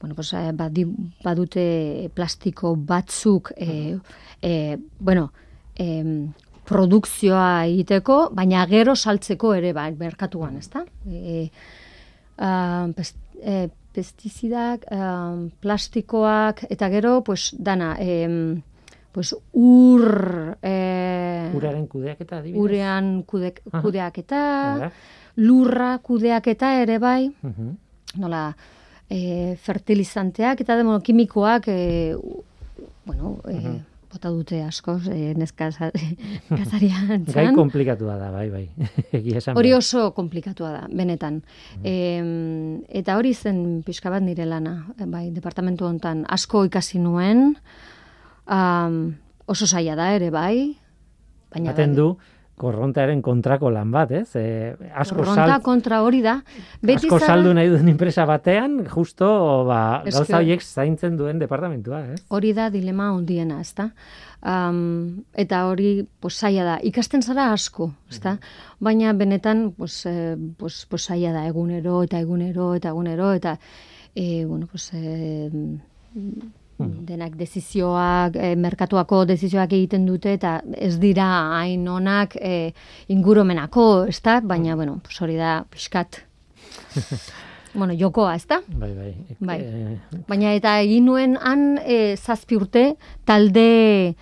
bueno, 0.00 0.14
pues, 0.14 0.34
eh, 0.36 0.50
badi, 0.52 0.84
badute 1.24 2.10
plastiko 2.14 2.74
batzuk, 2.76 3.52
e, 3.56 3.96
e, 4.42 4.76
bueno, 5.00 5.30
em, 5.80 6.32
produkzioa 6.68 7.64
egiteko, 7.70 8.18
baina 8.36 8.66
gero 8.68 8.94
saltzeko 8.94 9.54
ere 9.56 9.72
bai, 9.76 9.92
merkatuan, 9.96 10.58
ezta? 10.60 10.84
E, 11.08 11.48
ah, 12.36 12.86
pest, 12.96 13.16
e, 13.40 13.70
pestizidak, 13.94 14.84
ah, 14.92 15.40
plastikoak, 15.64 16.66
eta 16.68 16.90
gero, 16.92 17.22
pues, 17.24 17.54
dana, 17.56 17.94
em, 17.98 18.62
pues, 19.14 19.30
ur, 19.54 20.56
e, 20.60 21.50
Uraren 21.54 21.86
kudeaketa 21.86 22.40
adibidez. 22.42 22.60
urean 22.64 23.22
kudek, 23.22 23.60
kudeaketa, 23.70 24.90
lurra 25.38 25.98
kudeaketa 26.02 26.72
ere 26.82 26.98
bai, 26.98 27.30
Mhm. 27.42 27.76
nola, 28.18 28.56
e, 29.08 29.54
fertilizanteak 29.62 30.60
eta 30.66 30.74
demo, 30.76 30.98
kimikoak, 31.00 31.68
e, 31.68 32.16
bueno, 33.06 33.38
e, 33.46 33.54
Mhm. 33.54 33.78
bota 34.14 34.30
dute 34.30 34.62
asko, 34.62 34.98
e, 35.10 35.34
neskasa, 35.38 35.90
nekazarian 36.50 37.24
Gai 37.34 37.54
komplikatua 37.54 38.16
da, 38.18 38.30
bai, 38.30 38.48
bai. 38.50 38.68
Egia 39.12 39.38
esan. 39.38 39.56
Hori 39.56 39.70
behar. 39.70 39.78
oso 39.78 40.10
komplikatua 40.14 40.70
da, 40.72 40.88
benetan. 40.90 41.42
Em, 41.84 42.82
eta 42.88 43.16
hori 43.16 43.34
zen 43.34 43.82
pixka 43.86 44.10
bat 44.10 44.22
nire 44.22 44.46
lana, 44.46 44.86
bai, 45.06 45.30
departamentu 45.30 45.86
hontan 45.86 46.24
asko 46.28 46.64
ikasi 46.66 46.98
nuen, 46.98 47.56
am, 48.46 49.16
oso 49.46 49.66
zaila 49.66 49.96
da 49.96 50.12
ere, 50.14 50.30
bai, 50.30 50.76
baina 51.52 51.70
Ematen 51.70 51.92
bai, 51.94 51.96
du 51.96 52.16
korrontearen 52.54 53.18
kontrako 53.22 53.66
lan 53.74 53.90
bat, 53.90 54.12
ez? 54.14 54.36
E, 54.38 54.76
asko 54.94 55.16
korronta 55.18 55.46
sal, 55.56 55.62
kontra 55.66 56.02
hori 56.06 56.20
da. 56.22 56.36
Beti 56.80 57.08
asko 57.08 57.18
zara- 57.18 57.32
saldu 57.34 57.54
nahi 57.56 57.66
duen 57.72 57.88
enpresa 57.90 58.24
batean, 58.30 58.84
justo 58.86 59.26
ba, 59.66 60.02
gauza 60.06 60.38
horiek 60.38 60.62
zaintzen 60.62 61.16
duen 61.18 61.40
departamentua, 61.42 62.04
ez? 62.14 62.20
Hori 62.28 62.52
da 62.54 62.68
dilema 62.70 63.10
hondiena, 63.12 63.58
ezta? 63.60 63.88
Um, 64.44 65.24
eta 65.34 65.64
hori 65.66 66.06
pues, 66.20 66.36
zaila 66.38 66.64
da. 66.64 66.78
Ikasten 66.84 67.22
zara 67.22 67.48
asko, 67.52 67.90
ezta? 68.12 68.36
Baina 68.78 69.12
benetan 69.18 69.72
pues, 69.72 70.04
eh, 70.06 70.36
pues, 70.58 70.86
pues, 70.86 71.06
zaila 71.08 71.32
da 71.32 71.46
egunero 71.48 72.02
eta 72.04 72.20
egunero 72.20 72.74
eta 72.74 72.90
egunero 72.94 73.32
eta 73.32 73.58
eh, 74.14 74.44
bueno, 74.46 74.68
pues, 74.70 74.90
eh, 74.94 75.50
denak 76.78 77.36
dezizioak, 77.38 78.36
e, 78.36 78.54
merkatuako 78.56 79.24
dezizioak 79.30 79.72
egiten 79.72 80.06
dute, 80.06 80.34
eta 80.34 80.60
ez 80.74 80.96
dira 80.98 81.26
hain 81.60 81.86
onak 81.88 82.36
e, 82.36 82.72
ingurumenako, 83.08 84.06
ez 84.10 84.20
da? 84.24 84.40
Baina, 84.40 84.74
bueno, 84.76 84.98
pues 85.04 85.20
hori 85.22 85.36
da, 85.36 85.64
pixkat. 85.70 86.22
bueno, 87.78 87.94
jokoa, 87.94 88.34
ez 88.34 88.46
da? 88.50 88.60
Bai, 88.66 88.92
bai. 88.94 89.14
Bai. 89.38 89.58
Eh, 89.60 90.22
Baina 90.28 90.54
eta 90.54 90.78
egin 90.82 91.06
nuen 91.06 91.38
han 91.40 91.78
e, 91.78 92.16
zazpi 92.16 92.58
urte 92.58 92.94
talde 93.24 94.14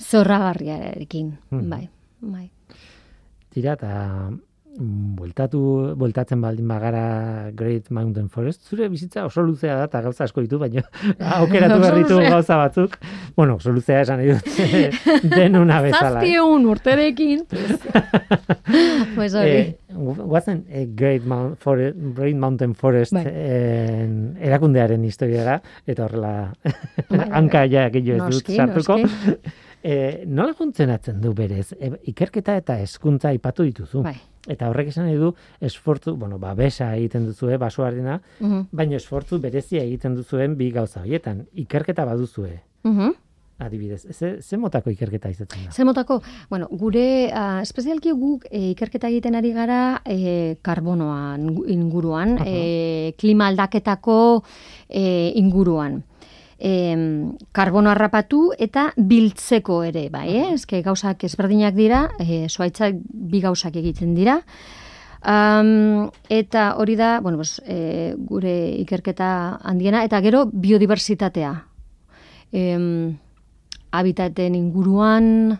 zorragarriarekin. 0.00 1.34
Mhm. 1.50 1.68
Bai, 1.70 1.88
bai. 2.20 2.50
tira, 3.50 3.74
eta 3.74 3.90
mm, 4.30 4.49
bueltatu, 4.78 5.60
bueltatzen 5.98 6.40
baldin 6.40 6.68
bagara 6.70 7.50
Great 7.56 7.90
Mountain 7.90 8.28
Forest, 8.30 8.62
zure 8.70 8.88
bizitza 8.88 9.24
oso 9.26 9.42
luzea 9.42 9.74
da, 9.80 9.84
eta 9.90 10.00
gauza 10.04 10.24
asko 10.24 10.40
ditu, 10.44 10.58
baina 10.62 10.82
aukeratu 11.40 11.74
Oso 11.74 11.82
behar 11.82 11.96
ditu 11.98 12.14
luzea. 12.18 12.30
gauza 12.30 12.56
batzuk. 12.60 12.96
Bueno, 13.36 13.56
oso 13.56 13.72
luzea 13.74 14.00
esan 14.06 14.20
nahi 14.22 14.34
dut, 14.34 14.46
denuna 15.36 15.80
bezala. 15.84 16.22
Eh. 16.24 16.34
egun 16.36 16.66
urterekin. 16.70 17.44
pues 19.14 19.34
hori. 19.34 19.50
Eh, 19.50 19.76
gu- 19.92 20.16
guazen 20.30 20.64
eh, 20.68 20.86
Great, 20.94 21.24
Mount 21.26 21.58
Forest, 21.58 21.96
Great 22.16 22.36
Mountain 22.36 22.74
Forest 22.74 23.12
Bai. 23.12 23.24
eh, 23.26 24.06
erakundearen 24.40 25.04
historiara, 25.04 25.60
eta 25.86 26.04
horrela 26.06 26.32
bai, 27.10 27.26
hanka 27.30 27.66
ja 27.70 27.88
gehiago 27.90 28.28
ez 28.30 28.38
dut 28.40 28.54
sartuko. 28.56 28.98
noski. 29.02 29.36
Eh, 29.82 30.24
nola 30.26 30.52
funtzionatzen 30.52 31.20
du 31.20 31.32
berez? 31.34 31.72
E, 31.80 31.90
ikerketa 32.12 32.56
eta 32.60 32.76
hezkuntza 32.82 33.28
aipatu 33.30 33.64
dituzu. 33.64 34.02
Bai. 34.04 34.16
Eta 34.48 34.68
horrek 34.68 34.88
esan 34.88 35.08
du 35.20 35.34
esfortzu, 35.60 36.16
bueno, 36.16 36.38
babesa 36.38 36.94
egiten 36.96 37.26
duzue, 37.26 37.56
basoarena, 37.60 38.20
Mhm, 38.40 38.66
baina 38.72 38.96
esfortzu 38.96 39.38
berezia 39.40 39.82
egiten 39.82 40.14
duzuen 40.14 40.56
bi 40.56 40.70
gauza 40.70 41.00
horietan. 41.00 41.46
Ikerketa 41.54 42.04
baduzue, 42.04 42.60
mhm. 42.84 43.10
adibidez. 43.60 44.06
Ze, 44.16 44.40
ze 44.42 44.56
motako 44.56 44.88
ikerketa 44.90 45.28
izaten 45.28 45.66
da? 45.66 45.70
Zer 45.72 45.84
motako, 45.84 46.22
bueno, 46.48 46.66
gure, 46.72 47.28
uh, 47.28 47.60
espezialki 47.60 48.10
guk 48.16 48.46
e, 48.50 48.70
ikerketa 48.70 49.08
egiten 49.08 49.34
ari 49.36 49.52
gara 49.52 50.00
e, 50.06 50.56
karbonoan 50.62 51.44
gu- 51.54 51.66
inguruan, 51.68 52.38
Aha. 52.38 52.46
e, 52.48 53.14
klima 53.18 53.48
aldaketako 53.48 54.42
e, 54.88 55.32
inguruan. 55.36 56.02
E, 56.60 56.72
karbono 57.56 57.88
harrapatu 57.88 58.50
eta 58.58 58.90
biltzeko 58.96 59.80
ere, 59.88 60.08
bai, 60.12 60.28
eh? 60.36 60.46
Eske 60.58 60.82
gauzak 60.84 61.24
ezberdinak 61.24 61.74
dira, 61.74 62.02
e, 62.20 62.44
soaitzak 62.48 63.00
bi 63.08 63.40
gauzak 63.40 63.78
egiten 63.80 64.12
dira. 64.14 64.42
Um, 65.20 66.10
eta 66.28 66.76
hori 66.76 66.96
da, 66.96 67.20
bueno, 67.20 67.40
pues, 67.40 67.62
e, 67.64 68.14
gure 68.16 68.52
ikerketa 68.80 69.60
handiena, 69.64 70.04
eta 70.04 70.20
gero 70.20 70.46
biodiversitatea. 70.52 71.54
Em, 72.52 73.16
habitaten 73.90 74.54
inguruan, 74.54 75.58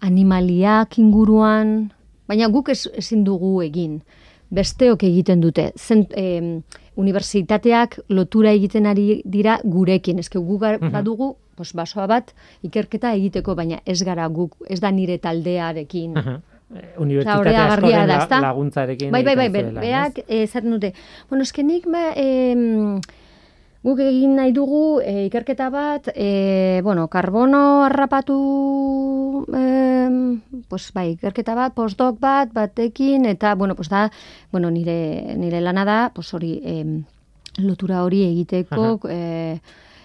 animaliak 0.00 0.98
inguruan, 0.98 1.92
baina 2.28 2.48
guk 2.48 2.70
ez, 2.74 2.86
ezin 2.94 3.24
dugu 3.24 3.58
egin. 3.62 4.02
Besteok 4.50 5.02
egiten 5.04 5.40
dute. 5.40 5.72
Zen, 5.76 6.06
em, 6.16 6.62
unibertsitateak 6.96 7.98
lotura 8.08 8.50
egiten 8.56 8.86
ari 8.86 9.22
dira 9.24 9.58
gurekin. 9.64 10.18
Ezke 10.18 10.38
gu 10.38 10.58
gar- 10.58 10.78
badugu, 10.90 11.36
pos, 11.54 11.72
basoa 11.74 12.06
bat, 12.06 12.32
ikerketa 12.62 13.12
egiteko, 13.14 13.54
baina 13.54 13.80
ez 13.84 14.02
gara 14.04 14.26
guk, 14.28 14.56
ez 14.68 14.80
da 14.80 14.90
nire 14.90 15.18
taldearekin. 15.18 16.16
Aha. 16.16 16.40
Eh, 16.68 16.76
Osea, 16.76 17.00
Unibertsitate 17.00 17.38
hori 17.40 17.54
agarria 17.56 18.02
askoren 18.02 18.28
da, 18.28 18.40
laguntzarekin 18.42 19.10
Bai, 19.10 19.22
bai, 19.24 19.36
bai, 19.36 19.48
zuela, 19.50 19.80
beak 19.80 20.18
ez? 20.18 20.24
eh, 20.28 20.42
esaten 20.42 20.70
dute. 20.70 20.92
Bueno, 21.30 21.42
eske 21.42 21.62
nik 21.64 21.86
ba, 21.88 22.12
em, 22.14 23.00
guk 23.88 24.02
egin 24.04 24.36
nahi 24.36 24.52
dugu 24.52 25.00
eh, 25.00 25.26
ikerketa 25.28 25.70
bat, 25.72 26.10
eh, 26.14 26.80
bueno, 26.84 27.06
karbono 27.08 27.84
harrapatu, 27.86 29.46
em, 29.56 30.40
pues, 30.68 30.90
bai, 30.92 31.12
ikerketa 31.14 31.56
bat, 31.56 31.74
postdoc 31.74 32.18
bat, 32.20 32.52
batekin, 32.52 33.24
eta, 33.26 33.54
bueno, 33.54 33.74
pues 33.74 33.88
da, 33.88 34.10
bueno, 34.52 34.70
nire, 34.70 35.34
nire 35.36 35.60
lana 35.60 35.84
da, 35.88 35.98
pues 36.14 36.32
hori, 36.34 36.58
em, 36.64 37.04
lotura 37.58 38.04
hori 38.04 38.24
egiteko, 38.26 39.00
eh, 39.08 39.58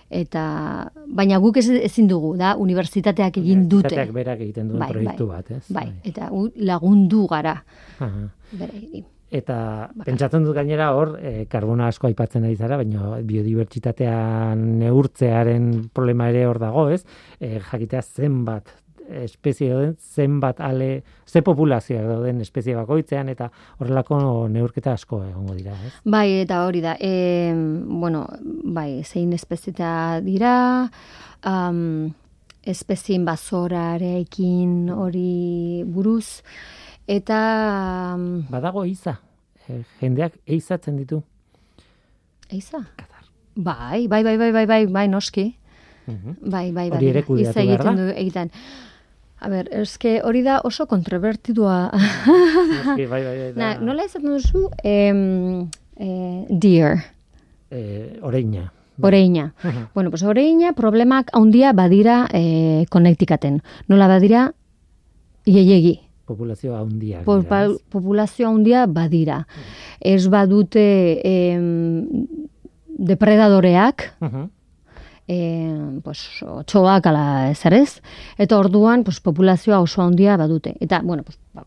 eta, 0.09 0.91
baina 1.07 1.39
guk 1.43 1.57
ez, 1.57 1.67
ezin 1.69 2.07
dugu, 2.07 2.35
da, 2.37 2.55
unibertsitateak 2.55 3.41
egin 3.41 3.67
dute. 3.67 3.89
Unibertsitateak 3.89 4.13
berak 4.15 4.45
egiten 4.45 4.69
duen 4.69 4.79
Bai, 4.85 4.91
proiektu 4.93 5.27
bai. 5.27 5.41
bat, 5.41 5.51
ez? 5.57 5.63
Bai, 5.73 5.87
eta 6.03 6.29
gu 6.29 6.47
lagundu 6.55 7.27
gara. 7.27 7.57
Aha. 7.99 8.29
Bere, 8.53 9.03
Eta 9.33 9.57
pentsatzen 10.05 10.45
dut 10.45 10.53
gainera 10.53 10.91
hor, 10.93 11.15
e, 11.17 11.47
karbona 11.49 11.87
asko 11.89 12.05
aipatzen 12.09 12.45
ari 12.45 12.55
zara, 12.55 12.77
baina 12.77 13.17
biodibertsitatea 13.25 14.13
neurtzearen 14.59 15.89
problema 15.93 16.29
ere 16.29 16.45
hor 16.45 16.61
dago, 16.61 16.85
ez? 16.93 17.01
E, 17.39 17.57
jakitea 17.57 18.03
zenbat 18.03 18.69
espezie 19.03 19.69
dauden, 19.71 19.95
zenbat 19.99 20.61
ale, 20.63 21.03
ze 21.27 21.41
populazioak 21.43 22.05
dauden 22.07 22.41
espezie 22.45 22.75
bakoitzean, 22.77 23.29
eta 23.33 23.49
horrelako 23.79 24.19
neurketa 24.53 24.93
asko 24.93 25.23
egongo 25.25 25.57
dira, 25.57 25.73
ez? 25.85 25.93
Bai, 26.05 26.27
eta 26.43 26.63
hori 26.67 26.83
da. 26.85 26.95
E, 26.99 27.51
bueno, 28.03 28.25
bai, 28.63 29.03
zein 29.03 29.33
espezieta 29.33 30.21
dira, 30.23 30.53
um, 31.49 32.13
espezien 32.63 33.25
bazorarekin 33.27 34.93
hori 34.93 35.83
buruz, 35.89 36.43
eta... 37.07 38.15
Badago 38.49 38.83
eiza, 38.85 39.19
e, 39.67 39.81
jendeak 40.01 40.37
eizatzen 40.47 40.97
ditu. 40.97 41.23
eiza? 42.49 42.83
Katar. 42.95 43.25
Bai, 43.55 44.07
bai, 44.07 44.23
bai, 44.23 44.37
bai, 44.37 44.51
bai, 44.51 44.65
bai, 44.65 44.85
bai, 44.87 45.07
noski. 45.07 45.55
Mhm. 46.07 46.37
Bai, 46.49 46.71
bai, 46.71 46.89
bai. 46.89 46.97
Hori 46.97 47.07
ere 47.09 47.23
kudeatu 47.23 47.49
Iza 47.49 47.61
behar 47.61 47.83
da? 47.83 47.91
egiten 47.91 47.95
du 47.95 48.13
egiten. 48.19 48.51
A 49.43 49.49
ber, 49.49 49.67
eske 49.71 50.21
hori 50.23 50.41
da 50.43 50.59
oso 50.63 50.85
kontrovertidua. 50.87 51.91
Noski, 51.93 53.05
bai, 53.07 53.23
bai, 53.23 53.37
bai, 53.37 53.51
Na, 53.55 53.73
nola 53.79 54.03
ezaten 54.07 54.29
duzu? 54.33 54.69
Em, 54.83 55.67
eh, 55.97 56.45
deer. 56.49 57.03
e, 57.71 58.19
oreina. 58.21 58.71
Oreina. 59.01 59.53
Mhm. 59.63 59.87
Bueno, 59.95 60.09
pues 60.11 60.21
oreina 60.23 60.73
problemak 60.73 61.29
handia 61.33 61.73
badira 61.73 62.27
eh, 62.31 62.85
konektikaten. 62.89 63.61
Nola 63.87 64.07
badira 64.07 64.53
ieiegi. 65.45 65.99
Populazio 66.25 66.75
handia. 66.77 67.21
Populazio 67.91 68.47
handia 68.49 68.85
badira. 68.87 69.45
Ez 69.99 70.27
badute 70.31 71.19
em, 71.23 72.25
depredadoreak, 72.87 74.13
Mhm. 74.21 74.49
e, 75.27 75.99
pues, 76.03 76.43
otxoak 76.43 77.05
ala 77.07 77.49
ezarez, 77.51 78.01
eta 78.37 78.57
orduan 78.57 79.03
pues, 79.03 79.19
populazioa 79.19 79.79
oso 79.81 80.01
handia 80.01 80.37
badute. 80.37 80.75
Eta, 80.79 81.01
bueno, 81.03 81.23
pues, 81.23 81.37
ba, 81.53 81.65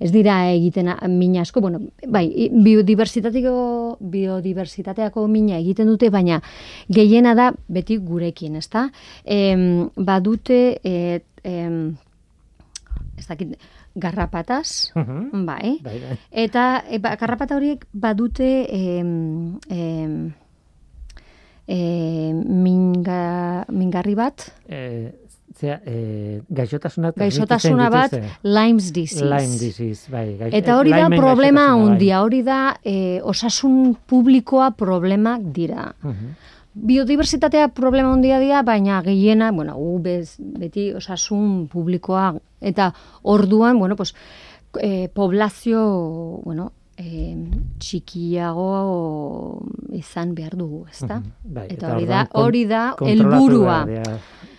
ez 0.00 0.10
dira 0.12 0.50
egiten 0.52 0.88
a- 0.88 0.98
min 1.08 1.36
asko, 1.38 1.60
bueno, 1.60 1.80
bai, 2.08 2.50
biodibertsitateko, 2.52 3.98
biodibertsitateako 4.00 5.28
mina 5.28 5.58
egiten 5.58 5.86
dute, 5.86 6.10
baina 6.10 6.42
gehiena 6.88 7.34
da 7.34 7.52
beti 7.68 7.96
gurekin, 7.98 8.56
ezta? 8.56 8.90
Em, 9.24 9.88
badute, 9.96 10.80
et, 10.82 11.24
em, 11.44 11.94
ez 13.22 13.28
dakit, 13.30 13.56
garrapataz, 13.94 14.90
Mhm. 14.98 15.44
bai, 15.46 15.78
Bai, 15.82 15.98
bai. 16.02 16.18
Eta 16.30 16.84
e, 16.90 16.98
ba, 16.98 17.14
garrapata 17.16 17.56
horiek 17.56 17.86
badute 17.92 18.50
em, 18.68 19.58
em, 19.70 20.32
e, 21.66 22.32
minga, 22.34 23.64
mingarri 23.70 24.14
bat, 24.18 24.42
E, 24.68 25.12
zera, 25.54 25.80
e, 25.86 26.40
gaixotasuna 26.48 27.12
gaixotasuna 27.14 27.88
bat, 27.90 28.12
Lyme's 28.42 28.90
disease. 28.92 29.24
Lyme 29.24 29.58
disease, 29.60 30.10
bai. 30.10 30.36
gaix- 30.38 30.54
Eta 30.54 30.78
hori 30.78 30.90
da 30.90 31.08
problema 31.10 31.66
bai. 31.76 31.86
handia, 31.86 32.22
hori 32.22 32.42
da 32.42 32.76
e, 32.82 33.20
osasun 33.22 33.94
publikoa 34.06 34.70
problemak 34.72 35.40
dira. 35.52 35.92
Mhm. 36.02 36.34
Biodiversitatea 36.74 37.68
problema 37.68 38.12
handia 38.14 38.38
dira, 38.40 38.62
baina 38.62 39.02
gehiena, 39.02 39.50
bueno, 39.52 39.74
gu 39.76 39.98
bez, 40.00 40.36
beti 40.38 40.92
osasun 40.96 41.68
publikoa 41.68 42.34
eta 42.62 42.92
orduan, 43.22 43.78
bueno, 43.78 43.96
pues, 43.96 44.14
eh, 44.80 45.08
poblazio, 45.12 46.40
bueno, 46.44 46.72
eh, 46.96 47.36
txikiago 47.78 49.62
izan 49.92 50.34
behar 50.34 50.56
dugu, 50.56 50.84
ezta? 50.90 51.20
Bai, 51.44 51.66
Eta 51.74 51.94
hori 51.96 52.06
da, 52.06 52.22
hori 52.38 52.64
da 52.66 52.82
helburua. 53.00 53.78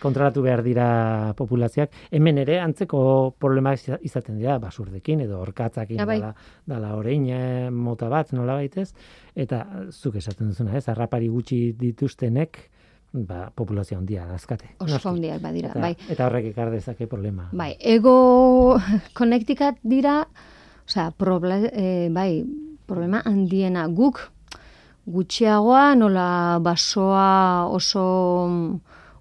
Kontrolatu 0.03 0.41
behar 0.43 0.59
dira 0.65 1.33
populazioak. 1.37 1.93
Hemen 2.11 2.37
ere 2.41 2.57
antzeko 2.59 3.35
problema 3.39 3.71
iza- 3.73 3.99
izaten 4.03 4.35
dira, 4.37 4.57
basurdekin 4.59 5.21
edo 5.23 5.39
orkatzakin 5.39 5.97
Ja, 5.97 6.05
bai. 6.05 6.19
dala, 6.19 6.35
dala 6.67 6.95
orein 6.97 7.29
mota 7.73 8.09
bat, 8.09 8.33
nola 8.33 8.53
baitez. 8.59 8.93
Eta 9.33 9.65
zuk 9.91 10.15
esaten 10.19 10.49
duzuna, 10.51 10.75
ez? 10.77 10.87
Harrapari 10.89 11.29
gutxi 11.29 11.71
dituztenek, 11.79 12.69
ba, 13.13 13.51
populazio 13.53 13.97
handia 13.97 14.25
dazkate. 14.25 14.71
Oso 14.81 15.09
handiak 15.09 15.39
badira, 15.41 15.69
eta, 15.69 15.79
bai. 15.79 15.95
Eta 16.09 16.25
horrek 16.27 16.45
ekar 16.51 16.71
dezake 16.73 17.05
problema. 17.07 17.49
Bai, 17.53 17.75
ego 17.79 18.77
konektikat 19.19 19.77
dira, 19.83 20.23
osea, 20.87 21.11
proble, 21.15 21.69
eh, 21.71 22.09
bai, 22.11 22.43
problema 22.85 23.21
handiena 23.25 23.85
guk 23.87 24.19
gutxiagoa, 25.05 25.95
nola 25.95 26.59
basoa 26.63 27.67
oso 27.67 28.03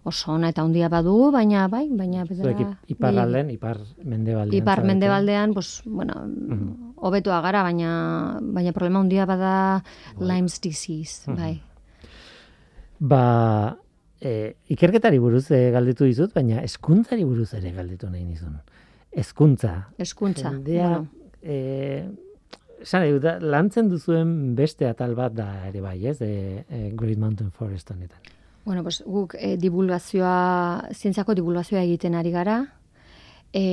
oso 0.05 0.33
ona 0.35 0.49
eta 0.51 0.63
handia 0.65 0.89
badu, 0.91 1.31
baina 1.31 1.69
bai, 1.71 1.85
baina 1.95 2.25
ip- 2.25 2.89
iparralden, 2.91 3.51
ipar 3.55 3.79
mendebaldean. 4.03 4.63
ipar 4.63 4.83
mendebaldean, 4.85 5.53
pues, 5.55 5.83
bueno, 5.87 6.15
Mhm. 6.27 6.95
hobetua 6.97 7.41
gara, 7.41 7.63
baina 7.63 8.39
baina 8.43 8.73
problema 8.73 8.99
handia 9.01 9.27
bada 9.27 9.83
Lyme's 10.19 10.61
disease, 10.61 11.23
bai. 11.31 11.61
Ba, 12.99 13.77
e, 14.23 14.55
ikerketari 14.73 15.19
buruz 15.23 15.49
e, 15.51 15.71
galdetu 15.75 16.07
dizut, 16.09 16.33
baina 16.35 16.63
eskuntzari 16.63 17.25
buruz 17.27 17.51
ere 17.59 17.73
galdetu 17.75 18.11
nahi 18.11 18.25
nizun. 18.25 18.61
Eskuntza. 19.13 19.73
Eskuntza. 19.99 20.51
Jendea, 20.51 20.89
bueno. 20.89 21.09
e, 21.43 22.07
nahi 22.93 23.13
dut, 23.17 23.25
da, 23.27 23.37
lantzen 23.43 23.91
duzuen 23.91 24.55
beste 24.59 24.89
atal 24.89 25.17
bat 25.19 25.35
da 25.37 25.49
ere 25.69 25.83
bai, 25.85 25.99
ez? 26.07 26.21
E, 26.23 26.65
e, 26.69 26.85
Great 26.97 27.19
Mountain 27.19 27.51
Forest 27.51 27.91
honetan. 27.91 28.33
Bueno, 28.65 28.85
pues, 28.87 29.03
guk 29.03 29.35
e, 29.39 29.57
divulgazioa, 29.59 30.89
zientziako 30.95 31.35
divulgazioa 31.35 31.83
egiten 31.83 32.15
ari 32.15 32.31
gara. 32.31 32.59
E, 33.53 33.65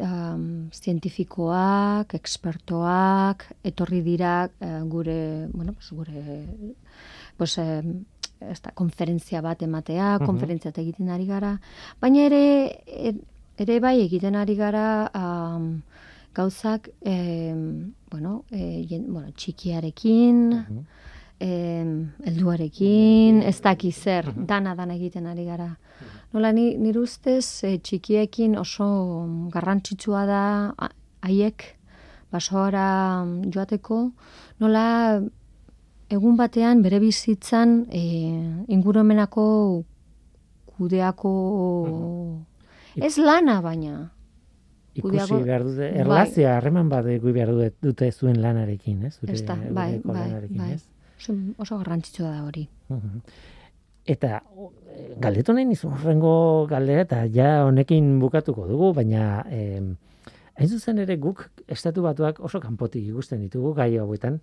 um, 0.00 0.70
zientifikoak, 0.72 2.14
ekspertoak, 2.18 3.46
etorri 3.64 4.02
dira 4.04 4.34
eh, 4.60 4.80
gure, 4.88 5.48
bueno, 5.52 5.74
pues, 5.74 5.90
gure 5.92 6.46
pues, 7.36 7.58
eh, 7.58 7.82
ez 8.50 8.60
da, 8.62 8.70
konferentzia 8.74 9.40
bat 9.42 9.62
ematea, 9.62 10.18
Mhm. 10.18 10.26
konferentzia 10.26 10.72
egiten 10.76 11.08
ari 11.10 11.26
gara. 11.26 11.58
Baina 12.00 12.18
ere, 12.26 12.82
e- 12.86 13.14
ere 13.58 13.80
bai 13.80 14.00
egiten 14.04 14.34
ari 14.36 14.54
gara 14.56 15.10
um, 15.14 15.82
gauzak, 16.34 16.88
eh, 17.04 17.54
bueno, 18.10 18.44
eh, 18.50 18.84
jen- 18.88 19.06
bueno, 19.12 19.28
txikiarekin, 19.36 20.48
Mhm. 20.50 20.84
em, 21.40 22.10
helduarekin, 22.24 23.42
ez 23.42 23.60
daki 23.60 23.90
zer, 23.92 24.32
dana 24.36 24.74
dana 24.74 24.94
egiten 24.94 25.26
ari 25.26 25.44
gara. 25.44 25.76
Nola 26.32 26.52
ni 26.52 26.76
nire 26.76 26.98
ustez 27.00 27.64
eh, 27.64 27.78
txikiekin 27.78 28.56
oso 28.56 28.86
garrantzitsua 29.50 30.24
da 30.26 30.74
haiek 31.22 31.76
basoara 32.32 33.24
joateko, 33.50 34.12
nola 34.60 35.20
egun 36.12 36.36
batean 36.36 36.82
bere 36.84 36.98
bizitzan 37.02 37.86
e, 37.90 38.02
ingurumenako 38.68 39.44
kudeako 40.76 41.32
ez 42.96 43.16
lana 43.18 43.60
baina 43.64 44.10
Ikusi 44.92 45.38
behar 45.46 45.62
dute, 45.64 45.86
bai. 45.86 46.00
erlazioa, 46.02 46.56
harreman 46.58 46.90
bat 46.92 47.06
egu 47.08 47.32
behar 47.32 47.48
dute, 47.48 47.70
dute 47.80 48.10
zuen 48.12 48.36
lanarekin, 48.42 49.06
ez? 49.08 49.14
Zure 49.16 49.32
Ez 49.32 49.40
da, 49.48 49.56
bai, 49.56 50.02
bai, 50.04 50.26
bai. 50.52 50.74
oso, 51.56 51.78
garrantzitsua 51.78 52.28
da 52.28 52.42
hori. 52.44 52.66
Mhm. 52.92 53.22
Eta 54.04 54.42
o, 54.56 54.68
eh, 54.92 55.14
galdetu 55.22 55.54
nahi 55.56 55.64
nizun 55.64 55.94
horrengo 55.94 56.66
galdera 56.68 57.06
eta 57.06 57.22
ja 57.32 57.64
honekin 57.64 58.18
bukatuko 58.20 58.66
dugu, 58.68 58.92
baina 58.92 59.46
em, 59.48 59.94
hain 60.58 60.68
zuzen 60.68 60.98
ere 60.98 61.16
guk 61.16 61.46
estatu 61.68 62.02
batuak 62.02 62.40
oso 62.44 62.60
kanpotik 62.60 63.06
ikusten 63.06 63.40
ditugu 63.40 63.72
gai 63.78 63.96
hauetan. 63.96 64.40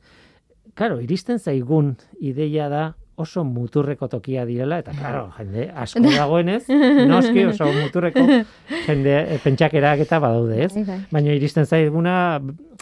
Karo, 0.76 1.00
iristen 1.02 1.40
zaigun 1.40 1.96
ideia 2.20 2.70
da 2.70 2.84
oso 3.20 3.44
muturreko 3.44 4.08
tokia 4.08 4.46
direla, 4.48 4.80
eta 4.80 4.94
claro, 4.96 5.26
jende 5.36 5.66
asko 5.76 6.04
dagoenez, 6.06 6.64
noski 7.10 7.44
oso 7.50 7.68
muturreko 7.76 8.24
jende 8.88 9.16
eh, 9.20 9.40
pentsakerak 9.44 10.06
eta 10.06 10.22
badaude, 10.24 10.62
ez? 10.64 10.72
Bai, 10.78 10.86
bai. 10.88 11.00
Baina 11.12 11.36
iristen 11.36 11.68
zaiguna 11.68 12.16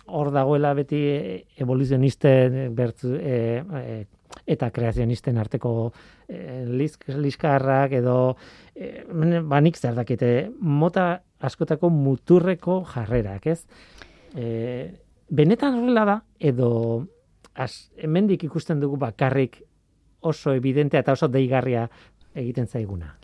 hor 0.07 0.29
dagoela 0.35 0.75
beti 0.77 1.01
eh, 1.15 1.39
evoluzionisten 1.63 2.59
bertzu, 2.77 3.15
e, 3.17 3.39
e, 3.81 3.97
eta 4.45 4.69
kreazionisten 4.71 5.37
arteko 5.41 5.73
e, 6.29 6.63
lisk, 6.69 7.07
liskarrak 7.17 7.97
edo 7.97 8.17
e, 8.75 9.03
banik 9.41 9.79
zer 9.79 9.97
dakite 9.97 10.51
mota 10.59 11.09
askotako 11.41 11.89
muturreko 11.93 12.81
jarrerak, 12.93 13.47
ez? 13.47 13.61
E, 14.35 14.47
benetan 15.29 15.81
horrela 15.81 16.05
da 16.05 16.17
edo 16.39 16.69
az, 17.57 17.89
hemendik 17.97 18.43
ikusten 18.43 18.79
dugu 18.79 18.97
bakarrik 18.97 19.61
oso 20.21 20.53
evidentea 20.53 21.01
eta 21.03 21.15
oso 21.17 21.27
deigarria 21.31 21.87
egiten 22.37 22.67
zaiguna. 22.67 23.15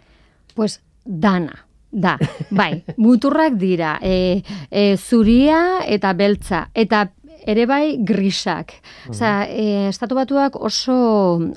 Pues 0.55 0.81
dana. 1.05 1.65
Da, 1.93 2.15
bai, 2.49 2.81
muturrak 2.97 3.53
dira, 3.61 3.99
e, 4.01 4.41
e, 4.73 4.95
zuria 4.97 5.83
eta 5.85 6.15
beltza, 6.17 6.63
eta 6.73 7.03
ere 7.45 7.67
bai 7.69 7.99
grisak. 8.01 8.73
Osa, 9.11 9.43
e, 9.45 9.91
estatu 9.91 10.17
batuak 10.17 10.57
oso 10.57 10.95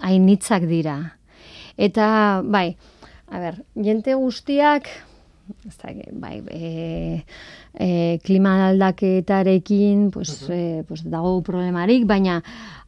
hainitzak 0.04 0.66
dira. 0.68 0.98
Eta, 1.80 2.42
bai, 2.44 2.76
a 3.32 3.40
ber, 3.40 3.62
jente 3.80 4.12
guztiak, 4.12 4.90
ez 5.66 5.76
da, 5.78 5.92
bai, 6.12 6.40
e, 6.50 7.24
e, 7.74 8.18
klima 8.24 8.56
aldaketarekin, 8.68 10.11
pues, 10.11 10.48
e, 10.50 10.85
pues 10.88 11.04
dago 11.04 11.40
problemarik, 11.46 12.06
baina 12.06 12.40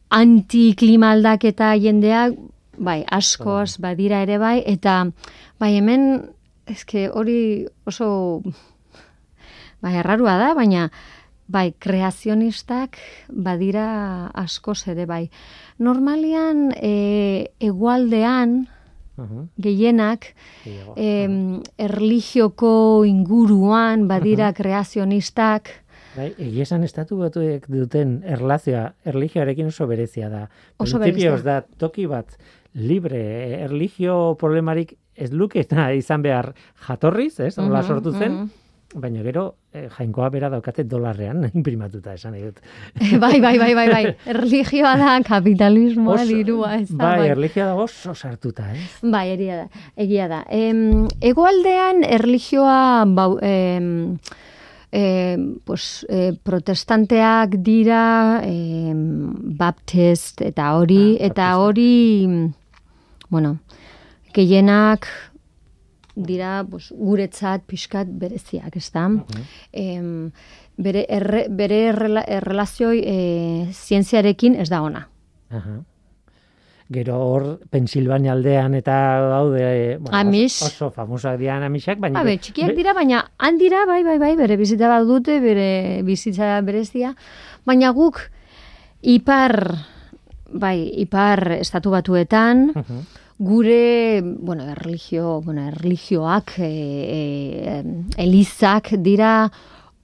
anti-klima 0.09 1.13
aldaketa 1.15 1.73
jendeak, 1.79 2.35
bai, 2.79 3.03
askoz 3.11 3.77
badira 3.83 4.23
ere 4.25 4.39
bai, 4.41 4.57
eta 4.65 5.03
bai, 5.59 5.75
hemen, 5.77 6.31
eske 6.69 7.07
hori 7.09 7.67
oso, 7.89 8.41
bai, 9.83 9.95
errarua 10.01 10.37
da, 10.41 10.53
baina, 10.57 10.89
bai, 11.49 11.71
kreazionistak 11.81 12.99
badira 13.29 14.29
askoz 14.37 14.83
ere 14.91 15.05
bai. 15.09 15.23
Normalian, 15.79 16.69
e, 16.75 17.55
egualdean, 17.59 18.67
Gehienak, 19.61 20.25
Gehiago. 20.63 20.93
em, 20.95 21.61
erlijioko 21.77 23.03
inguruan 23.05 24.07
badira 24.07 24.53
kreazionistak, 24.53 25.69
Bai, 26.17 26.31
egia 26.41 26.63
esan 26.65 26.83
estatu 26.83 27.19
batuek 27.19 27.67
duten 27.69 28.23
erlazioa 28.25 28.95
erlijioarekin 29.05 29.67
oso 29.69 29.85
berezia 29.87 30.27
da. 30.29 30.47
Oso 30.81 30.97
berezia. 30.97 31.35
da 31.43 31.61
toki 31.77 32.07
bat 32.09 32.33
libre, 32.73 33.21
erlijio 33.63 34.35
problemarik 34.39 34.95
ez 35.15 35.31
lukena 35.31 35.91
izan 35.93 36.23
behar 36.25 36.53
jatorriz, 36.87 37.39
ez? 37.39 37.57
Hola 37.59 37.81
Mhm, 37.81 37.87
sortu 37.87 38.11
zen, 38.11 38.31
mhm. 38.33 38.49
Baina 38.95 39.21
gero 39.21 39.43
eh, 39.73 39.87
jainkoa 39.93 40.29
bera 40.33 40.49
daukate 40.49 40.83
dolarrean 40.89 41.43
imprimatuta 41.59 42.15
esan 42.17 42.33
dut. 42.39 42.59
bai, 43.21 43.39
bai, 43.39 43.57
bai, 43.61 43.73
bai, 43.75 43.87
bai. 43.89 44.03
Erlijioa 44.33 44.95
da 44.97 45.19
kapitalismoa, 45.25 46.25
dirua, 46.25 46.73
ez 46.79 46.89
da, 46.89 47.03
bai, 47.03 47.17
bai. 47.19 47.29
erlijioa 47.35 47.67
dago 47.69 47.85
oso 47.85 48.15
sartuta, 48.15 48.71
ez? 48.73 48.81
Bai, 49.03 49.27
egia 49.35 49.63
da. 49.63 49.85
Egia 49.95 50.27
da. 50.31 50.43
Em, 50.49 51.05
egoaldean 51.21 52.03
erlijioa 52.07 53.05
bau, 53.05 53.37
em, 53.45 54.17
em, 54.91 55.45
pues, 55.65 56.05
eh, 56.09 56.31
protestanteak 56.43 57.59
dira 57.61 58.41
em, 58.43 59.29
baptist 59.59 60.41
eta 60.41 60.73
hori, 60.79 61.17
Ah, 61.19 61.25
eta 61.29 61.57
hori, 61.61 62.25
mm, 62.27 62.53
bueno, 63.29 63.59
gehienak 64.33 65.07
dira 66.19 66.63
pues, 66.69 66.91
guretzat 66.95 67.63
pixkat 67.67 68.07
bereziak, 68.19 68.75
ez 68.75 68.89
da? 68.91 69.07
Em, 69.73 70.31
bere 70.77 71.05
erre, 71.09 71.45
bere 71.49 71.77
errela, 71.93 72.23
errelazioi 72.27 72.99
e, 73.03 73.15
zientziarekin 73.73 74.55
ez 74.59 74.69
da 74.69 74.81
ona. 74.83 75.05
Aha. 75.49 75.79
Gero 76.89 77.19
hor, 77.21 77.43
Pensilvania 77.69 78.31
aldean 78.33 78.73
eta 78.73 78.93
gaude, 79.29 79.59
eh, 79.61 79.97
bueno, 79.99 80.17
Amish. 80.17 80.63
oso, 80.65 80.87
famosak 80.89 81.37
dian 81.37 81.61
amixak, 81.61 81.99
baina... 82.01 82.17
Ba, 82.23 82.25
be, 82.25 82.39
txikiak 82.41 82.73
dira, 82.75 82.95
baina 82.97 83.19
handira, 83.37 83.83
bai, 83.85 83.99
bai, 84.03 84.17
bai, 84.17 84.31
bere 84.39 84.57
bizitza 84.57 84.89
bat 84.89 85.05
dute, 85.05 85.35
bere 85.43 86.01
bizitza 86.07 86.55
berezia. 86.65 87.13
Baina 87.69 87.91
guk, 87.93 88.17
ipar, 89.05 89.53
bai, 90.49 90.79
ipar 91.05 91.59
estatu 91.59 91.93
batuetan, 91.93 92.71
Mhm. 92.73 93.05
Gure, 93.39 94.21
bueno, 94.21 94.67
erlijio, 94.67 95.41
bueno, 95.41 95.65
erlijioak, 95.67 96.59
e, 96.59 96.67
e, 96.67 97.83
elizak 98.17 98.91
dira 98.99 99.49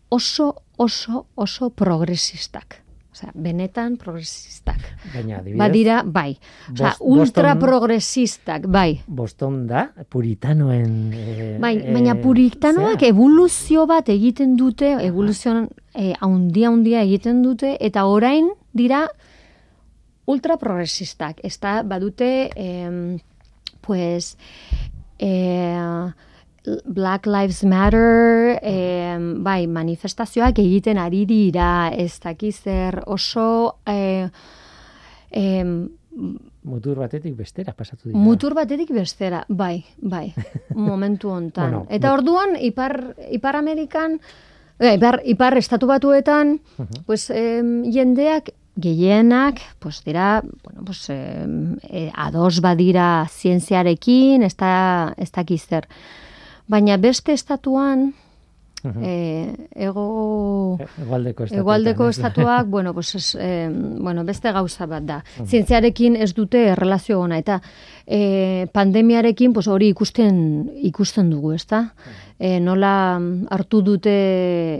oso, 0.10 0.56
oso, 0.78 1.28
oso 1.36 1.70
progresistak. 1.70 2.82
Osea, 3.16 3.32
benetan 3.36 3.94
progresistak. 3.96 4.80
Baina, 5.14 5.38
adibidez, 5.40 5.60
Badira, 5.60 6.02
bai. 6.04 6.38
Osea, 6.72 6.96
ultra 7.00 7.54
progresistak, 7.60 8.68
bai. 8.68 9.02
Boston 9.08 9.62
da, 9.68 9.86
puritanoen... 10.12 10.98
Eh, 11.14 11.58
Bai, 11.60 11.78
eh, 11.78 11.94
baina 11.96 12.16
puritanoak 12.20 13.00
zera. 13.00 13.12
evoluzio 13.14 13.86
bat 13.88 14.12
egiten 14.12 14.58
dute, 14.60 14.96
evoluzioan 15.08 15.70
eh, 15.94 16.14
haundia 16.20 16.72
haundia 16.72 17.04
egiten 17.08 17.40
dute, 17.44 17.78
eta 17.80 18.04
orain 18.08 18.52
dira 18.76 19.06
ultraprogresistak. 20.26 21.40
Ez 21.44 21.60
da, 21.60 21.82
badute, 21.84 22.50
em, 22.56 23.20
pues, 23.82 24.38
eh, 25.20 26.12
Black 26.86 27.28
Lives 27.28 27.64
Matter, 27.64 28.60
em, 28.64 29.44
bai, 29.44 29.68
manifestazioak 29.68 30.58
egiten 30.60 30.98
ari 30.98 31.26
dira, 31.30 31.92
ez 31.94 32.20
dakiz 32.20 32.62
zer 32.64 33.04
oso... 33.06 33.78
Eh, 33.86 34.30
Em, 35.36 35.90
Mutur 36.64 36.96
batetik 36.98 37.36
bestera 37.36 37.74
pasatu 37.74 38.08
dira. 38.08 38.18
mutur 38.18 38.54
batetik 38.56 38.90
bestera, 38.96 39.44
bai, 39.50 39.84
bai, 39.98 40.34
momentu 40.74 41.30
hontan. 41.30 41.72
Bueno, 41.72 41.88
Eta 41.90 42.14
orduan, 42.14 42.56
Ipar, 42.56 43.16
Ipar 43.32 43.58
Amerikan, 43.58 44.22
eh, 44.80 44.94
Ipar, 44.96 45.22
Ipar 45.26 45.58
Estatu 45.58 45.88
Batuetan, 45.88 46.62
pues, 47.06 47.30
em, 47.32 47.84
jendeak 47.92 48.54
gehienak, 48.76 49.62
pues, 49.80 50.04
dira, 50.04 50.44
bueno, 50.64 50.84
pues, 50.86 51.10
em, 51.10 51.78
eh, 51.90 52.12
ados 52.14 52.62
badira 52.62 53.28
zientziarekin, 53.30 54.44
ez 54.44 54.56
da, 54.56 55.14
ez 55.18 55.32
dakiz 55.32 55.66
zer. 55.68 55.88
Baina 56.68 56.98
beste 56.98 57.34
estatuan, 57.34 58.14
Eh, 59.02 59.68
ego... 59.76 60.78
Egualdeko 61.02 61.44
estatuetan. 61.46 61.60
Egualdeko 61.60 62.10
estatuak, 62.10 62.68
bueno, 62.76 62.94
pues 62.94 63.16
es, 63.16 63.38
eh, 63.40 63.70
bueno, 63.72 64.24
beste 64.24 64.52
gauza 64.52 64.86
bat 64.86 65.04
da. 65.04 65.24
Zientziarekin 65.46 66.16
ez 66.16 66.34
dute 66.34 66.66
erlazio 66.74 67.20
ona 67.22 67.40
eta 67.42 67.62
eh, 68.06 68.68
pandemiarekin 68.74 69.54
pues 69.54 69.68
hori 69.68 69.90
ikusten 69.94 70.70
ikusten 70.92 71.30
dugu, 71.30 71.54
ezta? 71.56 71.94
Eh, 72.40 72.60
nola 72.60 73.20
hartu 73.50 73.82
dute 73.82 74.16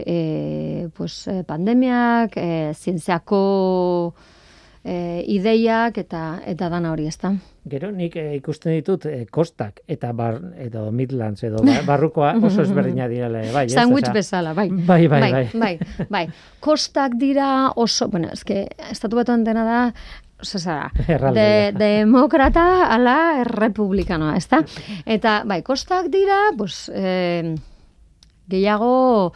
eh, 0.06 0.88
pues, 0.94 1.24
pandemiak, 1.46 2.36
eh, 2.36 2.72
zientziako 2.74 4.14
eh, 4.86 5.24
ideiak 5.26 5.98
eta 5.98 6.22
eta 6.46 6.68
dana 6.70 6.92
hori, 6.94 7.08
ezta? 7.10 7.32
Gero 7.66 7.90
nik 7.90 8.14
eh, 8.16 8.36
ikusten 8.38 8.76
ditut 8.76 9.08
eh, 9.10 9.24
kostak 9.30 9.80
eta 9.90 10.12
bar, 10.14 10.38
edo 10.62 10.86
Midlands 10.94 11.42
edo 11.44 11.62
bar- 11.66 11.82
barrukoa 11.88 12.36
oso 12.46 12.62
ezberdina 12.62 13.08
direla 13.10 13.42
bai, 13.52 13.66
ez? 13.66 13.74
Sandwich 13.74 14.12
bezala, 14.14 14.54
bai. 14.54 14.68
Bai, 14.70 15.02
bai, 15.10 15.20
bai. 15.20 15.48
bai, 15.52 15.72
bai. 16.08 16.22
Kostak 16.62 17.18
dira 17.18 17.72
oso, 17.74 18.08
bueno, 18.12 18.30
eske, 18.32 18.68
estatu 18.90 19.18
batuan 19.18 19.42
dena 19.44 19.66
da, 19.66 19.80
zara, 20.44 20.92
de, 21.34 21.72
demokrata 21.74 22.86
ala 22.92 23.42
republikanoa, 23.48 24.36
ezta? 24.36 24.62
Eta, 25.06 25.40
bai, 25.48 25.62
kostak 25.66 26.10
dira, 26.12 26.52
pues, 26.56 26.90
eh, 26.94 27.56
gehiago, 28.48 29.32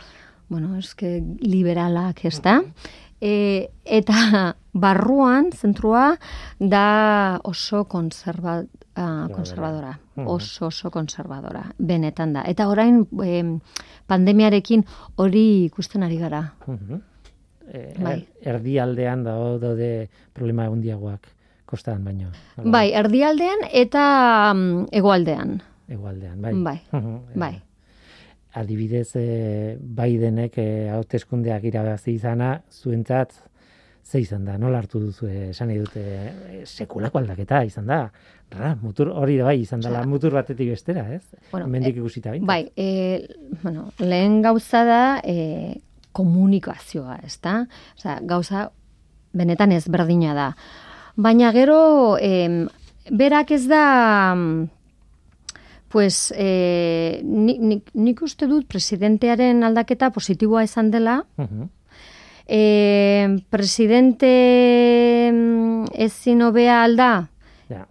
bueno, 0.49 0.77
eske, 0.79 1.19
liberalak, 1.41 2.25
ezta? 2.25 2.61
E, 3.21 3.69
eta 3.85 4.57
barruan, 4.73 5.51
zentrua, 5.53 6.17
da 6.59 7.41
oso 7.45 7.85
konserva, 7.85 8.63
ah, 8.97 9.29
konservadora. 9.33 9.99
Mhm. 10.17 10.27
Oso, 10.27 10.67
oso 10.67 10.91
konservadora. 10.91 11.67
Benetan 11.79 12.33
da. 12.33 12.43
Eta 12.49 12.69
orain, 12.69 13.07
em, 13.25 13.59
pandemiarekin 14.07 14.85
hori 15.17 15.65
ikusten 15.67 16.03
ari 16.03 16.19
gara. 16.19 16.55
Mhm. 16.67 17.01
Eh, 17.73 17.95
Bai. 18.03 18.27
er- 18.43 18.57
erdialdean 18.57 19.23
dago 19.25 19.59
daude 19.63 20.09
problema 20.35 20.65
handiagoak 20.67 21.29
kostan 21.67 22.03
baino. 22.05 22.33
Hala, 22.57 22.71
Bai, 22.71 22.91
erdialdean 22.99 23.61
eta 23.73 24.53
mm, 24.55 24.89
hegoaldean. 24.91 25.61
Egualdean, 25.89 26.41
bai. 26.43 26.55
Bai, 26.55 26.81
eh, 26.93 27.39
bai. 27.39 27.63
Adibidez, 28.53 29.13
eh, 29.15 29.77
Bidenek 29.81 30.59
eh, 30.59 30.91
hauteskundeak 30.91 31.65
irabazi 31.71 32.17
izana, 32.17 32.57
zuentzat 32.71 33.37
ze 34.11 34.21
izan 34.21 34.45
da, 34.45 34.57
nola 34.59 34.81
hartu 34.81 34.99
duzu, 34.99 35.29
eh, 35.29 35.51
esan 35.53 35.71
nahi 35.71 35.79
dute, 35.79 36.03
sekulako 36.67 37.21
aldaketa 37.21 37.63
izan 37.69 37.87
da. 37.87 38.01
Ra, 38.51 38.73
mutur 38.83 39.13
hori 39.15 39.37
da 39.39 39.47
bai 39.47 39.61
izan 39.61 39.85
dela, 39.85 40.03
mutur 40.11 40.35
batetik 40.35 40.73
bestera, 40.73 41.05
ez? 41.15 41.23
Bueno, 41.53 41.69
Hemendik 41.69 42.01
ikusita 42.01 42.33
baita. 42.33 42.47
Bai, 42.49 42.65
e, 42.75 43.29
bueno, 43.63 43.93
lehen 44.03 44.41
gauza 44.43 44.83
da 44.89 45.03
e, 45.23 45.77
komunikazioa, 46.11 47.21
ezta? 47.29 47.61
Osea, 47.95 48.19
gauza 48.27 48.65
benetan 49.33 49.71
ezberdina 49.77 50.35
da. 50.35 50.49
Baina 51.15 51.53
gero, 51.55 52.19
em, 52.19 52.65
berak 53.07 53.55
ez 53.55 53.69
da, 53.71 53.85
pues, 55.91 56.31
e, 56.37 57.21
nik, 57.27 57.59
nik, 57.61 57.89
nik 57.99 58.21
uste 58.23 58.47
dut 58.47 58.69
presidentearen 58.71 59.65
aldaketa 59.67 60.13
positiboa 60.15 60.63
izan 60.65 60.91
dela, 60.95 61.25
Mhm. 61.37 61.65
e, 62.47 63.43
presidente 63.51 64.31
mm, 65.33 65.85
ezin 65.95 66.43
hobea 66.47 66.85
alda, 66.85 67.29
Ja, 67.69 67.87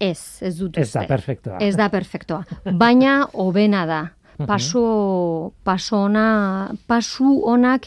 ez, 0.00 0.42
ez 0.42 0.56
dut 0.58 0.76
ez 0.78 0.90
da 0.92 1.00
uste. 1.00 1.08
perfektoa. 1.08 1.56
Ez 1.60 1.76
da 1.76 1.88
perfektoa. 1.88 2.44
Baina 2.74 3.28
hobena 3.32 3.86
da. 3.86 4.02
Paso, 4.46 5.52
paso 5.64 5.96
ona, 6.10 6.70
pasu 6.86 7.40
onak 7.48 7.86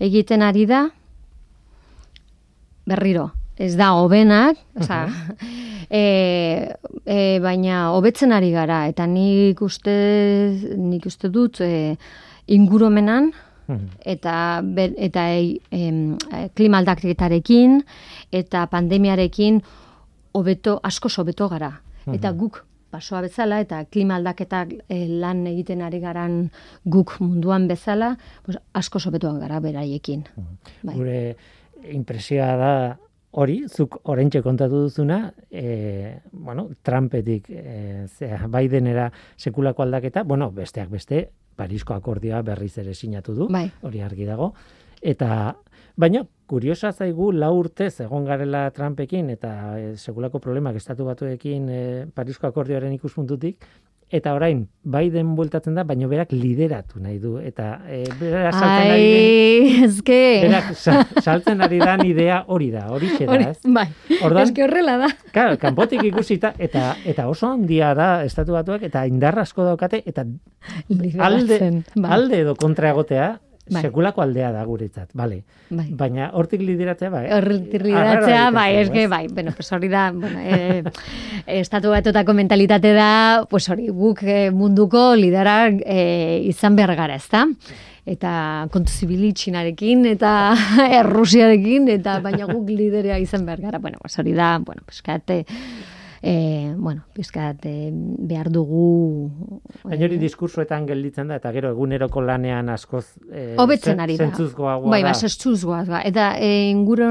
egiten 0.00 0.40
ari 0.42 0.64
da. 0.66 0.86
Berriro, 2.86 3.30
ez 3.60 3.74
da 3.76 3.90
hobenak, 3.98 4.56
osea, 4.80 5.04
e, 5.90 6.02
e, 7.16 7.18
baina 7.44 7.90
hobetzen 7.92 8.32
ari 8.32 8.50
gara 8.54 8.86
eta 8.88 9.06
nik 9.10 9.60
uste 9.62 9.94
nik 10.78 11.06
uste 11.10 11.28
dut 11.32 11.60
e, 11.64 11.96
ingurumenan 12.50 13.30
eta 14.02 14.62
ber- 14.64 14.96
eta 14.98 15.28
e, 15.36 15.60
e, 15.70 16.48
klima 16.56 16.80
aldaketarekin 16.80 17.78
eta 18.32 18.64
pandemiarekin 18.72 19.60
hobeto 20.34 20.80
asko 20.82 21.10
hobeto 21.18 21.48
gara. 21.48 21.70
Eta 22.10 22.32
guk 22.32 22.64
pasoa 22.90 23.20
bezala 23.22 23.60
eta 23.62 23.84
klima 23.86 24.16
aldaketak 24.18 24.72
e, 24.88 25.04
lan 25.20 25.44
egiten 25.46 25.82
ari 25.86 26.00
garan 26.02 26.50
guk 26.84 27.18
munduan 27.20 27.68
bezala, 27.70 28.16
pues 28.42 28.58
asko 28.74 28.98
hobeto 29.04 29.32
gara 29.38 29.60
beraiekin. 29.62 30.24
Bai. 30.82 30.96
Gure 30.96 31.20
impresioa 31.94 32.56
da 32.58 32.72
hori, 33.30 33.62
zuk 33.68 34.00
orentxe 34.10 34.42
kontatu 34.42 34.84
duzuna, 34.86 35.32
e, 35.50 36.20
bueno, 36.32 36.68
Trumpetik 36.82 37.50
e, 37.50 38.06
zera, 38.08 38.48
Bidenera 38.50 39.10
sekulako 39.36 39.84
aldaketa, 39.84 40.24
bueno, 40.24 40.50
besteak 40.50 40.90
beste, 40.90 41.28
Parisko 41.60 41.94
akordioa 41.94 42.40
berriz 42.42 42.76
ere 42.80 42.94
sinatu 42.94 43.34
du, 43.36 43.48
Bai. 43.52 43.66
hori 43.82 44.00
argi 44.00 44.24
dago. 44.24 44.54
Eta, 45.00 45.54
baina, 45.96 46.24
kuriosa 46.50 46.90
zaigu 46.92 47.30
lau 47.32 47.52
urtez 47.58 48.00
egon 48.02 48.24
garela 48.26 48.64
Trumpekin 48.74 49.30
eta 49.30 49.52
e, 49.78 49.92
sekulako 49.96 50.40
problemak 50.42 50.80
estatu 50.80 51.06
batuekin 51.06 51.68
e, 51.70 51.82
Parisko 52.14 52.48
akordioaren 52.48 52.92
ikuspuntutik, 52.96 53.66
eta 54.10 54.32
orain, 54.34 54.64
Biden 54.82 55.34
bueltatzen 55.36 55.74
da, 55.78 55.84
baina 55.86 56.08
berak 56.10 56.32
lideratu 56.32 56.98
nahi 57.00 57.18
du, 57.22 57.36
eta 57.38 57.80
e, 57.88 58.02
berak 58.18 58.52
saltzen 58.52 58.90
ari 58.90 59.04
den, 59.06 59.66
Ai, 59.76 59.84
ezke. 59.86 60.20
berak 60.42 60.70
sa- 60.74 61.04
saltzen 61.22 61.60
ari 61.62 61.78
dan 61.78 62.04
idea 62.06 62.44
hori 62.48 62.70
da, 62.74 62.86
hori 62.90 63.10
da, 63.18 63.36
ez? 63.50 63.58
bai. 63.64 63.86
Orduan- 64.22 64.48
Eske 64.48 64.64
horrela 64.64 64.96
da. 64.98 65.08
Claro, 65.32 65.58
kanpotik 65.62 66.02
ikusita 66.10 66.54
eta 66.58 66.96
eta 67.04 67.28
oso 67.28 67.52
handia 67.52 67.92
da 67.94 68.24
estatu 68.24 68.52
batuak 68.56 68.82
eta 68.82 69.06
indar 69.06 69.38
asko 69.38 69.64
daukate 69.64 70.02
eta 70.06 70.24
alde 70.26 71.02
Lideratzen, 71.04 71.84
bai. 71.96 72.10
alde 72.12 72.40
edo 72.40 72.54
kontra 72.56 72.90
egotea 72.90 73.38
Bai. 73.70 73.82
sekulako 73.86 74.22
aldea 74.24 74.50
da 74.52 74.64
guretzat, 74.66 75.10
bale. 75.14 75.42
Bai. 75.70 75.86
Baina 75.94 76.30
hortik 76.34 76.62
lideratzea 76.64 77.10
bai. 77.12 77.22
Lidatzea, 77.28 78.48
egiten 78.48 78.56
bai, 78.56 78.70
eske, 78.80 79.06
bai, 79.10 79.26
bueno, 79.28 79.52
pues 79.56 79.70
hori 79.72 79.88
da, 79.88 80.10
bueno, 80.12 80.40
eh, 80.42 80.82
estatu 81.60 81.92
batutako 81.94 82.34
mentalitate 82.34 82.92
da, 82.96 83.46
pues 83.50 83.68
hori, 83.70 83.88
guk 83.94 84.24
eh, 84.24 84.50
munduko 84.50 85.14
liderak 85.14 85.84
eh, 85.84 86.42
izan 86.50 86.76
behar 86.76 86.96
gara, 86.98 87.20
ezta? 87.20 87.46
Eta 88.10 88.32
kontu 88.72 88.90
zibilitxinarekin, 88.90 90.06
eta 90.16 90.34
Errusiarekin, 91.00 91.88
eta 91.94 92.18
baina 92.24 92.50
guk 92.50 92.68
liderea 92.74 93.20
izan 93.22 93.46
behar 93.46 93.62
gara. 93.68 93.78
Bueno, 93.78 94.02
pues 94.02 94.18
hori 94.18 94.34
da, 94.34 94.56
bueno, 94.58 94.82
pizkat, 94.88 95.30
eh, 96.22 96.74
bueno, 96.76 97.02
pizkat 97.14 97.64
eh, 97.66 97.90
behar 97.92 98.50
dugu... 98.52 99.30
Baina 99.84 100.04
hori 100.06 100.18
diskursoetan 100.20 100.86
gelditzen 100.86 101.28
da 101.28 101.36
eta 101.40 101.52
gero 101.52 101.70
eguneroko 101.72 102.20
lanean 102.20 102.68
askoz 102.68 103.06
eh, 103.32 103.54
Hobetzen 103.58 103.94
zen- 103.96 104.00
ari 104.00 104.16
da. 104.18 104.28
Bai, 104.90 105.02
ba, 105.02 105.14
zentzuzgoa 105.14 105.84
da. 105.88 106.02
Eta 106.04 106.34
e, 106.38 106.68
inguru, 106.70 107.08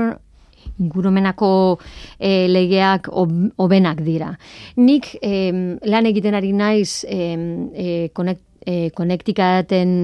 ingurumenako 0.80 1.80
e, 2.20 2.47
legeak 2.47 3.10
ob- 3.12 3.49
hobenak 3.57 4.01
dira. 4.05 4.34
Nik 4.78 5.16
em, 5.22 5.80
lan 5.84 6.05
egiten 6.05 6.36
ari 6.38 6.51
naiz 6.53 7.03
e, 7.07 8.10
konek, 8.14 8.39
e, 8.66 8.91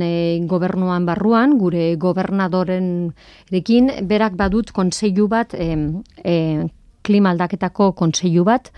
e, 0.01 0.39
gobernuan 0.47 1.05
barruan, 1.05 1.57
gure 1.59 1.95
gobernadoren 1.95 3.13
erekin, 3.51 3.91
berak 4.07 4.35
badut 4.35 4.71
kontseilu 4.71 5.27
bat, 5.27 5.53
em, 5.53 6.01
e, 6.23 6.65
klima 7.05 7.31
aldaketako 7.35 7.91
kontseilu 7.93 8.43
bat, 8.47 8.71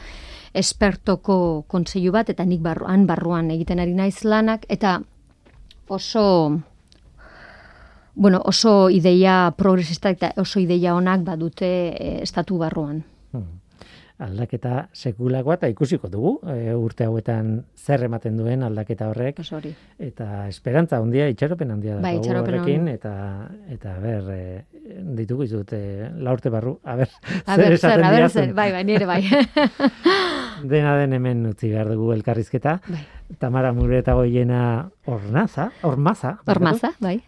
espertoko 0.53 1.63
kontseilu 1.67 2.11
bat, 2.11 2.29
eta 2.29 2.45
nik 2.45 2.61
barruan, 2.65 3.05
barruan 3.07 3.51
egiten 3.55 3.79
ari 3.79 3.95
naiz 3.95 4.25
lanak, 4.25 4.65
eta 4.69 4.99
oso 5.87 6.25
bueno, 8.17 8.41
oso 8.45 8.89
ideia 8.89 9.53
progresista 9.55 10.09
eta 10.09 10.33
oso 10.41 10.59
ideia 10.59 10.95
onak 10.95 11.21
badute 11.23 11.69
eh, 11.93 12.17
estatu 12.25 12.57
barruan. 12.57 13.03
Hmm. 13.31 13.61
Aldaketa 14.17 14.87
sekulakoa 14.97 15.59
eta 15.59 15.67
ikusiko 15.69 16.09
dugu 16.09 16.31
e, 16.49 16.73
urte 16.73 17.05
hauetan 17.05 17.51
zer 17.77 18.07
ematen 18.07 18.39
duen 18.39 18.63
aldaketa 18.65 19.11
horrek 19.11 19.43
Oso 19.43 19.59
hori. 19.59 19.75
eta 19.99 20.47
esperantza 20.47 20.97
handia, 20.97 21.27
itxaropen 21.29 21.75
handia 21.75 21.99
Bai, 21.99 22.15
daukagu 22.15 22.23
itxaropen 22.23 22.55
horrekin 22.55 22.87
eta 22.87 23.13
eta 23.69 23.93
ber 24.01 24.31
e, 24.33 24.41
ditugu 25.17 25.45
izut, 25.47 25.73
e, 25.73 26.09
laurte 26.23 26.51
barru, 26.53 26.77
a 26.83 26.95
ber, 26.99 27.09
A 27.45 27.55
zer 27.55 27.63
ber, 27.65 27.75
esaten 27.77 28.01
zer, 28.01 28.05
a 28.05 28.11
ber, 28.11 28.29
zer, 28.29 28.53
bai, 28.57 28.71
bai, 28.71 28.83
nire 28.87 29.07
bai. 29.09 29.21
Dena 30.71 30.95
den 30.97 31.13
hemen 31.17 31.45
utzi 31.51 31.69
behar 31.71 31.89
dugu 31.91 32.11
elkarrizketa. 32.15 32.79
bai. 32.87 33.01
Tamara 33.39 33.73
Mureta 33.73 34.13
goiena 34.17 34.61
ornaza, 35.05 35.71
ormaza. 35.83 36.37
Ormaza, 36.47 36.93
bai. 36.99 37.19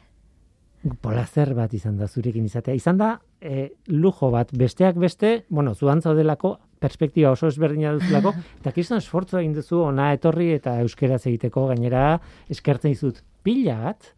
Polazer 1.01 1.53
bat 1.57 1.74
izan 1.76 1.97
da 1.99 2.07
zurekin 2.07 2.45
izatea. 2.47 2.74
Izan 2.74 2.97
da, 2.97 3.14
e, 3.41 3.70
lujo 3.91 4.32
bat, 4.32 4.53
besteak 4.55 4.95
beste, 4.95 5.43
bueno, 5.49 5.76
zuan 5.76 6.01
zaudelako, 6.01 6.57
perspektiba 6.80 7.34
oso 7.36 7.49
ezberdina 7.51 7.91
duzulako, 7.97 8.34
eta 8.62 8.72
kriston 8.76 9.03
esfortzu 9.03 9.41
egin 9.41 9.57
duzu 9.57 9.84
ona 9.84 10.14
etorri 10.16 10.53
eta 10.55 10.80
euskeraz 10.86 11.26
egiteko 11.28 11.68
gainera 11.74 12.14
eskertzen 12.49 12.95
dizut 12.95 13.20
pila 13.43 13.76
bat, 13.84 14.14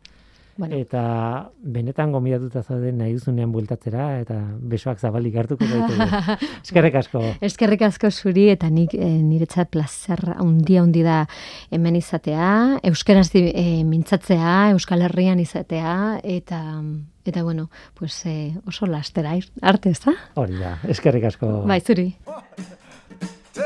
Bueno, 0.58 0.76
eta 0.78 1.49
benetan 1.64 2.12
gomidatuta 2.12 2.62
zaude 2.62 2.91
nahi 2.91 3.14
duzunean 3.16 3.52
bueltatzera, 3.54 4.20
eta 4.22 4.36
besoak 4.74 4.99
zabalik 4.99 5.36
hartuko 5.39 5.66
daitugu. 5.66 6.08
Eskerrek 6.66 6.95
asko. 6.99 7.22
eskerrik 7.41 7.82
asko 7.88 8.12
zuri 8.12 8.49
eta 8.52 8.70
nik 8.70 8.93
e, 8.93 9.08
niretzat 9.24 9.72
plazer 9.74 10.20
handia 10.36 10.82
handi 10.84 11.02
da 11.08 11.22
hemen 11.72 11.95
izatea, 11.95 12.80
euskeraz 12.84 13.30
di- 13.32 13.47
eh, 13.56 13.84
mintzatzea, 13.88 14.72
Euskal 14.76 15.02
Herrian 15.08 15.39
izatea 15.39 16.20
eta 16.24 16.62
eta 17.26 17.43
bueno, 17.43 17.70
pues 17.93 18.26
e, 18.26 18.54
oso 18.68 18.86
lastera 18.88 19.34
arte, 19.62 19.89
ezta? 19.89 20.12
Hori 20.36 20.58
da, 20.58 20.78
eskerrik 20.89 21.24
asko. 21.32 21.62
Bai, 21.70 21.80
zuri. 21.82 22.16
two, 23.54 23.62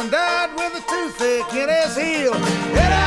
and 0.00 0.10
died 0.10 0.50
with 0.56 0.72
a 0.74 0.80
toothache 0.88 1.54
in 1.54 1.68
his 1.68 1.94
heel. 1.96 2.99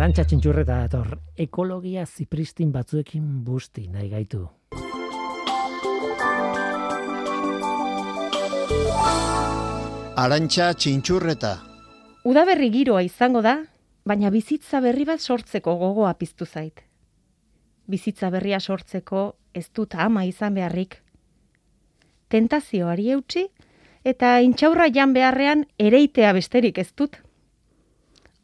Arantxa 0.00 0.22
txintxurreta 0.24 0.76
dator, 0.80 1.08
ekologia 1.36 2.06
zipristin 2.08 2.70
batzuekin 2.72 3.24
busti 3.44 3.82
nahi 3.92 4.06
gaitu. 4.08 4.46
Arantxa 10.24 10.70
txintxurreta. 10.72 11.52
Udaberri 12.24 12.70
giroa 12.72 13.04
izango 13.04 13.44
da, 13.44 13.58
baina 14.08 14.32
bizitza 14.32 14.80
berri 14.80 15.04
bat 15.04 15.20
sortzeko 15.20 15.76
gogoa 15.84 16.16
piztu 16.16 16.48
zait. 16.48 16.80
Bizitza 17.84 18.32
berria 18.32 18.60
sortzeko 18.60 19.34
ez 19.52 19.68
dut 19.68 20.00
ama 20.00 20.24
izan 20.24 20.56
beharrik. 20.56 21.02
Tentazioari 22.32 23.10
eutxi 23.18 23.50
eta 24.02 24.38
intxaurra 24.40 24.88
jan 24.88 25.12
beharrean 25.12 25.66
ereitea 25.76 26.32
besterik 26.32 26.80
ez 26.80 26.94
dut. 26.96 27.20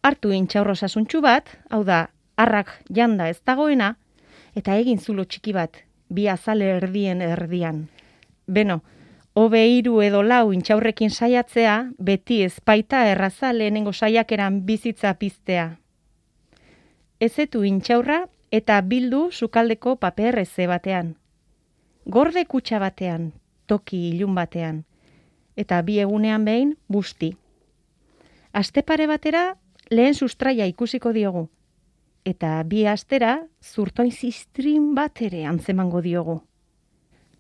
Hartu 0.07 0.31
intxaurro 0.31 0.77
sasuntxu 0.79 1.19
bat, 1.19 1.49
hau 1.69 1.81
da, 1.83 2.05
harrak 2.39 2.69
janda 2.95 3.27
ez 3.27 3.41
dagoena, 3.43 3.97
eta 4.55 4.77
egin 4.79 5.01
zulo 5.03 5.25
txiki 5.25 5.55
bat, 5.57 5.81
bi 6.09 6.29
azale 6.31 6.69
erdien 6.77 7.25
erdian. 7.27 7.81
Beno, 8.47 8.77
hobe 9.35 9.65
hiru 9.67 9.97
edo 10.07 10.21
lau 10.23 10.53
intxaurrekin 10.55 11.11
saiatzea, 11.11 11.75
beti 11.99 12.39
ezpaita 12.47 13.03
erraza 13.11 13.51
lehenengo 13.53 13.93
saiakeran 13.93 14.61
bizitza 14.71 15.13
piztea. 15.19 15.67
Ezetu 17.19 17.65
intxaurra 17.67 18.23
eta 18.55 18.79
bildu 18.87 19.27
sukaldeko 19.33 19.97
paper 19.97 20.39
eze 20.47 20.71
batean. 20.71 21.17
Gorde 22.07 22.47
kutxa 22.47 22.79
batean, 22.79 23.33
toki 23.67 24.07
ilun 24.13 24.39
batean. 24.39 24.85
Eta 25.57 25.83
bi 25.83 25.99
egunean 25.99 26.45
behin 26.47 26.77
busti. 26.87 27.35
Astepare 28.53 29.11
batera 29.11 29.47
lehen 29.91 30.15
sustraia 30.15 30.67
ikusiko 30.67 31.13
diogu. 31.13 31.49
Eta 32.25 32.63
bi 32.67 32.87
astera 32.87 33.39
zurtoin 33.63 34.11
zistrin 34.11 34.95
bat 34.95 35.23
ere 35.23 35.45
antzemango 35.47 36.03
diogu. 36.03 36.41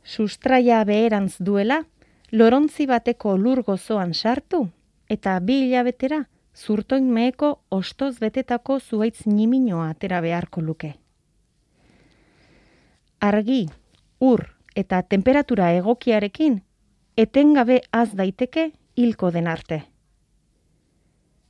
Sustraia 0.04 0.84
beherantz 0.84 1.36
duela, 1.40 1.82
lorontzi 2.30 2.86
bateko 2.86 3.36
lur 3.36 3.62
gozoan 3.66 4.14
sartu, 4.14 4.68
eta 5.08 5.38
bi 5.40 5.64
hilabetera 5.64 6.26
zurtoin 6.56 7.10
meheko 7.12 7.50
ostoz 7.70 8.18
betetako 8.20 8.78
zuaitz 8.80 9.26
niminoa 9.26 9.90
atera 9.90 10.20
beharko 10.20 10.60
luke. 10.60 10.94
Argi, 13.20 13.66
ur 14.20 14.46
eta 14.76 15.02
temperatura 15.02 15.72
egokiarekin, 15.74 16.62
etengabe 17.16 17.80
az 17.90 18.14
daiteke 18.14 18.70
hilko 18.96 19.30
den 19.32 19.46
arte. 19.48 19.82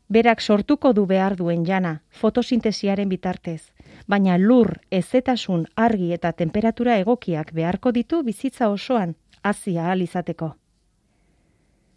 Berak 0.08 0.40
sortuko 0.40 0.92
du 0.92 1.06
behar 1.06 1.34
duen 1.36 1.64
jana, 1.66 2.00
fotosintesiaren 2.10 3.08
bitartez, 3.08 3.72
baina 4.06 4.36
lur, 4.38 4.76
ezetasun, 4.90 5.66
argi 5.74 6.12
eta 6.14 6.32
temperatura 6.32 6.98
egokiak 7.02 7.52
beharko 7.52 7.90
ditu 7.92 8.22
bizitza 8.22 8.68
osoan, 8.70 9.16
hasia 9.42 9.86
ahal 9.86 10.02
izateko. 10.02 10.52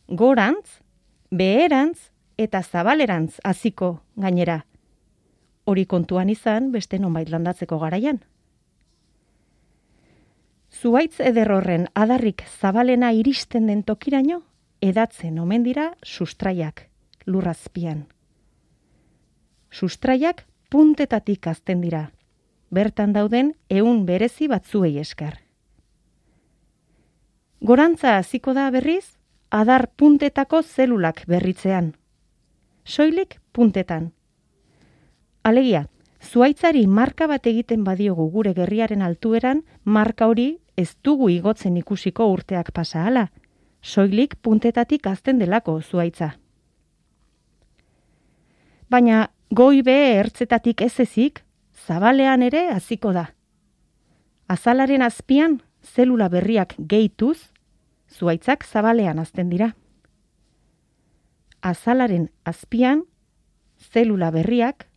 Gorantz, 0.10 0.82
beherantz 1.30 2.10
eta 2.38 2.64
zabalerantz 2.64 3.40
hasiko 3.44 4.00
gainera. 4.16 4.64
hori 5.70 5.86
kontuan 5.86 6.30
izan 6.34 6.72
beste 6.72 6.98
nonbait 6.98 7.30
landatzeko 7.30 7.78
garaian. 7.78 8.20
Zuaitz 10.74 11.20
eder 11.20 11.52
horren 11.52 11.88
adarrik 11.94 12.42
zabalena 12.60 13.12
iristen 13.14 13.68
den 13.68 13.84
tokiraino, 13.84 14.42
edatzen 14.82 15.38
omen 15.38 15.64
dira 15.64 15.94
sustraiak, 16.04 16.89
lurrazpian. 17.30 18.08
Sustraiak 19.70 20.48
puntetatik 20.70 21.48
azten 21.48 21.82
dira, 21.86 22.10
bertan 22.74 23.14
dauden 23.14 23.54
ehun 23.70 24.06
berezi 24.06 24.50
batzuei 24.50 24.98
esker. 24.98 25.38
Gorantza 27.62 28.18
hasiko 28.18 28.54
da 28.58 28.70
berriz, 28.72 29.20
adar 29.52 29.90
puntetako 29.96 30.62
zelulak 30.64 31.26
berritzean. 31.28 31.94
Soilik 32.86 33.40
puntetan. 33.52 34.12
Alegia, 35.44 35.86
zuaitzari 36.24 36.86
marka 36.88 37.28
bat 37.28 37.46
egiten 37.48 37.84
badiogu 37.84 38.30
gure 38.32 38.54
gerriaren 38.54 39.02
altueran, 39.02 39.64
marka 39.84 40.28
hori 40.28 40.50
ez 40.78 40.96
dugu 41.04 41.30
igotzen 41.30 41.78
ikusiko 41.78 42.32
urteak 42.32 42.72
pasa 42.72 43.04
hala. 43.06 43.28
Soilik 43.82 44.36
puntetatik 44.42 45.08
azten 45.08 45.40
delako 45.40 45.82
zuaitza. 45.82 46.39
Baina 48.90 49.30
goibe 49.54 49.94
ertzetatik 50.18 50.82
ez 50.82 51.00
ezik, 51.00 51.44
zabalean 51.86 52.42
ere 52.42 52.70
hasiko 52.74 53.14
da. 53.14 53.28
Azalaren 54.50 55.04
azpian, 55.06 55.60
zelula 55.86 56.30
berriak 56.30 56.74
gehituz, 56.78 57.38
zuaitzak 58.10 58.66
zabalean 58.66 59.20
azten 59.20 59.50
dira. 59.50 59.76
Azalaren 61.62 62.30
azpian, 62.50 63.04
zelula 63.94 64.32
berriak 64.32 64.88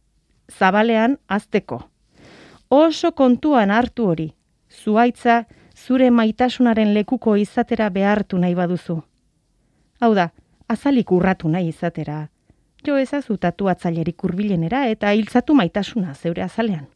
zabalean 0.48 1.18
azteko. 1.28 1.82
Oso 2.72 3.12
kontuan 3.12 3.70
hartu 3.70 4.08
hori, 4.08 4.30
zuaitza 4.70 5.42
zure 5.76 6.10
maitasunaren 6.10 6.94
lekuko 6.94 7.36
izatera 7.36 7.90
behartu 7.90 8.38
nahi 8.38 8.54
baduzu. 8.54 9.02
Hau 10.00 10.14
da, 10.14 10.30
azalik 10.68 11.12
urratu 11.12 11.48
nahi 11.48 11.68
izatera. 11.68 12.28
Jo 12.86 12.96
ezazu 12.98 13.36
tatuatzailerik 13.38 14.24
hurbilenera 14.24 14.86
eta 14.90 15.12
hiltzatu 15.12 15.54
maitasuna 15.54 16.14
zeure 16.14 16.42
azalean. 16.42 16.86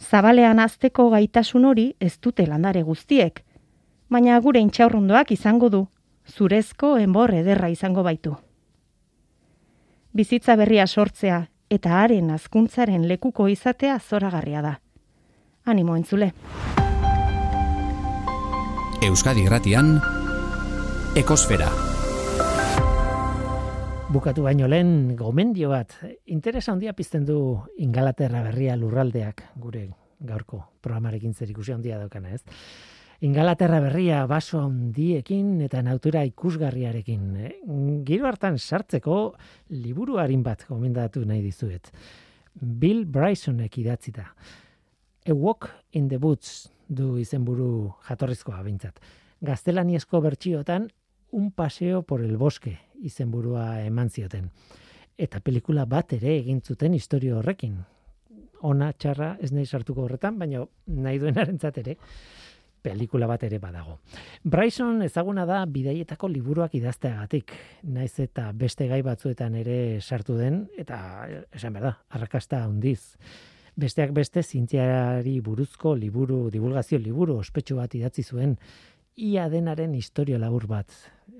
Zabalean 0.00 0.58
azteko 0.58 1.10
gaitasun 1.12 1.64
hori 1.68 1.94
ez 2.00 2.14
dute 2.22 2.46
landare 2.46 2.82
guztiek, 2.82 3.42
baina 4.08 4.38
gure 4.40 4.60
intxaurrundoak 4.64 5.32
izango 5.36 5.68
du, 5.68 5.86
zurezko 6.26 6.96
enbor 6.98 7.34
ederra 7.34 7.68
izango 7.68 8.02
baitu. 8.02 8.36
Bizitza 10.12 10.56
berria 10.56 10.86
sortzea 10.86 11.44
eta 11.70 12.00
haren 12.00 12.30
azkuntzaren 12.34 13.06
lekuko 13.06 13.46
izatea 13.48 13.98
zoragarria 14.00 14.62
da. 14.62 14.74
Animo 15.64 15.96
entzule. 15.96 16.32
Euskadi 19.06 19.44
Gratian 19.44 20.00
Ekosfera. 21.16 21.89
Bukatu 24.10 24.42
baino 24.42 24.66
lehen 24.66 25.14
gomendio 25.14 25.68
bat, 25.70 25.92
interesa 26.34 26.72
handia 26.72 26.90
pizten 26.98 27.22
du 27.28 27.60
Ingalaterra 27.78 28.40
berria 28.42 28.74
lurraldeak 28.74 29.44
gure 29.62 29.84
gaurko 30.26 30.58
programarekin 30.82 31.32
zer 31.34 31.52
ikusi 31.52 31.70
handia 31.76 32.00
daukana, 32.00 32.32
ez? 32.34 32.42
Ingalaterra 33.22 33.78
berria 33.84 34.24
baso 34.26 34.64
handiekin 34.64 35.60
eta 35.62 35.84
natura 35.86 36.24
ikusgarriarekin. 36.26 37.24
eh? 37.36 37.54
Giro 38.08 38.26
hartan 38.26 38.58
sartzeko 38.58 39.36
liburu 39.78 40.18
harin 40.18 40.42
bat 40.42 40.66
gomendatu 40.68 41.22
nahi 41.24 41.42
dizuet. 41.44 41.92
Bill 42.60 43.04
Brysonek 43.06 43.78
idatzita. 43.78 44.26
A 45.28 45.32
Walk 45.34 45.70
in 45.92 46.08
the 46.08 46.18
Woods 46.18 46.72
du 46.88 47.16
izenburu 47.18 47.92
jatorrizkoa 48.08 48.62
bintzat. 48.66 48.98
Gaztelaniezko 49.40 50.20
bertsiotan 50.20 50.90
Un 51.30 51.52
paseo 51.52 52.02
por 52.02 52.22
el 52.22 52.36
bosque 52.36 52.78
izenburua 53.00 53.84
eman 53.84 54.10
zioten. 54.10 54.50
Eta 55.16 55.40
pelikula 55.40 55.84
bat 55.86 56.12
ere 56.16 56.36
egin 56.38 56.60
zuten 56.60 56.94
historio 56.94 57.38
horrekin. 57.38 57.78
Ona 58.66 58.92
txarra 58.92 59.36
ez 59.40 59.52
nahi 59.52 59.66
sartuko 59.66 60.04
horretan, 60.04 60.38
baina 60.38 60.64
nahi 60.86 61.20
duenarentzat 61.22 61.78
ere 61.84 61.96
pelikula 62.82 63.28
bat 63.28 63.44
ere 63.44 63.58
badago. 63.60 63.98
Bryson 64.42 65.02
ezaguna 65.04 65.44
da 65.48 65.62
bidaietako 65.68 66.30
liburuak 66.32 66.74
idazteagatik, 66.78 67.52
naiz 67.92 68.14
eta 68.24 68.50
beste 68.56 68.88
gai 68.88 69.02
batzuetan 69.06 69.54
ere 69.60 70.00
sartu 70.00 70.36
den, 70.38 70.64
eta 70.80 70.98
esan 71.52 71.76
behar 71.76 71.90
da, 71.90 71.94
arrakasta 72.16 72.64
handiz. 72.64 73.16
Besteak 73.80 74.12
beste 74.12 74.42
zientziari 74.42 75.38
buruzko 75.44 75.94
liburu, 75.96 76.48
divulgazio 76.52 76.98
liburu 76.98 77.38
ospetsu 77.40 77.76
bat 77.78 77.94
idatzi 77.94 78.24
zuen, 78.24 78.56
ia 79.16 79.48
denaren 79.48 79.94
historia 79.94 80.38
labur 80.38 80.66
bat 80.66 80.92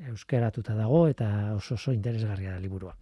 euskeratuta 0.08 0.74
dago 0.74 1.06
eta 1.08 1.54
oso 1.54 1.74
oso 1.74 1.92
interesgarria 1.92 2.52
da 2.52 2.60
liburua. 2.60 2.94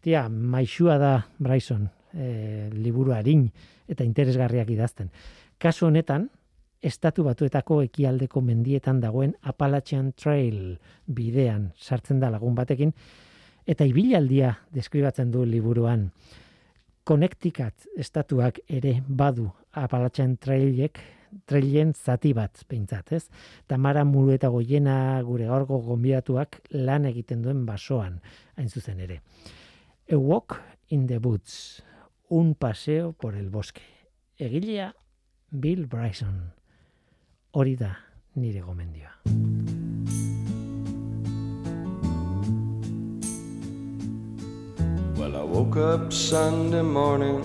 Tia, 0.00 0.28
maixua 0.28 0.98
da 0.98 1.12
Bryson 1.38 1.88
e, 2.14 2.70
liburu 2.72 3.12
harin 3.12 3.48
eta 3.88 4.04
interesgarriak 4.04 4.70
idazten. 4.70 5.10
Kasu 5.58 5.86
honetan, 5.88 6.28
estatu 6.80 7.24
batuetako 7.26 7.82
ekialdeko 7.88 8.40
mendietan 8.40 9.00
dagoen 9.00 9.34
Appalachian 9.42 10.12
Trail 10.12 10.78
bidean 11.06 11.72
sartzen 11.76 12.20
da 12.20 12.30
lagun 12.30 12.54
batekin, 12.54 12.92
eta 13.66 13.84
ibilaldia 13.84 14.54
deskribatzen 14.72 15.30
du 15.30 15.44
liburuan. 15.44 16.08
Connecticut 17.04 17.88
estatuak 17.96 18.60
ere 18.68 18.98
badu 19.08 19.48
Appalachian 19.72 20.36
Trailek 20.36 21.00
trailen 21.46 21.92
zati 21.94 22.32
bat 22.34 22.64
behintzat, 22.68 23.12
ez? 23.12 23.24
Tamara 23.66 24.04
Muru 24.04 24.32
eta 24.34 24.48
Goiena 24.52 25.20
gure 25.26 25.48
gaurko 25.48 25.80
gonbidatuak 25.86 26.60
lan 26.74 27.08
egiten 27.08 27.42
duen 27.42 27.64
basoan, 27.66 28.20
hain 28.56 28.68
zuzen 28.68 29.00
ere. 29.00 29.20
A 30.10 30.16
walk 30.16 30.60
in 30.88 31.06
the 31.06 31.18
woods, 31.18 31.82
un 32.30 32.54
paseo 32.54 33.12
por 33.12 33.34
el 33.34 33.50
bosque. 33.50 33.82
Egilea 34.38 34.92
Bill 35.50 35.86
Bryson. 35.86 36.52
Hori 37.52 37.76
da 37.76 37.96
nire 38.36 38.60
gomendioa. 38.60 39.12
Well, 45.18 45.36
I 45.36 45.42
woke 45.42 45.76
up 45.76 46.12
Sunday 46.12 46.82
morning 46.82 47.42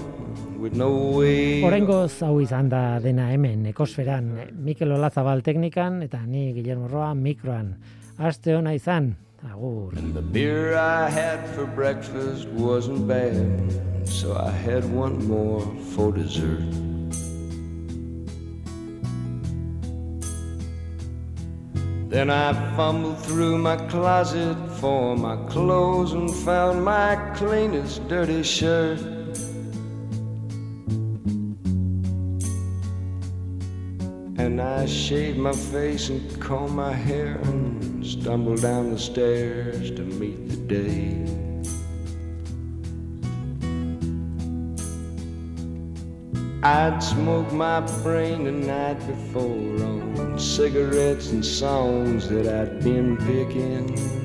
way. 0.72 1.62
Horengoz 1.64 2.22
hau 2.22 2.40
izan 2.42 2.70
da 2.70 3.00
dena 3.00 3.30
hemen, 3.32 3.66
ekosferan, 3.66 4.32
Mikel 4.54 4.92
Olazabal 4.92 5.42
teknikan, 5.44 6.02
eta 6.04 6.22
ni 6.26 6.54
Guillermo 6.54 6.88
Roa 6.88 7.14
mikroan. 7.14 7.76
Aste 8.18 8.56
hona 8.56 8.74
izan, 8.74 9.16
agur. 9.44 9.94
And 9.98 10.14
the 10.14 10.22
beer 10.22 10.78
I 10.78 11.10
had 11.10 11.48
for 11.56 11.66
breakfast 11.66 12.48
wasn't 12.50 13.08
bad, 13.08 14.08
so 14.08 14.36
I 14.36 14.52
had 14.52 14.86
one 14.86 15.28
more 15.28 15.62
for 15.96 16.12
dessert. 16.12 16.64
Then 22.10 22.30
I 22.30 22.54
fumbled 22.76 23.18
through 23.26 23.58
my 23.58 23.76
closet 23.88 24.56
for 24.80 25.18
my 25.18 25.36
clothes 25.50 26.14
and 26.14 26.30
found 26.46 26.86
my 26.86 27.16
cleanest 27.34 28.08
dirty 28.08 28.44
shirt. 28.44 29.13
And 34.44 34.62
I 34.62 34.86
shaved 34.86 35.38
my 35.38 35.54
face 35.54 36.10
and 36.10 36.42
combed 36.42 36.76
my 36.76 36.92
hair 36.92 37.38
and 37.46 38.06
stumbled 38.06 38.62
down 38.62 38.92
the 38.92 39.00
stairs 39.00 39.90
to 39.92 40.02
meet 40.02 40.50
the 40.50 40.58
day. 40.58 41.24
I'd 46.62 47.02
smoked 47.02 47.54
my 47.54 47.80
brain 48.04 48.44
the 48.44 48.52
night 48.52 49.00
before 49.08 49.82
on 49.86 50.38
cigarettes 50.38 51.32
and 51.32 51.44
songs 51.46 52.28
that 52.28 52.46
I'd 52.46 52.84
been 52.84 53.16
picking. 53.16 54.23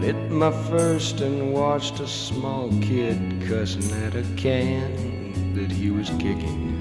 Lit 0.00 0.30
my 0.30 0.52
first 0.68 1.20
and 1.20 1.52
watched 1.52 1.98
a 1.98 2.06
small 2.06 2.70
kid 2.80 3.18
cussing 3.48 3.90
at 4.04 4.14
a 4.14 4.22
can 4.36 5.54
that 5.54 5.70
he 5.72 5.90
was 5.90 6.08
kicking. 6.10 6.80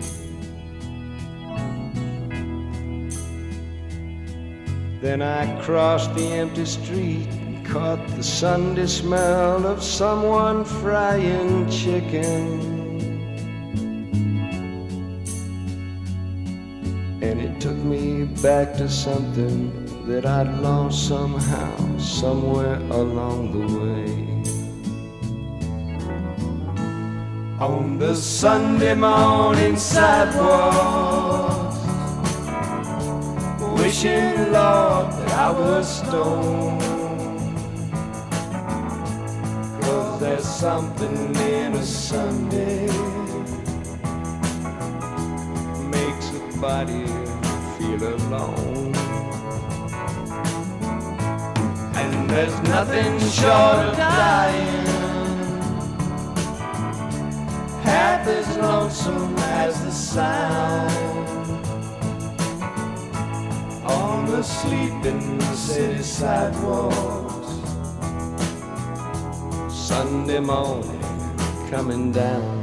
Then 5.02 5.22
I 5.22 5.62
crossed 5.64 6.14
the 6.16 6.28
empty 6.28 6.66
street 6.66 7.28
and 7.30 7.66
caught 7.66 8.06
the 8.10 8.24
Sunday 8.24 8.88
smell 8.88 9.66
of 9.66 9.82
someone 9.82 10.64
frying 10.64 11.70
chicken. 11.70 12.62
And 17.22 17.42
it 17.42 17.60
took 17.60 17.78
me 17.78 18.26
back 18.42 18.76
to 18.78 18.88
something 18.88 19.87
that 20.08 20.26
I'd 20.26 20.48
lost 20.62 21.10
somehow, 21.10 21.98
somewhere 21.98 22.78
along 22.92 23.52
the 23.52 23.68
way. 23.78 24.08
On 27.60 27.98
the 27.98 28.16
Sunday 28.16 28.96
morning 28.96 29.76
sidewalk, 29.76 31.74
wishing, 33.78 34.54
Lord, 34.54 35.12
that 35.12 35.32
I 35.34 35.52
was 35.52 35.98
stoned. 35.98 36.82
Cause 39.82 40.20
there's 40.22 40.46
something 40.46 41.36
in 41.36 41.74
a 41.74 41.84
Sunday 41.84 42.88
makes 45.92 46.30
a 46.32 46.62
body 46.62 47.06
feel 47.78 48.04
alone. 48.16 48.87
There's 52.28 52.62
nothing 52.64 53.20
short 53.20 53.88
of 53.88 53.98
dying 53.98 54.86
half 57.82 58.28
as 58.28 58.58
lonesome 58.58 59.36
as 59.38 59.82
the 59.84 59.92
sound 59.92 61.28
on 63.86 64.26
the 64.26 64.44
sleeping 64.44 65.40
city 65.56 66.04
sidewalks. 66.04 67.48
Sunday 69.74 70.40
morning 70.40 71.02
coming 71.70 72.12
down. 72.12 72.58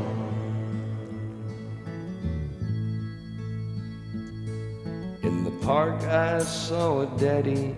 In 5.22 5.42
the 5.42 5.50
park, 5.62 6.02
I 6.02 6.40
saw 6.40 7.00
a 7.00 7.06
daddy 7.18 7.74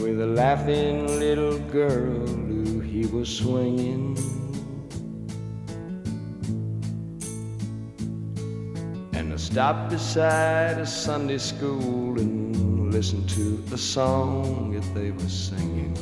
with 0.00 0.20
a 0.20 0.26
laughing 0.26 1.06
little 1.18 1.58
girl 1.70 2.26
who 2.26 2.80
he 2.80 3.06
was 3.06 3.28
swinging. 3.28 4.16
And 9.12 9.32
I 9.32 9.36
stopped 9.36 9.90
beside 9.90 10.78
a 10.78 10.86
Sunday 10.86 11.38
school 11.38 12.18
and 12.18 12.92
listened 12.92 13.28
to 13.30 13.56
the 13.68 13.78
song 13.78 14.72
that 14.72 14.94
they 14.94 15.10
were 15.10 15.28
singing. 15.28 15.94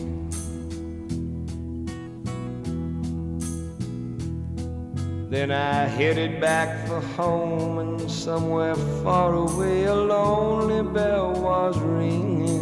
Then 5.28 5.50
I 5.50 5.84
headed 5.84 6.40
back 6.40 6.86
for 6.86 7.00
home, 7.00 7.78
and 7.78 8.10
somewhere 8.10 8.76
far 9.02 9.34
away 9.34 9.84
a 9.84 9.94
lonely 9.94 10.82
bell 10.90 11.32
was 11.32 11.76
ringing. 11.78 12.57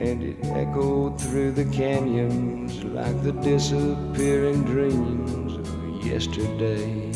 And 0.00 0.22
it 0.22 0.36
echoed 0.44 1.20
through 1.20 1.52
the 1.52 1.64
canyons 1.64 2.84
like 2.84 3.20
the 3.22 3.32
disappearing 3.32 4.62
dreams 4.64 5.54
of 5.56 6.06
yesterday. 6.06 7.12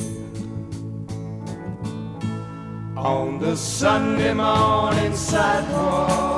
On 2.97 3.39
the 3.39 3.57
Sunday 3.57 4.35
morning 4.35 5.15
sidewalk 5.15 6.33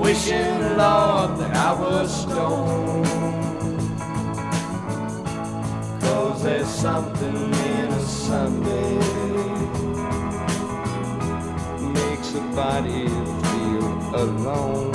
wishing, 0.00 0.76
Lord, 0.76 1.38
that 1.38 1.56
I 1.56 1.72
was 1.72 2.22
stoned. 2.22 3.06
Cause 6.02 6.42
there's 6.42 6.68
something 6.68 7.36
in 7.36 7.88
a 7.88 8.00
Sunday 8.00 8.98
makes 11.92 12.34
a 12.34 12.40
body 12.54 13.39
alone. 14.20 14.94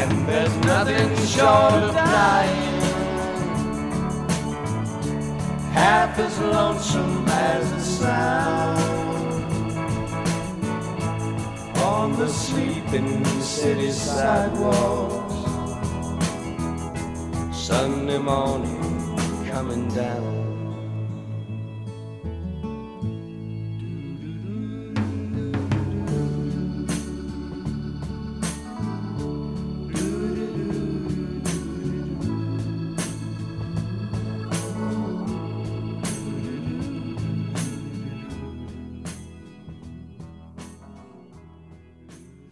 And 0.00 0.28
there's 0.28 0.56
nothing 0.58 1.10
short 1.26 1.82
of 1.88 1.94
dying, 1.94 2.80
half 5.72 6.18
as 6.18 6.38
lonesome 6.38 7.26
as 7.28 7.70
the 7.72 7.80
sound 7.80 8.80
on 11.78 12.16
the 12.18 12.28
sleeping 12.28 13.24
city 13.40 13.90
sidewalks. 13.90 15.34
Sunday 17.52 18.18
morning 18.18 18.80
coming 19.50 19.88
down. 19.88 20.39